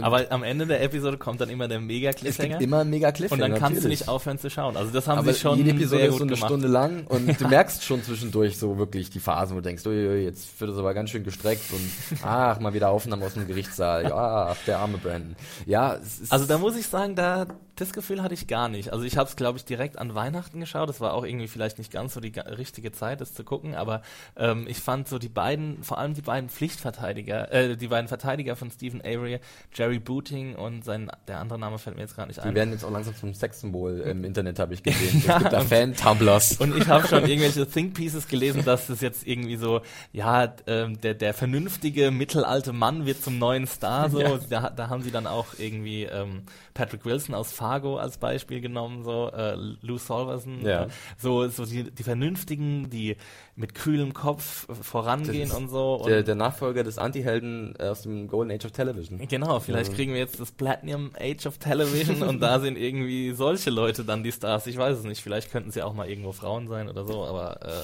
Aber 0.00 0.26
am 0.30 0.42
Ende 0.42 0.66
der 0.66 0.82
Episode 0.82 1.16
kommt 1.16 1.40
dann 1.40 1.48
immer 1.48 1.68
der 1.68 1.80
mega 1.80 2.10
es 2.10 2.16
Cliffhanger. 2.16 2.48
gibt 2.50 2.62
immer 2.62 2.80
einen 2.80 2.90
mega 2.90 3.08
und 3.08 3.14
Cliffhanger. 3.14 3.48
dann 3.48 3.58
kannst 3.58 3.70
du 3.70 3.74
natürlich. 3.82 4.00
nicht 4.00 4.08
aufhören 4.08 4.38
zu 4.38 4.50
schauen. 4.50 4.76
Also 4.76 4.90
das 4.92 5.06
haben 5.06 5.18
Aber 5.18 5.32
sie 5.32 5.40
schon 5.40 5.58
jede 5.58 5.70
Episode 5.70 5.98
sehr 6.00 6.06
ist 6.06 6.10
gut 6.12 6.18
so 6.18 6.24
eine 6.24 6.32
gemacht. 6.34 6.48
Stunde 6.50 6.68
lang 6.68 7.06
und 7.06 7.40
du 7.40 7.48
merkst 7.48 7.84
schon 7.84 8.02
zwischendurch 8.02 8.58
so 8.58 8.78
wirklich 8.78 9.10
die 9.10 9.20
Phasen, 9.20 9.56
wo 9.56 9.60
du 9.60 9.64
denkst, 9.68 9.86
uiui, 9.86 10.24
jetzt 10.24 10.60
wird 10.60 10.70
es 10.70 10.78
aber 10.78 10.94
ganz 10.94 11.10
schön 11.10 11.24
gestreckt 11.24 11.64
und 11.72 12.18
ach, 12.22 12.58
mal 12.60 12.74
wieder 12.74 12.90
Aufnahmen 12.90 13.22
aus 13.22 13.34
dem 13.34 13.46
Gerichtssaal. 13.46 14.04
Ja, 14.04 14.56
der 14.66 14.78
arme 14.78 14.98
Brandon. 14.98 15.36
Ja, 15.66 15.94
es 15.96 16.20
ist 16.20 16.32
Also 16.32 16.46
da 16.46 16.58
muss 16.58 16.76
ich 16.76 16.86
sagen, 16.86 17.14
da 17.14 17.46
das 17.76 17.92
Gefühl 17.92 18.22
hatte 18.22 18.32
ich 18.34 18.46
gar 18.46 18.68
nicht. 18.68 18.92
Also 18.92 19.04
ich 19.04 19.18
habe 19.18 19.28
es, 19.28 19.36
glaube 19.36 19.58
ich, 19.58 19.64
direkt 19.64 19.98
an 19.98 20.14
Weihnachten 20.14 20.60
geschaut. 20.60 20.88
Das 20.88 21.00
war 21.00 21.12
auch 21.12 21.24
irgendwie 21.24 21.46
vielleicht 21.46 21.78
nicht 21.78 21.92
ganz 21.92 22.14
so 22.14 22.20
die 22.20 22.32
richtige 22.38 22.90
Zeit, 22.90 23.20
das 23.20 23.34
zu 23.34 23.44
gucken. 23.44 23.74
Aber 23.74 24.00
ähm, 24.36 24.64
ich 24.66 24.78
fand 24.80 25.08
so 25.08 25.18
die 25.18 25.28
beiden, 25.28 25.82
vor 25.82 25.98
allem 25.98 26.14
die 26.14 26.22
beiden 26.22 26.48
Pflichtverteidiger, 26.48 27.52
äh, 27.52 27.76
die 27.76 27.88
beiden 27.88 28.08
Verteidiger 28.08 28.56
von 28.56 28.70
Stephen 28.70 29.00
Avery, 29.02 29.40
Jerry 29.76 29.98
Booting 29.98 30.56
und 30.56 30.84
sein, 30.84 31.10
der 31.28 31.38
andere 31.40 31.58
Name 31.58 31.78
fällt 31.78 31.96
mir 31.96 32.02
jetzt 32.02 32.14
gerade 32.14 32.28
nicht 32.28 32.38
die 32.42 32.48
ein. 32.48 32.54
werden 32.54 32.72
jetzt 32.72 32.82
auch 32.84 32.90
langsam 32.90 33.14
zum 33.14 33.34
Sexsymbol 33.34 34.00
im 34.00 34.24
Internet, 34.24 34.58
habe 34.58 34.72
ich 34.74 34.82
gesehen. 34.82 35.22
Ja, 35.26 35.36
es 35.36 35.42
gibt 35.42 35.52
da 35.52 35.60
und- 35.60 35.68
Fan-Tumblers. 35.68 36.56
Und 36.60 36.76
ich 36.76 36.86
habe 36.88 37.06
schon 37.06 37.26
irgendwelche 37.26 37.66
Think 37.70 37.94
Pieces 37.94 38.26
gelesen, 38.28 38.64
dass 38.64 38.86
das 38.86 39.00
jetzt 39.02 39.26
irgendwie 39.26 39.56
so, 39.56 39.82
ja, 40.12 40.54
ähm, 40.66 41.00
der, 41.00 41.14
der 41.14 41.34
vernünftige 41.34 42.10
mittelalte 42.10 42.72
Mann 42.72 43.06
wird 43.06 43.22
zum 43.22 43.38
neuen 43.38 43.66
Star. 43.66 44.08
So, 44.10 44.20
Ja. 44.20 44.38
da, 44.48 44.70
da 44.70 44.88
haben 44.88 45.02
sie 45.02 45.10
dann 45.10 45.26
auch 45.26 45.46
irgendwie 45.58 46.04
ähm, 46.04 46.42
Patrick 46.74 47.04
Wilson 47.04 47.34
aus 47.34 47.52
Fargo 47.52 47.96
als 47.98 48.18
Beispiel 48.18 48.60
genommen, 48.60 49.04
so 49.04 49.30
äh, 49.30 49.56
Lou 49.82 49.98
Solverson, 49.98 50.62
Ja. 50.64 50.84
äh, 50.84 50.88
so 51.18 51.48
so 51.48 51.64
die, 51.66 51.90
die 51.90 52.02
vernünftigen, 52.02 52.88
die 52.90 53.16
mit 53.58 53.74
kühlem 53.74 54.12
Kopf 54.12 54.66
vorangehen 54.82 55.48
Das 55.48 55.56
und 55.58 55.68
so. 55.68 55.94
Und 55.94 56.08
Der, 56.10 56.22
der 56.22 56.34
Nachfolger 56.34 56.84
des 56.84 56.98
Anti-Helden 56.98 57.74
aus 57.78 58.02
dem 58.02 58.28
Golden 58.28 58.50
Age 58.52 58.66
of 58.66 58.72
Television. 58.72 59.18
Genau, 59.28 59.55
vielleicht 59.60 59.94
kriegen 59.94 60.12
wir 60.12 60.18
jetzt 60.18 60.40
das 60.40 60.52
Platinum 60.52 61.12
Age 61.18 61.46
of 61.46 61.58
Television 61.58 62.22
und 62.22 62.40
da 62.40 62.60
sind 62.60 62.76
irgendwie 62.76 63.32
solche 63.32 63.70
Leute 63.70 64.04
dann 64.04 64.22
die 64.22 64.32
Stars. 64.32 64.66
Ich 64.66 64.76
weiß 64.76 64.98
es 64.98 65.04
nicht. 65.04 65.22
Vielleicht 65.22 65.50
könnten 65.50 65.70
sie 65.70 65.82
auch 65.82 65.94
mal 65.94 66.08
irgendwo 66.08 66.32
Frauen 66.32 66.68
sein 66.68 66.88
oder 66.88 67.04
so, 67.04 67.24
aber 67.24 67.62
äh, 67.62 67.82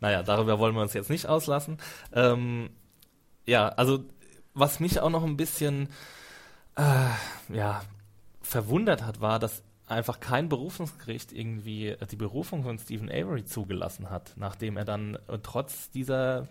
naja, 0.00 0.22
darüber 0.22 0.58
wollen 0.58 0.74
wir 0.74 0.82
uns 0.82 0.94
jetzt 0.94 1.10
nicht 1.10 1.26
auslassen. 1.26 1.78
Ähm, 2.12 2.70
ja, 3.46 3.68
also 3.68 4.04
was 4.54 4.80
mich 4.80 5.00
auch 5.00 5.10
noch 5.10 5.24
ein 5.24 5.36
bisschen 5.36 5.88
äh, 6.76 7.54
ja, 7.54 7.82
verwundert 8.42 9.04
hat, 9.04 9.20
war, 9.20 9.38
dass 9.38 9.62
einfach 9.86 10.20
kein 10.20 10.48
Berufungsgericht 10.48 11.32
irgendwie 11.32 11.96
die 12.10 12.16
Berufung 12.16 12.62
von 12.62 12.78
Stephen 12.78 13.10
Avery 13.10 13.44
zugelassen 13.44 14.10
hat, 14.10 14.32
nachdem 14.36 14.76
er 14.76 14.84
dann 14.84 15.16
äh, 15.28 15.38
trotz 15.42 15.90
dieser 15.90 16.48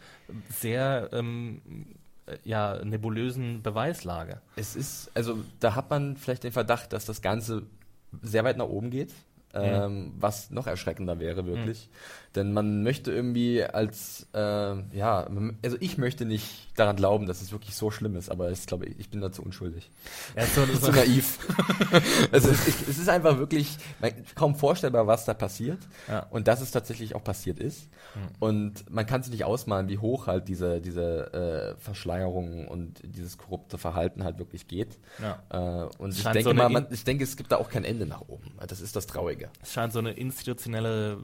sehr 0.50 1.10
ähm, 1.14 1.62
äh, 1.68 2.03
ja, 2.44 2.84
nebulösen 2.84 3.62
Beweislage. 3.62 4.42
Es 4.56 4.76
ist, 4.76 5.12
also 5.14 5.38
da 5.60 5.76
hat 5.76 5.90
man 5.90 6.18
vielleicht 6.18 6.44
den 6.44 6.52
Verdacht, 6.52 6.94
dass 6.94 7.06
das 7.06 7.22
Ganze 7.22 7.64
sehr 8.22 8.44
weit 8.44 8.58
nach 8.58 8.68
oben 8.68 8.90
geht, 8.90 9.12
ähm, 9.54 10.14
was 10.18 10.50
noch 10.50 10.68
erschreckender 10.68 11.20
wäre 11.20 11.46
wirklich. 11.46 11.90
Denn 12.36 12.52
man 12.52 12.82
möchte 12.82 13.12
irgendwie 13.12 13.64
als, 13.64 14.28
äh, 14.34 14.38
ja, 14.96 15.28
also 15.62 15.78
ich 15.80 16.00
möchte 16.00 16.26
nicht 16.26 16.70
daran 16.76 16.96
glauben, 16.96 17.28
dass 17.28 17.42
es 17.44 17.52
wirklich 17.52 17.76
so 17.76 17.92
schlimm 17.92 18.16
ist, 18.16 18.30
aber 18.30 18.50
ich 18.50 18.66
glaube, 18.66 18.88
ich 18.88 19.10
bin 19.10 19.22
dazu 19.22 19.44
unschuldig. 19.44 19.92
Ja, 20.36 20.46
so, 20.48 20.66
zu 20.66 20.92
naiv. 20.92 21.38
also 22.32 22.50
es, 22.50 22.68
ich, 22.68 22.88
es 22.88 22.98
ist 22.98 23.10
einfach 23.10 23.38
wirklich 23.38 23.78
man- 24.02 24.14
kaum 24.34 24.56
vorstellbar, 24.56 25.06
was 25.06 25.26
da 25.26 25.36
passiert. 25.36 25.78
Ja. 26.08 26.26
Und 26.32 26.48
dass 26.48 26.62
es 26.62 26.72
tatsächlich 26.72 27.14
auch 27.14 27.24
passiert 27.24 27.60
ist. 27.60 27.88
Und 28.40 28.90
man 28.90 29.06
kann 29.06 29.24
sich 29.24 29.32
nicht 29.32 29.44
ausmalen, 29.44 29.88
wie 29.90 29.98
hoch 29.98 30.28
halt 30.28 30.48
diese, 30.48 30.82
diese 30.82 31.34
äh, 31.78 31.82
Verschleierung 31.82 32.68
und 32.68 33.02
dieses 33.04 33.38
korrupte 33.38 33.78
Verhalten 33.78 34.24
halt 34.24 34.40
wirklich 34.40 34.68
geht. 34.68 34.98
Ja. 35.22 35.84
Äh, 35.84 35.90
und 35.98 36.12
ich 36.16 36.24
denke 36.24 36.44
so 36.44 36.54
mal, 36.54 36.70
man, 36.70 36.88
ich 36.90 37.04
denke, 37.04 37.24
es 37.24 37.38
gibt 37.38 37.52
da 37.52 37.58
auch 37.58 37.70
kein 37.70 37.84
Ende 37.84 38.06
nach 38.06 38.22
oben. 38.22 38.52
Das 38.68 38.82
ist 38.82 38.96
das 38.96 39.08
Traurige. 39.08 39.50
es 39.62 39.74
scheint 39.74 39.94
so 39.94 40.00
eine 40.00 40.12
institutionelle 40.12 41.24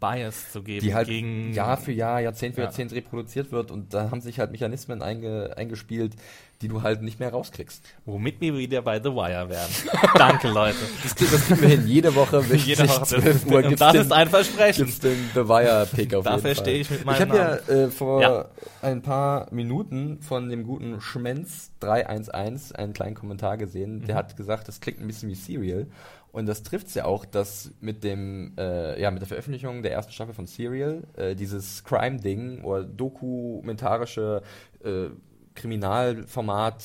Bias 0.00 0.52
zu 0.52 0.62
geben 0.62 0.84
Die 0.86 0.94
halt 0.94 1.08
gegen 1.08 1.52
Jahr 1.52 1.76
für 1.76 1.92
Jahr, 1.92 2.20
Jahrzehnt 2.20 2.54
für 2.54 2.60
Ja. 2.62 2.66
Jahrzehnt 2.66 2.92
reproduziert 2.92 3.52
wird 3.52 3.70
und 3.70 3.92
da 3.94 4.10
haben 4.10 4.20
sich 4.20 4.38
halt 4.38 4.50
Mechanismen 4.52 5.02
einge, 5.02 5.54
eingespielt, 5.56 6.14
die 6.60 6.66
du 6.68 6.82
halt 6.82 7.02
nicht 7.02 7.20
mehr 7.20 7.30
rauskriegst. 7.30 7.84
womit 8.04 8.40
wir 8.40 8.56
wieder 8.58 8.82
bei 8.82 8.98
The 9.00 9.10
Wire 9.10 9.48
wären. 9.48 9.68
Danke, 10.16 10.48
Leute. 10.48 10.76
Das, 11.04 11.14
kriegen- 11.14 11.30
das 11.30 11.46
kriegen 11.46 11.60
wir 11.62 11.68
hin. 11.68 11.86
Jede 11.86 12.14
Woche, 12.16 12.42
Jede 12.54 12.88
Woche. 12.88 12.98
Das, 13.00 13.08
12 13.10 13.26
ist, 13.26 13.46
Uhr 13.46 13.62
gibt's 13.62 13.78
das 13.78 13.92
den- 13.92 14.02
ist 14.02 14.12
ein 14.12 14.28
Versprechen. 14.28 14.84
gibt's 14.86 15.00
den 15.00 15.30
The 15.34 15.48
Wire-Pick 15.48 16.14
auf 16.14 16.24
Dafür 16.24 16.36
jeden 16.50 16.56
Fall. 16.56 16.64
stehe 16.64 16.80
ich 16.80 16.90
mit 16.90 17.04
meinem 17.04 17.14
Ich 17.14 17.20
habe 17.20 17.36
ja 17.68 17.74
äh, 17.74 17.90
vor 17.90 18.20
Ja. 18.22 18.44
ein 18.82 19.02
paar 19.02 19.46
Minuten 19.52 20.20
von 20.20 20.48
dem 20.48 20.64
guten 20.64 21.00
Schmenz 21.00 21.70
311 21.80 22.72
einen 22.74 22.92
kleinen 22.92 23.14
Kommentar 23.14 23.56
gesehen. 23.56 23.98
Mhm. 24.00 24.06
Der 24.06 24.16
hat 24.16 24.36
gesagt, 24.36 24.66
das 24.68 24.80
klingt 24.80 25.00
ein 25.00 25.06
bisschen 25.06 25.28
wie 25.28 25.34
Serial. 25.36 25.86
Und 26.32 26.46
das 26.46 26.62
trifft's 26.62 26.94
ja 26.94 27.04
auch, 27.06 27.24
dass 27.24 27.70
mit 27.80 28.04
dem, 28.04 28.52
äh, 28.58 29.00
ja, 29.00 29.10
mit 29.10 29.20
der 29.22 29.28
Veröffentlichung 29.28 29.82
der 29.82 29.92
ersten 29.92 30.12
Staffel 30.12 30.34
von 30.34 30.46
Serial 30.46 31.02
äh, 31.16 31.34
dieses 31.34 31.82
Crime-Ding 31.84 32.62
oder 32.64 32.84
dokumentarische 32.84 34.42
äh, 34.84 35.06
Kriminalformat 35.54 36.84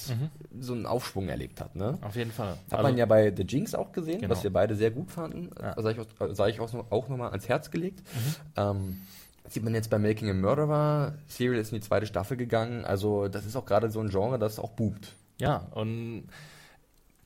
so 0.60 0.74
einen 0.74 0.86
Aufschwung 0.86 1.28
erlebt 1.30 1.62
hat, 1.62 1.76
ne? 1.76 1.98
Auf 2.02 2.16
jeden 2.16 2.32
Fall. 2.32 2.50
Hat 2.52 2.58
Also- 2.72 2.84
man 2.84 2.98
ja 2.98 3.06
bei 3.06 3.32
The 3.36 3.44
Jinx 3.44 3.76
auch 3.76 3.92
gesehen, 3.92 4.22
Genau. 4.22 4.32
was 4.32 4.44
wir 4.44 4.52
beide 4.52 4.76
sehr 4.76 4.92
gut 4.92 5.12
fanden. 5.12 5.50
Ja. 5.60 5.76
Ja. 5.76 5.82
Sei 5.82 5.92
ich, 5.92 6.00
auch- 6.00 6.34
sei 6.36 6.50
ich 6.50 6.60
auch, 6.60 6.74
auch 6.92 7.08
nochmal 7.10 7.30
ans 7.30 7.48
Herz 7.48 7.70
gelegt. 7.70 8.00
Mhm. 8.00 8.36
Ähm, 8.56 9.02
sieht 9.50 9.64
man 9.64 9.76
jetzt 9.76 9.90
bei 9.90 10.00
Making 10.00 10.30
a 10.30 10.34
Murderer. 10.34 11.14
Serial 11.28 11.62
ist 11.62 11.72
in 11.72 11.76
die 11.82 11.86
zweite 11.86 12.06
Staffel 12.08 12.38
gegangen. 12.38 12.84
Also 12.86 13.28
das 13.28 13.46
ist 13.46 13.56
auch 13.56 13.66
gerade 13.66 13.92
so 13.92 14.00
ein 14.00 14.10
Genre, 14.10 14.40
das 14.40 14.58
auch 14.58 14.72
boomt. 14.72 15.14
Ja, 15.40 15.68
und 15.72 16.24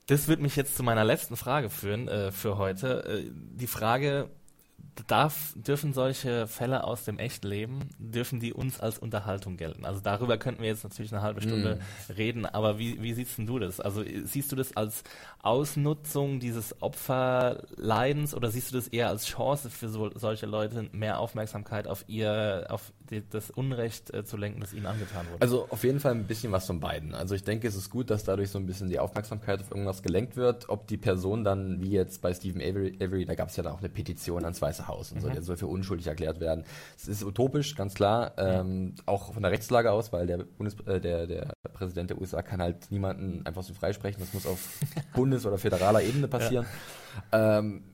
das 0.08 0.26
wird 0.26 0.40
mich 0.40 0.56
jetzt 0.56 0.74
zu 0.74 0.82
meiner 0.82 1.04
letzten 1.04 1.36
Frage 1.36 1.68
führen 1.70 2.08
äh, 2.08 2.32
für 2.32 2.56
heute. 2.56 3.04
Äh, 3.04 3.30
die 3.32 3.66
Frage, 3.66 4.30
darf, 5.06 5.54
dürfen 5.54 5.92
solche 5.92 6.46
Fälle 6.46 6.84
aus 6.84 7.04
dem 7.04 7.18
Echtleben, 7.18 7.90
dürfen 7.98 8.40
die 8.40 8.52
uns 8.52 8.80
als 8.80 8.98
Unterhaltung 8.98 9.56
gelten? 9.56 9.84
Also 9.84 10.00
darüber 10.00 10.38
könnten 10.38 10.62
wir 10.62 10.68
jetzt 10.68 10.84
natürlich 10.84 11.12
eine 11.12 11.22
halbe 11.22 11.40
Stunde 11.40 11.76
mm. 11.76 12.12
reden, 12.12 12.46
aber 12.46 12.78
wie, 12.78 13.00
wie 13.02 13.14
siehst 13.14 13.38
du 13.38 13.58
das? 13.58 13.80
Also 13.80 14.02
siehst 14.24 14.50
du 14.52 14.56
das 14.56 14.76
als 14.76 15.04
Ausnutzung 15.42 16.40
dieses 16.40 16.82
Opferleidens 16.82 18.34
oder 18.34 18.50
siehst 18.50 18.72
du 18.72 18.76
das 18.76 18.88
eher 18.88 19.08
als 19.08 19.26
Chance 19.26 19.70
für 19.70 19.88
so, 19.88 20.10
solche 20.14 20.46
Leute, 20.46 20.88
mehr 20.92 21.20
Aufmerksamkeit 21.20 21.86
auf 21.86 22.04
ihr, 22.08 22.66
auf 22.68 22.92
die, 23.10 23.22
das 23.28 23.50
Unrecht 23.50 24.12
äh, 24.12 24.24
zu 24.24 24.36
lenken, 24.36 24.60
das 24.60 24.72
ihnen 24.72 24.86
angetan 24.86 25.26
wurde? 25.30 25.40
Also 25.40 25.68
auf 25.70 25.84
jeden 25.84 26.00
Fall 26.00 26.12
ein 26.12 26.26
bisschen 26.26 26.52
was 26.52 26.66
von 26.66 26.80
beiden. 26.80 27.14
Also 27.14 27.34
ich 27.34 27.44
denke, 27.44 27.68
es 27.68 27.76
ist 27.76 27.90
gut, 27.90 28.10
dass 28.10 28.24
dadurch 28.24 28.50
so 28.50 28.58
ein 28.58 28.66
bisschen 28.66 28.88
die 28.88 28.98
Aufmerksamkeit 28.98 29.60
auf 29.60 29.70
irgendwas 29.70 30.02
gelenkt 30.02 30.36
wird. 30.36 30.68
Ob 30.68 30.86
die 30.88 30.96
Person 30.96 31.44
dann, 31.44 31.80
wie 31.80 31.90
jetzt 31.90 32.20
bei 32.20 32.34
Stephen 32.34 32.60
Avery, 32.60 32.98
Avery 33.00 33.24
da 33.24 33.34
gab 33.34 33.48
es 33.48 33.56
ja 33.56 33.62
dann 33.62 33.72
auch 33.72 33.80
eine 33.80 33.88
Petition 33.88 34.44
ans 34.44 34.60
Weiße 34.68 34.88
Haus 34.88 35.12
und 35.12 35.20
so, 35.20 35.28
mhm. 35.28 35.32
der 35.32 35.42
soll 35.42 35.56
für 35.56 35.66
unschuldig 35.66 36.06
erklärt 36.06 36.40
werden. 36.40 36.64
Es 36.96 37.08
ist 37.08 37.24
utopisch, 37.24 37.74
ganz 37.74 37.94
klar, 37.94 38.32
ähm, 38.36 38.94
auch 39.06 39.32
von 39.32 39.42
der 39.42 39.50
Rechtslage 39.52 39.90
aus, 39.90 40.12
weil 40.12 40.26
der, 40.26 40.38
Bundes 40.38 40.76
äh, 40.86 41.00
der, 41.00 41.26
der 41.26 41.52
Präsident 41.72 42.10
der 42.10 42.20
USA 42.20 42.42
kann 42.42 42.60
halt 42.60 42.90
niemanden 42.90 43.46
einfach 43.46 43.62
so 43.62 43.74
freisprechen. 43.74 44.20
Das 44.20 44.34
muss 44.34 44.46
auf 44.46 44.78
Bundes- 45.14 45.46
oder 45.46 45.58
föderaler 45.58 46.02
Ebene 46.02 46.28
passieren. 46.28 46.66
Ja. 47.32 47.58
Ähm, 47.58 47.84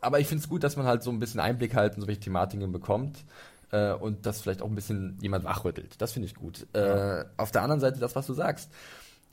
aber 0.00 0.20
ich 0.20 0.26
finde 0.26 0.42
es 0.42 0.48
gut, 0.48 0.62
dass 0.62 0.76
man 0.76 0.86
halt 0.86 1.02
so 1.02 1.10
ein 1.10 1.18
bisschen 1.18 1.40
Einblick 1.40 1.74
halt 1.74 1.94
in 1.94 2.02
solche 2.02 2.20
Thematiken 2.20 2.70
bekommt 2.72 3.24
äh, 3.72 3.92
und 3.92 4.26
dass 4.26 4.40
vielleicht 4.40 4.62
auch 4.62 4.68
ein 4.68 4.74
bisschen 4.74 5.18
jemand 5.20 5.44
wachrüttelt. 5.44 6.00
Das 6.00 6.12
finde 6.12 6.26
ich 6.26 6.34
gut. 6.34 6.66
Äh, 6.74 7.24
auf 7.36 7.50
der 7.50 7.62
anderen 7.62 7.80
Seite 7.80 7.98
das, 8.00 8.14
was 8.16 8.26
du 8.26 8.34
sagst. 8.34 8.70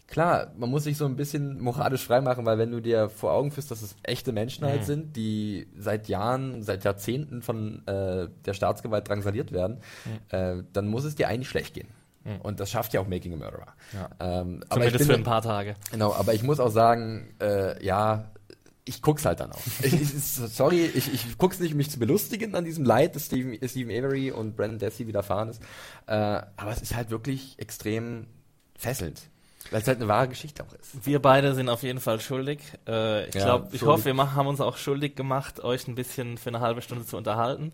Klar, 0.07 0.51
man 0.57 0.69
muss 0.69 0.83
sich 0.83 0.97
so 0.97 1.05
ein 1.05 1.15
bisschen 1.15 1.59
moralisch 1.61 2.05
freimachen, 2.05 2.45
weil 2.45 2.57
wenn 2.57 2.71
du 2.71 2.81
dir 2.81 3.09
vor 3.09 3.31
Augen 3.31 3.51
führst, 3.51 3.71
dass 3.71 3.81
es 3.81 3.95
echte 4.03 4.31
Menschen 4.31 4.65
halt 4.65 4.81
mhm. 4.81 4.85
sind, 4.85 5.15
die 5.15 5.67
seit 5.77 6.07
Jahren, 6.07 6.61
seit 6.61 6.83
Jahrzehnten 6.83 7.41
von 7.41 7.87
äh, 7.87 8.27
der 8.45 8.53
Staatsgewalt 8.53 9.07
drangsaliert 9.07 9.51
werden, 9.51 9.79
mhm. 10.05 10.37
äh, 10.37 10.63
dann 10.73 10.87
muss 10.87 11.05
es 11.05 11.15
dir 11.15 11.29
eigentlich 11.29 11.49
schlecht 11.49 11.73
gehen. 11.73 11.87
Mhm. 12.25 12.41
Und 12.41 12.59
das 12.59 12.69
schafft 12.69 12.93
ja 12.93 13.01
auch 13.01 13.07
Making 13.07 13.33
a 13.33 13.37
Murderer. 13.37 13.73
Ja. 13.93 14.09
Ähm, 14.19 14.63
aber 14.69 14.85
ich 14.85 14.97
bin, 14.97 15.07
für 15.07 15.13
ein 15.13 15.23
paar 15.23 15.41
Tage. 15.41 15.75
Genau, 15.91 16.13
aber 16.13 16.33
ich 16.33 16.43
muss 16.43 16.59
auch 16.59 16.71
sagen, 16.71 17.33
äh, 17.41 17.83
ja, 17.83 18.25
ich 18.85 19.01
guck's 19.01 19.25
halt 19.25 19.39
dann 19.39 19.51
auch. 19.51 19.61
ich, 19.83 19.93
ich, 19.93 20.13
sorry, 20.13 20.85
ich, 20.85 21.13
ich 21.13 21.37
guck's 21.37 21.59
nicht, 21.59 21.71
um 21.71 21.77
mich 21.77 21.89
zu 21.89 21.99
belustigen 21.99 22.55
an 22.55 22.65
diesem 22.65 22.85
Leid, 22.85 23.15
das 23.15 23.27
Stephen, 23.27 23.57
Stephen 23.67 23.91
Avery 23.91 24.31
und 24.31 24.55
Brandon 24.55 24.79
Dessy 24.79 25.07
widerfahren 25.07 25.49
ist. 25.49 25.61
Äh, 26.07 26.13
aber 26.13 26.71
es 26.71 26.81
ist 26.81 26.95
halt 26.95 27.09
wirklich 27.09 27.57
extrem 27.59 28.27
fesselnd. 28.75 29.29
Weil 29.73 29.81
es 29.81 29.87
halt 29.87 29.97
eine 29.97 30.07
wahre 30.07 30.27
Geschichte 30.27 30.63
auch 30.63 30.71
ist. 30.73 31.03
Wir 31.03 31.19
beide 31.19 31.55
sind 31.55 31.67
auf 31.67 31.81
jeden 31.81 31.99
Fall 31.99 32.19
schuldig. 32.19 32.59
Äh, 32.87 33.27
ich 33.29 33.33
ja, 33.33 33.45
glaube, 33.45 33.69
ich 33.71 33.81
hoffe, 33.81 34.05
wir 34.05 34.13
machen, 34.13 34.35
haben 34.35 34.45
uns 34.45 34.61
auch 34.61 34.77
schuldig 34.77 35.15
gemacht, 35.15 35.63
euch 35.63 35.87
ein 35.87 35.95
bisschen 35.95 36.37
für 36.37 36.49
eine 36.49 36.59
halbe 36.59 36.83
Stunde 36.83 37.07
zu 37.07 37.17
unterhalten. 37.17 37.73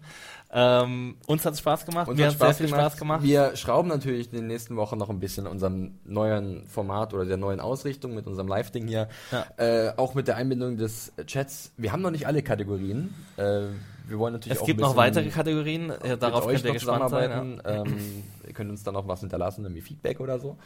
Ähm, 0.49 1.17
uns 1.27 1.45
hat 1.45 1.55
es 1.55 1.59
Spaß 1.59 1.85
gemacht. 1.85 2.07
Uns 2.07 2.21
hat 2.21 2.39
sehr 2.39 2.53
viel 2.53 2.65
gemacht. 2.67 2.81
Spaß 2.81 2.97
gemacht. 2.99 3.23
Wir 3.23 3.53
schrauben 3.57 3.89
natürlich 3.89 4.31
in 4.31 4.37
den 4.37 4.47
nächsten 4.47 4.77
Wochen 4.77 4.97
noch 4.97 5.09
ein 5.09 5.19
bisschen 5.19 5.45
unserem 5.45 5.99
neuen 6.05 6.65
Format 6.67 7.13
oder 7.13 7.25
der 7.25 7.35
neuen 7.35 7.59
Ausrichtung 7.59 8.15
mit 8.15 8.27
unserem 8.27 8.47
Live-Ding 8.47 8.87
hier. 8.87 9.09
Ja. 9.33 9.45
Äh, 9.57 9.91
auch 9.97 10.13
mit 10.13 10.29
der 10.29 10.37
Einbindung 10.37 10.77
des 10.77 11.11
Chats. 11.27 11.73
Wir 11.75 11.91
haben 11.91 12.01
noch 12.01 12.11
nicht 12.11 12.27
alle 12.27 12.41
Kategorien. 12.43 13.13
Äh, 13.35 13.63
wir 14.09 14.19
wollen 14.19 14.33
natürlich 14.33 14.57
es 14.57 14.61
auch 14.61 14.65
gibt 14.65 14.79
noch 14.79 14.95
weitere 14.95 15.29
Kategorien, 15.29 15.91
äh, 15.91 16.17
darauf 16.17 16.47
könnt 16.47 16.65
ihr 16.65 16.73
gespannt 16.73 17.09
sein. 17.09 17.61
Ja. 17.63 17.83
Ähm, 17.83 18.23
ihr 18.47 18.53
könnt 18.53 18.69
uns 18.69 18.83
dann 18.83 18.95
auch 18.95 19.07
was 19.07 19.19
hinterlassen, 19.19 19.63
irgendwie 19.63 19.81
Feedback 19.81 20.19
oder 20.19 20.39
so. 20.39 20.57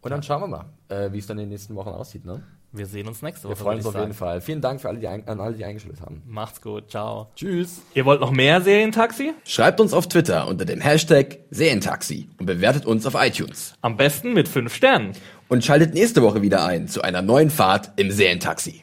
Und 0.00 0.10
dann 0.10 0.22
schauen 0.22 0.42
wir 0.42 0.48
mal, 0.48 0.64
äh, 0.88 1.12
wie 1.12 1.18
es 1.18 1.26
dann 1.26 1.38
in 1.38 1.44
den 1.44 1.50
nächsten 1.50 1.74
Wochen 1.74 1.90
aussieht. 1.90 2.24
Ne? 2.24 2.42
Wir 2.74 2.86
sehen 2.86 3.06
uns 3.06 3.20
nächste 3.20 3.44
Woche. 3.44 3.58
Wir 3.58 3.62
freuen 3.62 3.76
uns 3.78 3.86
auf 3.86 3.92
sagen. 3.92 4.04
jeden 4.06 4.16
Fall. 4.16 4.40
Vielen 4.40 4.60
Dank 4.62 4.80
für 4.80 4.88
alle, 4.88 4.98
die 4.98 5.06
an 5.06 5.22
alle, 5.26 5.54
die 5.54 5.64
eingeschaltet 5.64 6.00
haben. 6.00 6.22
Macht's 6.26 6.62
gut. 6.62 6.90
Ciao. 6.90 7.28
Tschüss. 7.36 7.82
Ihr 7.92 8.06
wollt 8.06 8.20
noch 8.20 8.30
mehr 8.30 8.62
Serientaxi? 8.62 9.34
Schreibt 9.44 9.78
uns 9.78 9.92
auf 9.92 10.08
Twitter 10.08 10.48
unter 10.48 10.64
dem 10.64 10.80
Hashtag 10.80 11.40
Serientaxi 11.50 12.28
und 12.38 12.46
bewertet 12.46 12.86
uns 12.86 13.04
auf 13.06 13.14
iTunes. 13.14 13.74
Am 13.82 13.98
besten 13.98 14.32
mit 14.32 14.48
5 14.48 14.74
Sternen. 14.74 15.12
Und 15.48 15.64
schaltet 15.64 15.92
nächste 15.92 16.22
Woche 16.22 16.40
wieder 16.40 16.64
ein 16.64 16.88
zu 16.88 17.02
einer 17.02 17.20
neuen 17.20 17.50
Fahrt 17.50 17.92
im 17.96 18.10
Serientaxi. 18.10 18.82